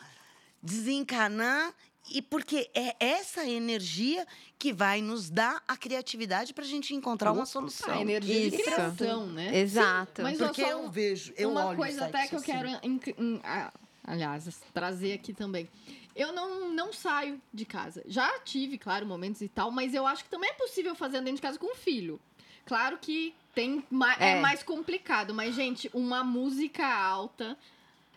desencanar. 0.62 1.73
E 2.11 2.20
porque 2.20 2.68
é 2.75 2.96
essa 2.99 3.44
energia 3.49 4.27
que 4.59 4.73
vai 4.73 5.01
nos 5.01 5.31
dar 5.31 5.62
a 5.66 5.77
criatividade 5.77 6.53
para 6.53 6.64
a 6.64 6.66
gente 6.66 6.94
encontrar 6.94 7.33
uma 7.33 7.46
solução. 7.46 7.94
A 7.94 8.01
energia 8.01 8.51
de 8.51 8.57
Isso. 8.57 8.64
criação, 8.64 9.27
né? 9.27 9.57
Exato. 9.59 10.23
Mas 10.23 10.38
Porque 10.38 10.62
só 10.62 10.68
eu 10.68 10.79
um- 10.85 10.90
vejo, 10.90 11.33
eu 11.37 11.51
uma 11.51 11.66
olho 11.66 11.77
coisa 11.77 12.07
até 12.07 12.27
que 12.27 12.35
eu 12.35 12.42
quero, 12.42 12.68
assim. 12.68 13.01
ah, 13.44 13.73
aliás, 14.05 14.61
trazer 14.75 15.12
aqui 15.14 15.33
também. 15.33 15.68
Eu 16.16 16.33
não, 16.33 16.70
não 16.73 16.92
saio 16.92 17.40
de 17.55 17.64
casa. 17.64 18.03
Já 18.07 18.40
tive, 18.40 18.77
claro, 18.77 19.07
momentos 19.07 19.40
e 19.40 19.49
tal, 19.49 19.70
mas 19.70 19.94
eu 19.94 20.07
acho 20.07 20.25
que 20.25 20.31
também 20.31 20.51
é 20.51 20.55
possível 20.55 20.94
fazer 20.94 21.18
dentro 21.20 21.37
de 21.37 21.42
casa 21.42 21.59
com 21.59 21.73
um 21.73 21.77
filho. 21.77 22.20
Claro 22.66 22.99
que 22.99 23.35
tem 23.55 23.85
é. 24.18 24.31
É. 24.33 24.40
mais 24.40 24.62
complicado, 24.62 25.33
mas 25.33 25.55
gente, 25.55 25.88
uma 25.94 26.23
música 26.23 26.87
alta, 26.87 27.57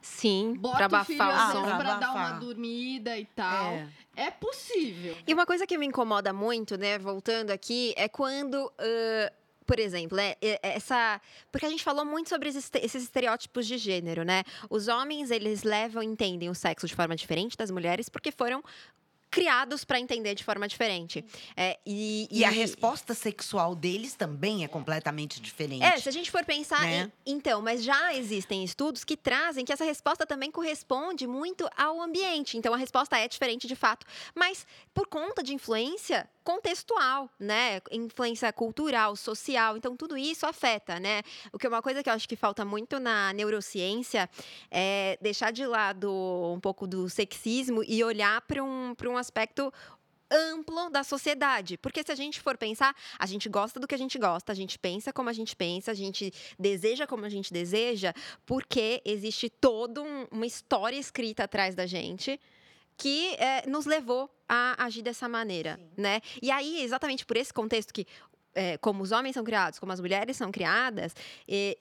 Sim, 0.03 0.53
bota 0.59 0.87
pra 0.89 1.01
o 1.01 1.05
filho 1.05 1.21
abafar 1.21 1.49
o 1.49 1.51
som. 1.53 1.63
Pra 1.77 1.95
dar 1.95 2.11
uma 2.11 2.21
abafar. 2.25 2.39
dormida 2.39 3.17
e 3.17 3.25
tal. 3.25 3.71
É. 3.73 3.87
É, 4.15 4.29
possível. 4.29 5.17
E 5.25 5.33
uma 5.33 5.45
coisa 5.45 5.65
que 5.65 5.75
me 5.77 5.85
incomoda 5.87 6.31
muito, 6.31 6.77
né, 6.77 6.99
voltando 6.99 7.49
aqui, 7.51 7.93
é 7.97 8.07
quando. 8.07 8.71
ãh, 8.77 9.31
por 9.65 9.79
exemplo, 9.79 10.19
é, 10.19 10.35
é- 10.41 10.59
essa. 10.61 11.19
Porque 11.51 11.65
a 11.65 11.69
gente 11.69 11.83
falou 11.83 12.03
muito 12.03 12.27
sobre 12.29 12.49
esses 12.49 12.69
estereótipos 12.95 13.65
de 13.65 13.77
gênero, 13.77 14.23
né? 14.23 14.43
Os 14.69 14.89
homens, 14.89 15.31
eles 15.31 15.63
levam, 15.63 16.03
entendem 16.03 16.49
o 16.49 16.53
sexo 16.53 16.85
de 16.85 16.93
forma 16.93 17.15
diferente 17.15 17.55
das 17.57 17.71
mulheres, 17.71 18.09
porque 18.09 18.29
foram 18.29 18.61
criados 19.33 19.83
para 19.83 19.99
entender 19.99 20.35
de 20.35 20.43
forma 20.43 20.67
diferente. 20.67 21.25
É, 21.57 21.79
e, 21.83 22.27
e, 22.29 22.41
e, 22.41 22.45
a 22.45 22.51
resposta 22.51 23.15
sexual 23.15 23.73
deles 23.73 24.13
também 24.13 24.63
é 24.63 24.67
completamente 24.67 25.41
diferente. 25.41 25.83
É, 25.83 25.99
se 25.99 26.07
a 26.07 26.11
gente 26.11 26.29
for 26.29 26.45
pensar 26.45 26.83
né? 26.83 27.11
em, 27.25 27.33
então, 27.33 27.59
mas 27.59 27.83
já 27.83 28.13
existem 28.13 28.63
estudos 28.63 29.03
que 29.03 29.17
trazem 29.17 29.65
que 29.65 29.73
essa 29.73 29.83
resposta 29.83 30.23
também 30.23 30.51
corresponde 30.51 31.25
muito 31.25 31.67
ao 31.75 31.99
ambiente. 31.99 32.59
Então 32.59 32.75
a 32.75 32.77
resposta 32.77 33.17
é 33.17 33.27
diferente 33.27 33.65
de 33.65 33.75
fato, 33.75 34.05
mas 34.35 34.67
por 34.93 35.07
conta 35.07 35.41
de 35.41 35.51
influência 35.51 36.29
contextual, 36.43 37.29
né? 37.39 37.81
Influência 37.91 38.51
cultural, 38.51 39.15
social. 39.15 39.77
Então, 39.77 39.95
tudo 39.95 40.17
isso 40.17 40.45
afeta, 40.45 40.99
né? 40.99 41.21
O 41.51 41.57
que 41.57 41.65
é 41.65 41.69
uma 41.69 41.81
coisa 41.81 42.03
que 42.03 42.09
eu 42.09 42.13
acho 42.13 42.27
que 42.27 42.35
falta 42.35 42.65
muito 42.65 42.99
na 42.99 43.33
neurociência 43.33 44.29
é 44.69 45.17
deixar 45.21 45.51
de 45.51 45.65
lado 45.65 46.11
um 46.53 46.59
pouco 46.59 46.85
do 46.85 47.09
sexismo 47.09 47.83
e 47.87 48.03
olhar 48.03 48.41
para 48.41 48.63
um, 48.63 48.93
um 49.05 49.17
aspecto 49.23 49.71
amplo 50.33 50.89
da 50.89 51.03
sociedade. 51.03 51.77
Porque 51.77 52.03
se 52.03 52.11
a 52.11 52.15
gente 52.15 52.41
for 52.41 52.57
pensar, 52.57 52.95
a 53.17 53.25
gente 53.25 53.47
gosta 53.47 53.79
do 53.79 53.87
que 53.87 53.95
a 53.95 53.97
gente 53.97 54.17
gosta, 54.17 54.51
a 54.51 54.55
gente 54.55 54.77
pensa 54.79 55.13
como 55.13 55.29
a 55.29 55.33
gente 55.33 55.55
pensa, 55.55 55.91
a 55.91 55.93
gente 55.93 56.33
deseja 56.57 57.05
como 57.05 57.25
a 57.25 57.29
gente 57.29 57.53
deseja, 57.53 58.13
porque 58.45 59.01
existe 59.05 59.49
toda 59.49 60.01
um, 60.01 60.27
uma 60.31 60.45
história 60.45 60.97
escrita 60.97 61.43
atrás 61.43 61.75
da 61.75 61.85
gente 61.85 62.39
que 62.95 63.33
é, 63.35 63.67
nos 63.67 63.85
levou 63.85 64.29
a 64.47 64.83
agir 64.85 65.01
dessa 65.01 65.27
maneira, 65.27 65.77
Sim. 65.77 65.89
né? 65.97 66.21
E 66.41 66.51
aí, 66.51 66.83
exatamente 66.83 67.25
por 67.25 67.37
esse 67.37 67.51
contexto 67.51 67.91
que 67.91 68.05
é, 68.55 68.77
como 68.77 69.01
os 69.01 69.11
homens 69.11 69.33
são 69.33 69.43
criados, 69.43 69.79
como 69.79 69.91
as 69.91 69.99
mulheres 69.99 70.37
são 70.37 70.51
criadas, 70.51 71.15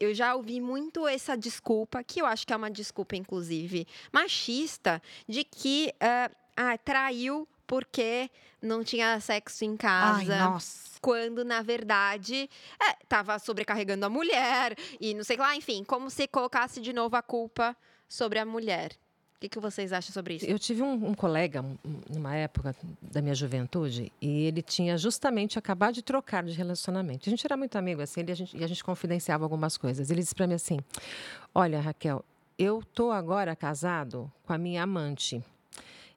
eu 0.01 0.15
já 0.15 0.35
ouvi 0.35 0.59
muito 0.59 1.07
essa 1.07 1.37
desculpa, 1.37 2.03
que 2.03 2.23
eu 2.23 2.27
acho 2.27 2.47
que 2.47 2.53
é 2.53 2.57
uma 2.57 2.71
desculpa, 2.71 3.15
inclusive, 3.15 3.87
machista, 4.11 5.03
de 5.29 5.45
que 5.45 5.93
uh, 5.97 6.35
ah, 6.57 6.77
traiu 6.79 7.47
porque 7.67 8.31
não 8.61 8.85
tinha 8.85 9.19
sexo 9.21 9.65
em 9.65 9.77
casa. 9.77 10.35
Ai, 10.35 10.39
nossa. 10.39 10.93
Quando, 11.01 11.45
na 11.45 11.63
verdade, 11.63 12.49
estava 13.03 13.35
é, 13.35 13.39
sobrecarregando 13.39 14.07
a 14.07 14.09
mulher 14.09 14.77
e 15.01 15.15
não 15.15 15.25
sei 15.25 15.37
lá, 15.37 15.57
enfim, 15.57 15.83
como 15.83 16.09
se 16.09 16.29
colocasse 16.29 16.81
de 16.81 16.93
novo 16.93 17.17
a 17.17 17.23
culpa 17.23 17.77
sobre 18.09 18.39
a 18.39 18.45
mulher 18.45 18.93
que, 19.43 19.49
que 19.49 19.59
vocês 19.59 19.93
acham 19.93 20.13
sobre 20.13 20.35
isso? 20.35 20.47
Eu 20.47 20.59
tive 20.59 20.83
um, 20.83 21.09
um 21.09 21.15
colega, 21.15 21.65
numa 22.09 22.35
época 22.37 22.77
da 23.01 23.21
minha 23.21 23.35
juventude, 23.35 24.13
e 24.21 24.45
ele 24.45 24.63
tinha 24.63 24.97
justamente 24.97 25.59
acabado 25.59 25.95
de 25.95 26.03
trocar 26.03 26.45
de 26.45 26.53
relacionamento. 26.53 27.29
A 27.29 27.31
gente 27.31 27.45
era 27.45 27.57
muito 27.57 27.77
amigo, 27.77 28.01
assim, 28.01 28.25
e 28.27 28.31
a 28.31 28.35
gente, 28.35 28.57
e 28.57 28.63
a 28.63 28.67
gente 28.67 28.85
confidenciava 28.85 29.45
algumas 29.45 29.77
coisas. 29.77 30.11
Ele 30.11 30.21
disse 30.21 30.35
para 30.35 30.47
mim 30.47 30.55
assim: 30.55 30.79
Olha, 31.55 31.81
Raquel, 31.81 32.25
eu 32.59 32.83
tô 32.95 33.11
agora 33.11 33.57
casado 33.57 34.31
com 34.45 34.53
a 34.53 34.59
minha 34.59 34.83
amante. 34.83 35.43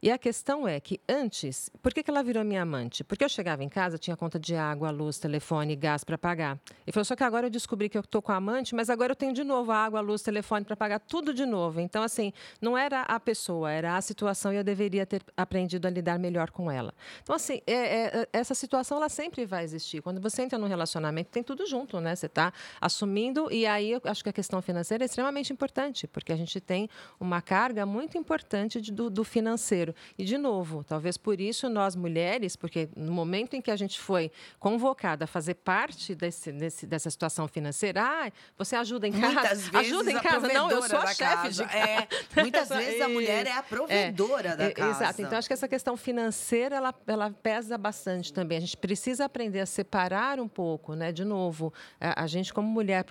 E 0.06 0.12
a 0.12 0.20
questão 0.20 0.68
é 0.68 0.80
que 0.80 1.02
antes, 1.10 1.68
por 1.82 1.92
que, 1.92 2.04
que 2.04 2.12
ela 2.12 2.22
virou 2.22 2.44
minha 2.44 2.62
amante? 2.62 3.04
Porque 3.04 3.24
eu 3.24 3.28
chegava 3.28 3.64
em 3.64 3.70
casa, 3.70 3.98
tinha 3.98 4.16
conta 4.16 4.38
de 4.38 4.56
água, 4.56 4.92
luz, 4.92 5.18
telefone, 5.18 5.76
gás 5.76 6.04
para 6.04 6.16
pagar. 6.16 6.60
E 6.86 6.92
falou, 6.92 7.04
só 7.04 7.16
que 7.16 7.24
agora 7.24 7.48
eu 7.48 7.50
descobri 7.50 7.90
que 7.90 7.98
eu 7.98 8.02
estou 8.02 8.22
com 8.22 8.32
a 8.32 8.36
amante, 8.36 8.76
mas 8.76 8.92
agora 8.92 9.14
eu 9.14 9.16
tenho 9.16 9.34
de 9.34 9.44
novo 9.44 9.72
a 9.72 9.78
água, 9.78 10.00
luz, 10.02 10.22
telefone 10.22 10.64
para 10.64 10.76
pagar 10.76 11.00
tudo 11.00 11.34
de 11.34 11.44
novo. 11.44 11.80
Então, 11.80 12.04
assim, 12.04 12.32
não 12.62 12.78
era 12.78 13.02
a 13.02 13.20
pessoa, 13.20 13.72
era 13.72 13.98
a 13.98 14.02
situação 14.02 14.54
e 14.54 14.58
eu 14.58 14.64
deveria 14.64 15.08
ter 15.08 15.24
aprendido 15.36 15.88
a 15.88 15.90
lidar 15.90 16.20
melhor 16.20 16.52
com 16.52 16.70
ela. 16.70 16.94
Então, 17.24 17.36
assim, 17.36 17.60
é, 17.66 18.20
é, 18.20 18.30
essa 18.32 18.54
situação 18.54 18.98
ela 18.98 19.10
sempre 19.10 19.44
vai 19.44 19.64
existir. 19.64 20.04
Quando 20.04 20.22
você 20.22 20.44
entra 20.44 20.60
num 20.60 20.68
relacionamento, 20.68 21.32
tem 21.32 21.42
tudo 21.42 21.66
junto, 21.66 22.00
né? 22.00 22.16
Você 22.16 22.28
está 22.28 22.54
assumindo, 22.80 23.52
e 23.52 23.66
aí 23.66 23.94
eu 23.94 24.02
acho 24.04 24.24
que 24.24 24.30
a 24.30 24.34
questão 24.34 24.62
financeira 24.62 25.04
é 25.04 25.08
extremamente 25.08 25.52
importante, 25.52 26.06
porque 26.06 26.32
a 26.32 26.38
gente 26.38 26.62
tem 26.62 26.88
uma 27.20 27.42
carga 27.42 27.88
muito 27.88 28.20
importante 28.20 28.80
de, 28.80 28.92
do, 28.92 29.10
do 29.10 29.24
financeiro. 29.24 29.95
E, 30.18 30.24
de 30.24 30.38
novo, 30.38 30.84
talvez 30.84 31.18
por 31.18 31.40
isso 31.40 31.70
nós 31.70 31.96
mulheres, 31.96 32.56
porque 32.56 32.90
no 32.96 33.12
momento 33.12 33.56
em 33.56 33.62
que 33.62 33.72
a 33.72 33.76
gente 33.76 34.00
foi 34.00 34.32
convocada 34.60 35.26
a 35.26 35.28
fazer 35.28 35.56
parte 35.56 36.16
desse, 36.16 36.52
desse 36.52 36.86
dessa 36.86 37.10
situação 37.10 37.48
financeira, 37.48 38.02
ah, 38.04 38.32
você 38.58 38.76
ajuda 38.76 39.08
em 39.08 39.12
casa? 39.12 39.34
Muitas 39.34 39.68
vezes 39.68 39.94
ajuda 39.94 40.12
em 40.12 40.20
casa? 40.20 40.48
Não, 40.48 40.72
eu 40.72 40.82
sou 40.84 41.00
a 41.00 41.08
chefe 41.08 41.50
de 41.50 41.64
casa. 41.64 41.78
É, 41.78 42.08
muitas 42.42 42.70
vezes 42.76 43.02
a 43.02 43.10
mulher 43.10 43.48
é 43.48 43.52
a 43.52 43.64
provedora 43.64 44.50
é, 44.50 44.56
da 44.56 44.72
casa. 44.72 45.04
Exato. 45.04 45.22
Então, 45.22 45.38
acho 45.38 45.48
que 45.48 45.54
essa 45.54 45.68
questão 45.68 45.98
financeira, 45.98 46.76
ela, 46.76 46.94
ela 47.08 47.32
pesa 47.32 47.78
bastante 47.78 48.32
também. 48.32 48.58
A 48.58 48.62
gente 48.62 48.78
precisa 48.78 49.26
aprender 49.26 49.60
a 49.60 49.66
separar 49.66 50.40
um 50.40 50.48
pouco, 50.48 50.94
né? 50.96 51.12
De 51.12 51.26
novo, 51.26 51.74
a, 52.00 52.24
a 52.24 52.28
gente 52.28 52.54
como 52.54 52.68
mulher 52.68 53.06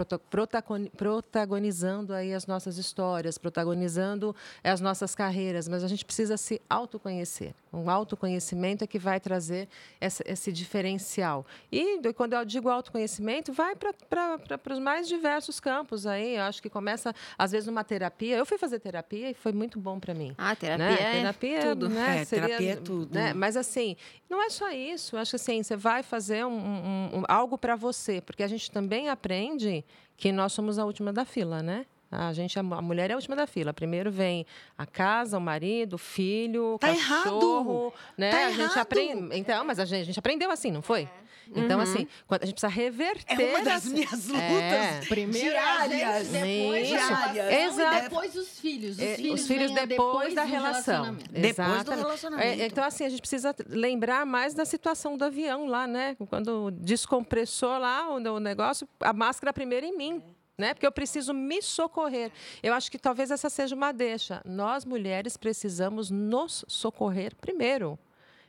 protagonizando 0.97 2.12
aí 2.12 2.32
as 2.32 2.47
nossas 2.47 2.78
histórias, 2.78 3.39
protagonizando 3.39 4.35
as 4.62 4.80
nossas 4.80 5.14
carreiras, 5.14 5.68
mas 5.68 5.85
a 5.85 5.89
gente 5.89 6.05
precisa 6.05 6.37
se 6.37 6.61
autoconhecer. 6.69 7.55
Um 7.73 7.91
autoconhecimento 7.91 8.85
é 8.85 8.87
que 8.87 8.99
vai 8.99 9.19
trazer 9.21 9.69
essa, 10.01 10.23
esse 10.27 10.53
diferencial. 10.53 11.45
E 11.71 12.01
quando 12.12 12.35
eu 12.35 12.45
digo 12.45 12.69
autoconhecimento, 12.69 13.53
vai 13.53 13.75
para 13.77 14.73
os 14.73 14.79
mais 14.79 15.09
diversos 15.09 15.61
campos 15.61 16.07
aí. 16.07 16.37
Eu 16.37 16.43
acho 16.43 16.62
que 16.62 16.71
começa, 16.71 17.15
às 17.39 17.53
vezes, 17.53 17.67
numa 17.67 17.85
terapia. 17.85 18.37
Eu 18.37 18.47
fui 18.47 18.59
fazer 18.59 18.79
terapia 18.79 19.31
e 19.31 19.35
foi 19.35 19.53
muito 19.53 19.79
bom 19.79 19.99
para 19.99 20.15
mim. 20.15 20.35
Ah, 20.39 20.55
terapia 20.55 20.87
né? 20.87 20.95
é 20.95 21.12
terapia, 21.12 21.61
tudo. 21.61 21.89
Né? 21.89 22.21
É, 22.21 22.25
Seria, 22.25 22.47
terapia 22.47 22.73
é 22.73 22.77
tudo. 22.77 23.15
Né? 23.15 23.35
Mas, 23.35 23.57
assim, 23.57 23.97
não 24.29 24.43
é 24.43 24.51
só 24.51 24.71
isso. 24.71 25.17
Eu 25.17 25.21
acho 25.21 25.31
que, 25.31 25.37
assim, 25.37 25.62
você 25.62 25.77
vai 25.77 26.03
fazer 26.03 26.45
um, 26.45 26.57
um, 26.57 27.19
um, 27.19 27.23
algo 27.29 27.59
para 27.59 27.77
você. 27.77 28.21
Porque 28.21 28.43
a 28.43 28.49
gente 28.49 28.71
também 28.71 29.09
aprende 29.09 29.85
que 30.17 30.31
nós 30.31 30.53
somos 30.53 30.79
a 30.79 30.85
última 30.85 31.12
da 31.12 31.25
fila, 31.25 31.62
né? 31.62 31.87
A 32.15 32.33
gente, 32.33 32.59
a 32.59 32.62
mulher 32.62 33.11
é 33.11 33.12
a 33.12 33.17
última 33.17 33.37
da 33.37 33.47
fila. 33.47 33.73
Primeiro 33.73 34.11
vem 34.11 34.47
a 34.77 34.87
casa, 34.87 35.39
o 35.39 35.41
marido, 35.41 35.95
o 35.95 35.99
filho, 35.99 36.75
o 36.75 36.79
tá 36.79 36.89
cachorro, 36.89 37.87
errado. 37.87 37.95
né? 38.17 38.31
Tá 38.31 38.47
a 38.47 38.51
gente 38.51 38.61
errado. 38.61 38.79
aprende. 38.79 39.39
Então, 39.39 39.65
mas 39.65 39.79
a 39.79 39.85
gente, 39.85 40.03
a 40.03 40.05
gente 40.05 40.19
aprendeu 40.19 40.51
assim, 40.51 40.71
não 40.71 40.83
foi? 40.83 41.03
É. 41.03 41.61
Então, 41.61 41.77
uhum. 41.77 41.83
assim, 41.83 42.07
quando 42.27 42.43
a 42.43 42.47
gente 42.47 42.55
precisa 42.55 42.73
reverter. 42.73 43.41
É 43.41 43.51
uma 43.51 43.65
das 43.65 43.85
minhas 43.87 44.29
lutas 44.29 44.41
é. 44.43 45.01
Primeiro 45.09 45.51
diárias. 45.51 46.29
Depois, 46.29 46.89
diárias. 46.89 47.53
Exato. 47.53 48.03
depois 48.03 48.35
os 48.37 48.59
filhos. 48.59 48.97
Os 48.97 49.03
é, 49.03 49.17
filhos, 49.17 49.41
os 49.41 49.47
filhos 49.47 49.71
depois, 49.73 49.89
depois 49.89 50.35
da 50.35 50.45
relação. 50.45 51.17
Depois 51.31 51.85
do 51.85 51.91
relacionamento. 51.91 52.61
É, 52.62 52.67
então, 52.67 52.85
assim, 52.85 53.05
a 53.05 53.09
gente 53.09 53.21
precisa 53.21 53.55
lembrar 53.69 54.25
mais 54.25 54.55
da 54.55 54.65
situação 54.65 55.17
do 55.17 55.25
avião 55.25 55.67
lá, 55.67 55.87
né? 55.87 56.17
Quando 56.29 56.71
descompressou 56.71 57.79
lá 57.79 58.09
o, 58.09 58.17
o 58.17 58.41
negócio, 58.41 58.89
a 59.01 59.12
máscara 59.12 59.53
primeiro 59.53 59.87
em 59.87 59.97
mim. 59.97 60.23
Né? 60.57 60.73
Porque 60.73 60.87
eu 60.87 60.93
preciso 60.93 61.35
me 61.35 61.61
socorrer. 61.61 62.31
Eu 62.63 62.75
acho 62.75 62.91
que 62.91 62.99
talvez 62.99 63.31
essa 63.31 63.51
seja 63.51 63.75
uma 63.75 63.93
deixa. 63.93 64.41
Nós 64.45 64.85
mulheres 64.85 65.37
precisamos 65.37 66.11
nos 66.11 66.65
socorrer 66.69 67.35
primeiro. 67.35 67.99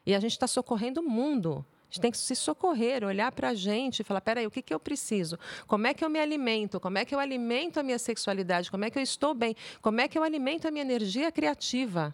E 0.05 0.13
a 0.13 0.19
gente 0.19 0.33
está 0.33 0.45
socorrendo 0.45 1.01
o 1.01 1.09
mundo. 1.09 1.65
A 1.89 1.93
gente 1.93 2.01
tem 2.01 2.11
que 2.11 2.17
se 2.17 2.35
socorrer, 2.35 3.03
olhar 3.03 3.31
para 3.31 3.49
a 3.49 3.53
gente 3.53 4.01
e 4.01 4.03
falar: 4.03 4.21
peraí, 4.21 4.45
o 4.45 4.51
que, 4.51 4.61
que 4.61 4.73
eu 4.73 4.79
preciso? 4.79 5.39
Como 5.65 5.87
é 5.87 5.93
que 5.93 6.05
eu 6.05 6.09
me 6.09 6.19
alimento? 6.19 6.79
Como 6.79 6.97
é 6.97 7.05
que 7.05 7.15
eu 7.15 7.19
alimento 7.19 7.79
a 7.79 7.83
minha 7.83 7.97
sexualidade? 7.97 8.69
Como 8.69 8.85
é 8.85 8.89
que 8.89 8.99
eu 8.99 9.03
estou 9.03 9.33
bem? 9.33 9.55
Como 9.81 9.99
é 9.99 10.07
que 10.07 10.17
eu 10.17 10.23
alimento 10.23 10.67
a 10.67 10.71
minha 10.71 10.83
energia 10.83 11.31
criativa? 11.31 12.13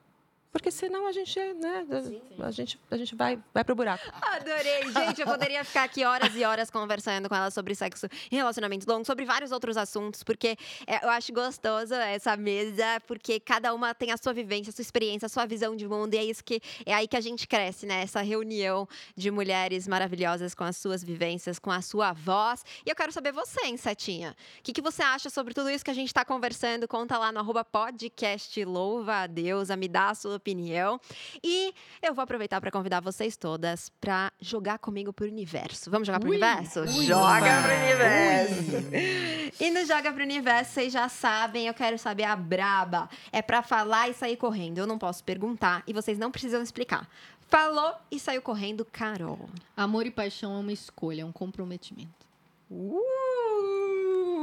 Porque 0.52 0.70
senão 0.70 1.08
a 1.08 1.14
gente, 1.14 1.39
né, 1.54 1.86
sim, 2.04 2.10
sim. 2.10 2.22
a 2.43 2.52
gente, 2.52 2.80
a 2.91 2.97
gente 2.97 3.16
vai, 3.16 3.39
vai 3.54 3.64
pro 3.64 3.74
buraco. 3.74 4.04
Adorei, 4.22 4.91
gente. 4.91 5.22
Eu 5.22 5.28
poderia 5.28 5.64
ficar 5.64 5.84
aqui 5.84 6.04
horas 6.04 6.36
e 6.36 6.43
horas 6.43 6.70
conversando 6.70 7.30
com 7.30 7.36
ela 7.36 7.49
sobre 7.49 7.74
sexo 7.74 8.08
e 8.30 8.36
relacionamento 8.36 8.86
longo, 8.89 9.06
sobre 9.06 9.24
vários 9.24 9.54
outros 9.54 9.78
assuntos, 9.78 10.24
porque 10.24 10.58
é, 10.86 11.06
eu 11.06 11.10
acho 11.10 11.32
gostoso 11.32 11.93
essa 11.93 12.36
mesa, 12.36 13.02
porque 13.08 13.39
cada 13.39 13.74
uma 13.74 13.95
tem 13.95 14.12
a 14.12 14.18
sua 14.18 14.34
vivência, 14.34 14.72
a 14.72 14.74
sua 14.74 14.82
experiência, 14.82 15.26
a 15.26 15.30
sua 15.30 15.45
visão 15.45 15.74
de 15.74 15.88
mundo, 15.88 16.14
e 16.16 16.18
é 16.18 16.26
isso 16.26 16.43
que 16.43 16.62
é 16.86 16.93
aí 16.93 17.08
que 17.08 17.16
a 17.16 17.22
gente 17.22 17.47
cresce, 17.47 17.86
né? 17.86 18.02
Essa 18.02 18.22
reunião 18.22 18.86
de 19.16 19.32
mulheres 19.32 19.88
maravilhosas 19.88 20.54
com 20.54 20.66
as 20.66 20.76
suas 20.76 21.02
vivências, 21.02 21.60
com 21.60 21.72
a 21.72 21.82
sua 21.82 22.12
voz. 22.12 22.66
E 22.86 22.89
eu 22.89 22.95
quero 22.95 23.14
saber 23.14 23.32
você, 23.32 23.68
Insetinha. 23.68 24.36
O 24.60 24.64
que, 24.64 24.74
que 24.74 24.82
você 24.82 25.02
acha 25.02 25.30
sobre 25.30 25.54
tudo 25.54 25.70
isso 25.70 25.86
que 25.86 25.91
a 25.91 25.93
gente 25.93 26.08
está 26.08 26.26
conversando? 26.26 26.89
Conta 26.89 27.18
lá 27.18 27.32
no 27.32 27.39
arroba 27.39 27.64
podcast 27.64 28.64
Louva 28.66 29.24
a 29.24 29.28
Deus, 29.28 29.70
me 29.70 29.88
dá 29.88 30.10
a 30.10 30.16
sua 30.16 30.41
opinião. 30.42 31.00
E 31.44 31.74
eu 32.02 32.14
vou 32.14 32.24
aproveitar 32.24 32.60
para 32.60 32.72
convidar 32.72 33.00
vocês 33.00 33.38
todas 33.38 33.89
para 34.02 34.32
jogar 34.42 34.80
comigo 34.80 35.14
pro 35.14 35.28
universo. 35.28 35.89
Vamos 35.89 36.08
jogar 36.08 36.20
pro 36.20 36.30
ui, 36.30 36.38
universo? 36.38 36.82
Ui, 36.82 37.06
Joga 37.06 37.62
pro 37.62 37.74
universo! 37.74 38.78
Ui. 38.92 39.42
E 39.60 39.70
no 39.70 39.86
Joga 39.86 40.12
pro 40.12 40.24
Universo, 40.24 40.74
vocês 40.74 40.92
já 40.92 41.08
sabem, 41.08 41.68
eu 41.68 41.74
quero 41.74 41.98
saber 41.98 42.24
a 42.24 42.36
braba. 42.36 43.10
É 43.32 43.42
para 43.42 43.62
falar 43.62 44.10
e 44.10 44.14
sair 44.14 44.36
correndo. 44.36 44.80
Eu 44.80 44.88
não 44.88 44.98
posso 44.98 45.24
perguntar 45.24 45.84
e 45.86 45.94
vocês 45.94 46.18
não 46.18 46.32
precisam 46.32 46.62
explicar. 46.62 47.08
Falou 47.48 47.94
e 48.10 48.20
saiu 48.20 48.42
correndo, 48.42 48.84
Carol. 48.86 49.50
Amor 49.76 50.06
e 50.08 50.12
paixão 50.12 50.56
é 50.56 50.60
uma 50.60 50.72
escolha, 50.72 51.22
é 51.22 51.26
um 51.26 51.32
comprometimento. 51.32 52.26
Uh! 52.72 53.81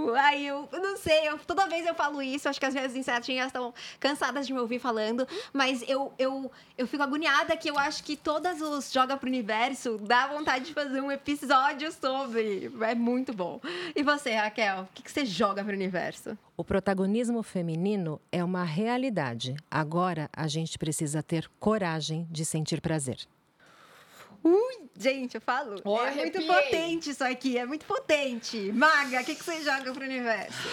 Uh, 0.06 0.14
ai, 0.14 0.44
eu 0.44 0.68
não 0.72 0.96
sei, 0.96 1.28
eu, 1.28 1.38
toda 1.38 1.66
vez 1.66 1.86
eu 1.86 1.94
falo 1.94 2.22
isso, 2.22 2.48
acho 2.48 2.60
que 2.60 2.66
as 2.66 2.74
minhas 2.74 2.94
insetinhas 2.94 3.46
estão 3.46 3.74
cansadas 3.98 4.46
de 4.46 4.52
me 4.52 4.60
ouvir 4.60 4.78
falando, 4.78 5.26
mas 5.52 5.82
eu, 5.88 6.12
eu, 6.18 6.50
eu 6.76 6.86
fico 6.86 7.02
agoniada 7.02 7.56
que 7.56 7.68
eu 7.68 7.78
acho 7.78 8.04
que 8.04 8.16
todas 8.16 8.60
os 8.60 8.92
Joga 8.92 9.16
pro 9.16 9.28
Universo 9.28 9.98
dá 9.98 10.26
vontade 10.26 10.66
de 10.66 10.74
fazer 10.74 11.00
um 11.00 11.10
episódio 11.10 11.90
sobre. 11.92 12.70
É 12.80 12.94
muito 12.94 13.32
bom. 13.32 13.60
E 13.94 14.02
você, 14.02 14.34
Raquel, 14.34 14.82
o 14.82 14.88
que, 14.94 15.02
que 15.02 15.10
você 15.10 15.24
joga 15.24 15.62
pro 15.62 15.72
universo? 15.72 16.36
O 16.56 16.64
protagonismo 16.64 17.42
feminino 17.42 18.20
é 18.32 18.42
uma 18.42 18.64
realidade. 18.64 19.54
Agora 19.70 20.28
a 20.32 20.48
gente 20.48 20.78
precisa 20.78 21.22
ter 21.22 21.48
coragem 21.60 22.26
de 22.30 22.44
sentir 22.44 22.80
prazer. 22.80 23.18
Ui, 24.42 24.88
gente, 24.96 25.34
eu 25.34 25.40
falo. 25.40 25.80
Oh, 25.84 26.00
é 26.00 26.14
muito 26.14 26.38
arrepiei. 26.38 26.46
potente 26.46 27.10
isso 27.10 27.24
aqui, 27.24 27.58
é 27.58 27.66
muito 27.66 27.84
potente. 27.86 28.72
Maga, 28.72 29.20
o 29.20 29.24
que, 29.24 29.34
que 29.34 29.44
você 29.44 29.62
joga 29.62 29.92
pro 29.92 30.04
universo? 30.04 30.68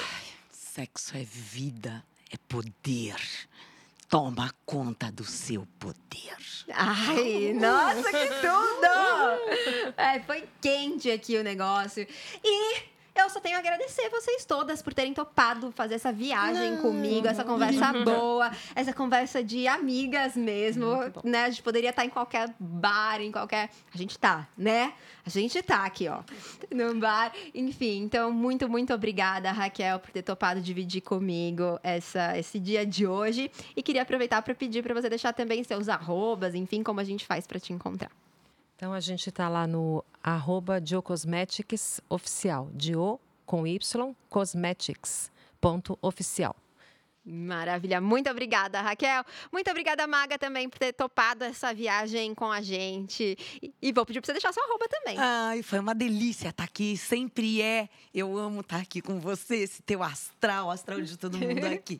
Sexo 0.49 1.17
é 1.17 1.23
vida, 1.23 2.03
é 2.31 2.37
poder. 2.47 3.15
Toma 4.07 4.53
conta 4.65 5.11
do 5.11 5.25
seu 5.25 5.67
poder. 5.79 6.37
Ai, 6.71 7.53
nossa, 7.53 8.03
que 8.03 8.27
tudo! 8.41 9.93
É, 9.97 10.19
foi 10.21 10.47
quente 10.61 11.09
aqui 11.09 11.37
o 11.37 11.43
negócio. 11.43 12.07
E 12.43 12.83
eu 13.15 13.29
só 13.29 13.39
tenho 13.39 13.55
a 13.55 13.59
agradecer 13.59 14.09
vocês 14.09 14.45
todas 14.45 14.81
por 14.81 14.93
terem 14.93 15.13
topado 15.13 15.71
fazer 15.71 15.95
essa 15.95 16.11
viagem 16.11 16.77
comigo, 16.77 17.27
essa 17.27 17.43
conversa 17.43 17.93
boa, 18.03 18.51
essa 18.75 18.93
conversa 18.93 19.43
de 19.43 19.67
amigas 19.67 20.35
mesmo, 20.35 20.87
né? 21.23 21.45
A 21.45 21.49
gente 21.49 21.63
poderia 21.63 21.91
estar 21.91 22.05
em 22.05 22.09
qualquer 22.09 22.53
bar, 22.59 23.21
em 23.21 23.31
qualquer. 23.31 23.69
A 23.93 23.97
gente 23.97 24.19
tá, 24.19 24.47
né? 24.57 24.93
A 25.25 25.29
gente 25.29 25.61
tá 25.63 25.85
aqui, 25.85 26.07
ó, 26.07 26.21
no 26.71 26.99
bar. 26.99 27.31
Enfim, 27.53 28.03
então, 28.03 28.31
muito, 28.31 28.69
muito 28.69 28.93
obrigada, 28.93 29.51
Raquel, 29.51 29.99
por 29.99 30.11
ter 30.11 30.21
topado 30.21 30.61
dividir 30.61 31.01
comigo 31.01 31.79
essa, 31.81 32.37
esse 32.37 32.59
dia 32.59 32.85
de 32.85 33.07
hoje. 33.07 33.49
E 33.75 33.81
queria 33.81 34.01
aproveitar 34.01 34.41
para 34.41 34.53
pedir 34.53 34.83
para 34.83 34.93
você 34.93 35.09
deixar 35.09 35.33
também 35.33 35.63
seus 35.63 35.89
arrobas, 35.89 36.53
enfim, 36.53 36.83
como 36.83 36.99
a 36.99 37.03
gente 37.03 37.25
faz 37.25 37.47
para 37.47 37.59
te 37.59 37.73
encontrar. 37.73 38.11
Então 38.75 38.91
a 38.91 38.99
gente 38.99 39.29
está 39.29 39.47
lá 39.47 39.65
no 39.65 40.03
arroba 40.21 40.81
Dio 40.81 41.01
Cosmetics 41.01 42.01
oficial. 42.09 42.69
Dio 42.73 43.19
com 43.45 43.65
Y, 43.65 44.15
Cosmetics, 44.29 45.31
ponto 45.61 45.97
oficial. 46.01 46.55
Maravilha, 47.27 47.99
muito 47.99 48.29
obrigada, 48.29 48.79
Raquel. 48.81 49.23
Muito 49.51 49.71
obrigada, 49.71 50.05
Maga, 50.05 50.37
também 50.37 50.69
por 50.69 50.77
ter 50.77 50.93
topado 50.93 51.43
essa 51.43 51.73
viagem 51.73 52.35
com 52.35 52.51
a 52.51 52.61
gente. 52.61 53.35
E, 53.81 53.91
vou 53.91 54.05
pedir 54.05 54.21
para 54.21 54.27
você 54.27 54.33
deixar 54.33 54.53
sua 54.53 54.63
arroba 54.63 54.87
também. 54.87 55.17
Ai, 55.17 55.63
foi 55.63 55.79
uma 55.79 55.95
delícia 55.95 56.49
estar 56.49 56.65
aqui. 56.65 56.95
Sempre 56.95 57.63
é. 57.63 57.89
Eu 58.13 58.37
amo 58.37 58.61
estar 58.61 58.77
aqui 58.77 59.01
com 59.01 59.19
você, 59.19 59.55
esse 59.55 59.81
teu 59.81 60.03
astral, 60.03 60.69
astral 60.69 61.01
de 61.01 61.17
todo 61.17 61.39
mundo 61.39 61.65
aqui. 61.65 61.97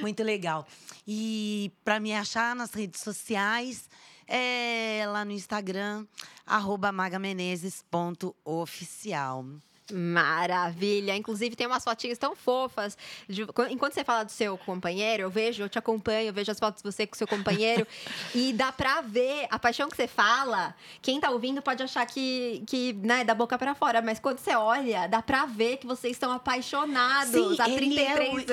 Muito 0.00 0.22
legal. 0.22 0.66
E 1.06 1.70
para 1.84 2.00
me 2.00 2.14
achar 2.14 2.56
nas 2.56 2.72
redes 2.72 3.02
sociais, 3.02 3.90
é 4.26 5.04
lá 5.06 5.24
no 5.24 5.32
Instagram, 5.32 6.06
arroba 6.46 6.92
magamenezes.oficial. 6.92 9.46
Maravilha. 9.92 11.14
Inclusive, 11.16 11.54
tem 11.54 11.66
umas 11.66 11.84
fotinhas 11.84 12.18
tão 12.18 12.34
fofas. 12.34 12.96
de- 13.28 13.42
enquanto 13.70 13.94
você 13.94 14.04
fala 14.04 14.24
do 14.24 14.32
seu 14.32 14.56
companheiro, 14.58 15.22
eu 15.24 15.30
vejo, 15.30 15.62
eu 15.62 15.68
te 15.68 15.78
acompanho, 15.78 16.28
eu 16.28 16.32
vejo 16.32 16.50
as 16.50 16.58
fotos 16.58 16.82
de 16.82 16.90
você 16.90 17.06
com 17.06 17.14
seu 17.16 17.26
companheiro. 17.26 17.86
e 18.34 18.52
dá 18.52 18.72
pra 18.72 19.00
ver 19.00 19.46
a 19.50 19.58
paixão 19.58 19.88
que 19.88 19.96
você 19.96 20.06
fala. 20.08 20.74
Quem 21.00 21.20
tá 21.20 21.30
ouvindo 21.30 21.60
pode 21.62 21.82
achar 21.82 22.04
que, 22.06 22.62
que 22.66 22.92
né, 22.94 23.24
da 23.24 23.34
boca 23.34 23.58
pra 23.58 23.74
fora, 23.74 24.00
mas 24.02 24.18
quando 24.18 24.38
você 24.38 24.54
olha, 24.54 25.06
dá 25.06 25.20
pra 25.22 25.46
ver 25.46 25.76
que 25.76 25.86
vocês 25.86 26.12
estão 26.14 26.32
apaixonados 26.32 27.60
há 27.60 27.64
33 27.64 27.82
ele 27.82 28.00
é, 28.00 28.14
o, 28.14 28.36
anos. 28.36 28.50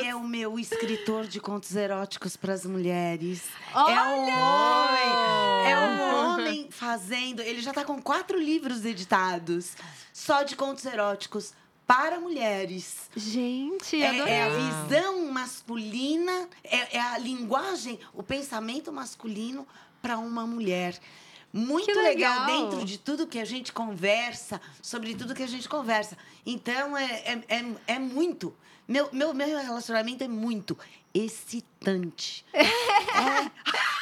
ele 0.00 0.08
é 0.08 0.14
o 0.14 0.22
meu 0.24 0.58
escritor 0.58 1.26
de 1.26 1.40
contos 1.40 1.74
eróticos 1.74 2.36
para 2.36 2.52
as 2.52 2.64
mulheres. 2.66 3.42
É 3.74 3.78
Olha! 3.78 4.02
um 4.04 4.22
homem. 4.22 5.70
É 5.70 5.78
um 5.78 6.32
homem 6.32 6.68
fazendo. 6.70 7.40
Ele 7.40 7.60
já 7.60 7.72
tá 7.72 7.84
com 7.84 8.00
quatro 8.00 8.38
livros 8.38 8.84
editados 8.84 9.72
só 10.12 10.42
de 10.42 10.54
contos 10.56 10.84
eróticos 10.84 11.52
para 11.86 12.18
mulheres. 12.20 13.10
Gente, 13.16 14.00
É, 14.00 14.08
adorei. 14.10 14.32
é 14.32 14.42
a 14.42 14.48
visão 14.48 15.32
masculina, 15.32 16.48
é, 16.64 16.96
é 16.96 17.00
a 17.00 17.18
linguagem, 17.18 17.98
o 18.14 18.22
pensamento 18.22 18.92
masculino 18.92 19.66
para 20.00 20.16
uma 20.18 20.46
mulher. 20.46 20.98
Muito 21.52 21.86
legal. 21.92 22.46
legal. 22.46 22.46
dentro 22.46 22.84
de 22.86 22.96
tudo 22.98 23.26
que 23.26 23.38
a 23.38 23.44
gente 23.44 23.72
conversa, 23.72 24.58
sobre 24.80 25.14
tudo 25.14 25.34
que 25.34 25.42
a 25.42 25.46
gente 25.46 25.68
conversa. 25.68 26.16
Então, 26.46 26.96
é, 26.96 27.04
é, 27.04 27.42
é, 27.48 27.74
é 27.94 27.98
muito. 27.98 28.54
Meu, 28.88 29.08
meu, 29.12 29.34
meu 29.34 29.46
relacionamento 29.58 30.24
é 30.24 30.28
muito 30.28 30.78
excitante. 31.12 32.44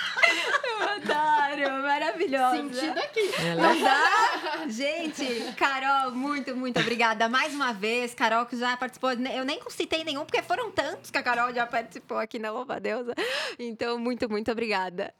Adoro, 0.80 1.82
maravilhosa. 1.82 2.56
Sentido 2.56 2.98
aqui. 2.98 3.30
Não 3.56 3.80
dá? 3.80 4.68
Gente, 4.68 5.52
Carol, 5.56 6.12
muito, 6.12 6.54
muito 6.54 6.78
obrigada 6.80 7.28
mais 7.28 7.54
uma 7.54 7.72
vez. 7.72 8.14
Carol 8.14 8.46
que 8.46 8.56
já 8.56 8.76
participou, 8.76 9.12
eu 9.12 9.44
nem 9.44 9.60
citei 9.68 10.04
nenhum, 10.04 10.24
porque 10.24 10.42
foram 10.42 10.70
tantos 10.70 11.10
que 11.10 11.18
a 11.18 11.22
Carol 11.22 11.52
já 11.54 11.66
participou 11.66 12.18
aqui 12.18 12.38
na 12.38 12.50
Louva 12.50 12.80
Deusa. 12.80 13.14
Então, 13.58 13.98
muito, 13.98 14.28
muito 14.28 14.50
obrigada. 14.50 15.14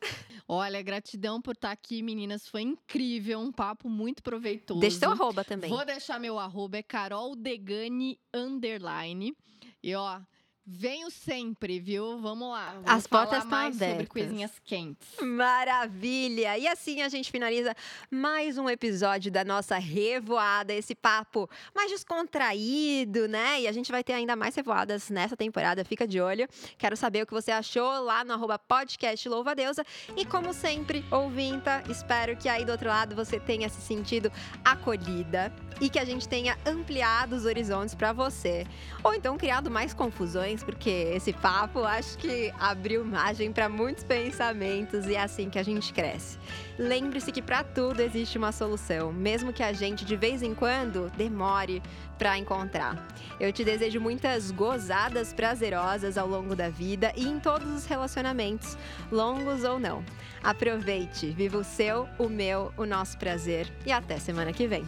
Olha, 0.47 0.83
gratidão 0.83 1.41
por 1.41 1.55
estar 1.55 1.71
aqui, 1.71 2.03
meninas. 2.03 2.49
Foi 2.49 2.63
incrível, 2.63 3.39
um 3.39 3.53
papo 3.53 3.89
muito 3.89 4.23
proveitoso. 4.23 4.81
Deixa 4.81 4.99
seu 4.99 5.11
arroba 5.11 5.45
também. 5.45 5.71
Vou 5.71 5.85
deixar 5.85 6.19
meu 6.19 6.39
arroba, 6.39 6.79
é 6.79 6.83
Carol 6.83 7.37
Degani 7.37 8.19
Underline. 8.35 9.37
E 9.83 9.95
ó, 9.95 10.21
venho 10.73 11.11
sempre, 11.11 11.81
viu? 11.81 12.19
Vamos 12.21 12.49
lá. 12.49 12.73
Vamos 12.75 12.91
As 12.91 13.07
portas 13.07 13.39
estão 13.39 13.51
mais 13.51 13.75
sobre 13.75 13.87
abertas. 13.87 14.09
coisinhas 14.09 14.53
quentes. 14.65 15.09
Maravilha! 15.21 16.57
E 16.59 16.69
assim 16.69 17.03
a 17.03 17.09
gente 17.09 17.31
finaliza 17.31 17.75
mais 18.11 18.57
um 18.57 18.69
episódio 18.69 19.33
da 19.33 19.45
nossa 19.45 19.79
Revoada, 19.79 20.73
esse 20.73 20.95
papo 20.95 21.51
mais 21.75 21.91
descontraído, 21.91 23.27
né? 23.27 23.63
E 23.63 23.69
a 23.69 23.73
gente 23.73 23.91
vai 23.91 24.05
ter 24.05 24.13
ainda 24.13 24.37
mais 24.37 24.55
revoadas 24.55 25.11
nessa 25.11 25.37
temporada, 25.37 25.85
fica 25.85 26.07
de 26.07 26.21
olho. 26.21 26.47
Quero 26.79 26.97
saber 26.97 27.23
o 27.23 27.27
que 27.27 27.33
você 27.33 27.51
achou 27.51 28.05
lá 28.05 28.23
no 28.25 28.33
arroba 28.33 28.59
podcast 28.59 29.29
Louva 29.29 29.55
Deusa. 29.55 29.85
E 30.17 30.25
como 30.25 30.53
sempre, 30.55 31.05
ouvinta, 31.11 31.83
espero 31.89 32.37
que 32.37 32.49
aí 32.49 32.65
do 32.65 32.73
outro 32.73 32.89
lado 32.89 33.17
você 33.17 33.41
tenha 33.41 33.69
se 33.69 33.81
sentido 33.81 34.31
acolhida 34.65 35.53
e 35.81 35.89
que 35.89 35.99
a 35.99 36.05
gente 36.05 36.29
tenha 36.29 36.57
ampliado 36.67 37.35
os 37.35 37.45
horizontes 37.45 37.95
para 37.95 38.13
você. 38.13 38.67
Ou 39.03 39.15
então 39.15 39.37
criado 39.39 39.71
mais 39.71 39.95
confusões, 39.95 40.60
porque 40.65 40.91
esse 41.15 41.33
papo 41.33 41.81
acho 41.85 42.17
que 42.19 42.53
abriu 42.59 43.05
margem 43.05 43.53
para 43.53 43.69
muitos 43.69 44.05
pensamentos 44.05 45.07
e 45.07 45.15
é 45.15 45.23
assim 45.23 45.51
que 45.51 45.59
a 45.59 45.63
gente 45.63 45.93
cresce. 45.93 46.39
Lembre-se 46.79 47.33
que 47.33 47.43
para 47.43 47.63
tudo 47.63 48.01
existe 48.01 48.39
uma 48.39 48.53
solução, 48.53 49.13
mesmo 49.13 49.53
que 49.53 49.63
a 49.63 49.73
gente 49.73 50.05
de 50.05 50.17
vez 50.17 50.43
em 50.43 50.55
quando 50.55 51.11
demore 51.17 51.83
para 52.19 52.37
encontrar. 52.39 53.09
Eu 53.39 53.53
te 53.53 53.65
desejo 53.65 54.01
muitas 54.01 54.51
gozadas 54.51 55.33
prazerosas 55.33 56.19
ao 56.19 56.29
longo 56.29 56.55
da 56.55 56.69
vida 56.69 57.13
e 57.17 57.27
em 57.27 57.41
todos 57.41 57.69
os 57.73 57.87
relacionamentos, 57.87 58.77
longos 59.11 59.65
ou 59.65 59.79
não. 59.79 60.05
Aproveite, 60.43 61.31
viva 61.31 61.59
o 61.59 61.65
seu, 61.65 62.09
o 62.19 62.29
meu, 62.29 62.73
o 62.77 62.85
nosso 62.85 63.19
prazer 63.19 63.71
e 63.87 63.93
até 63.93 64.19
semana 64.19 64.53
que 64.53 64.67
vem. 64.67 64.85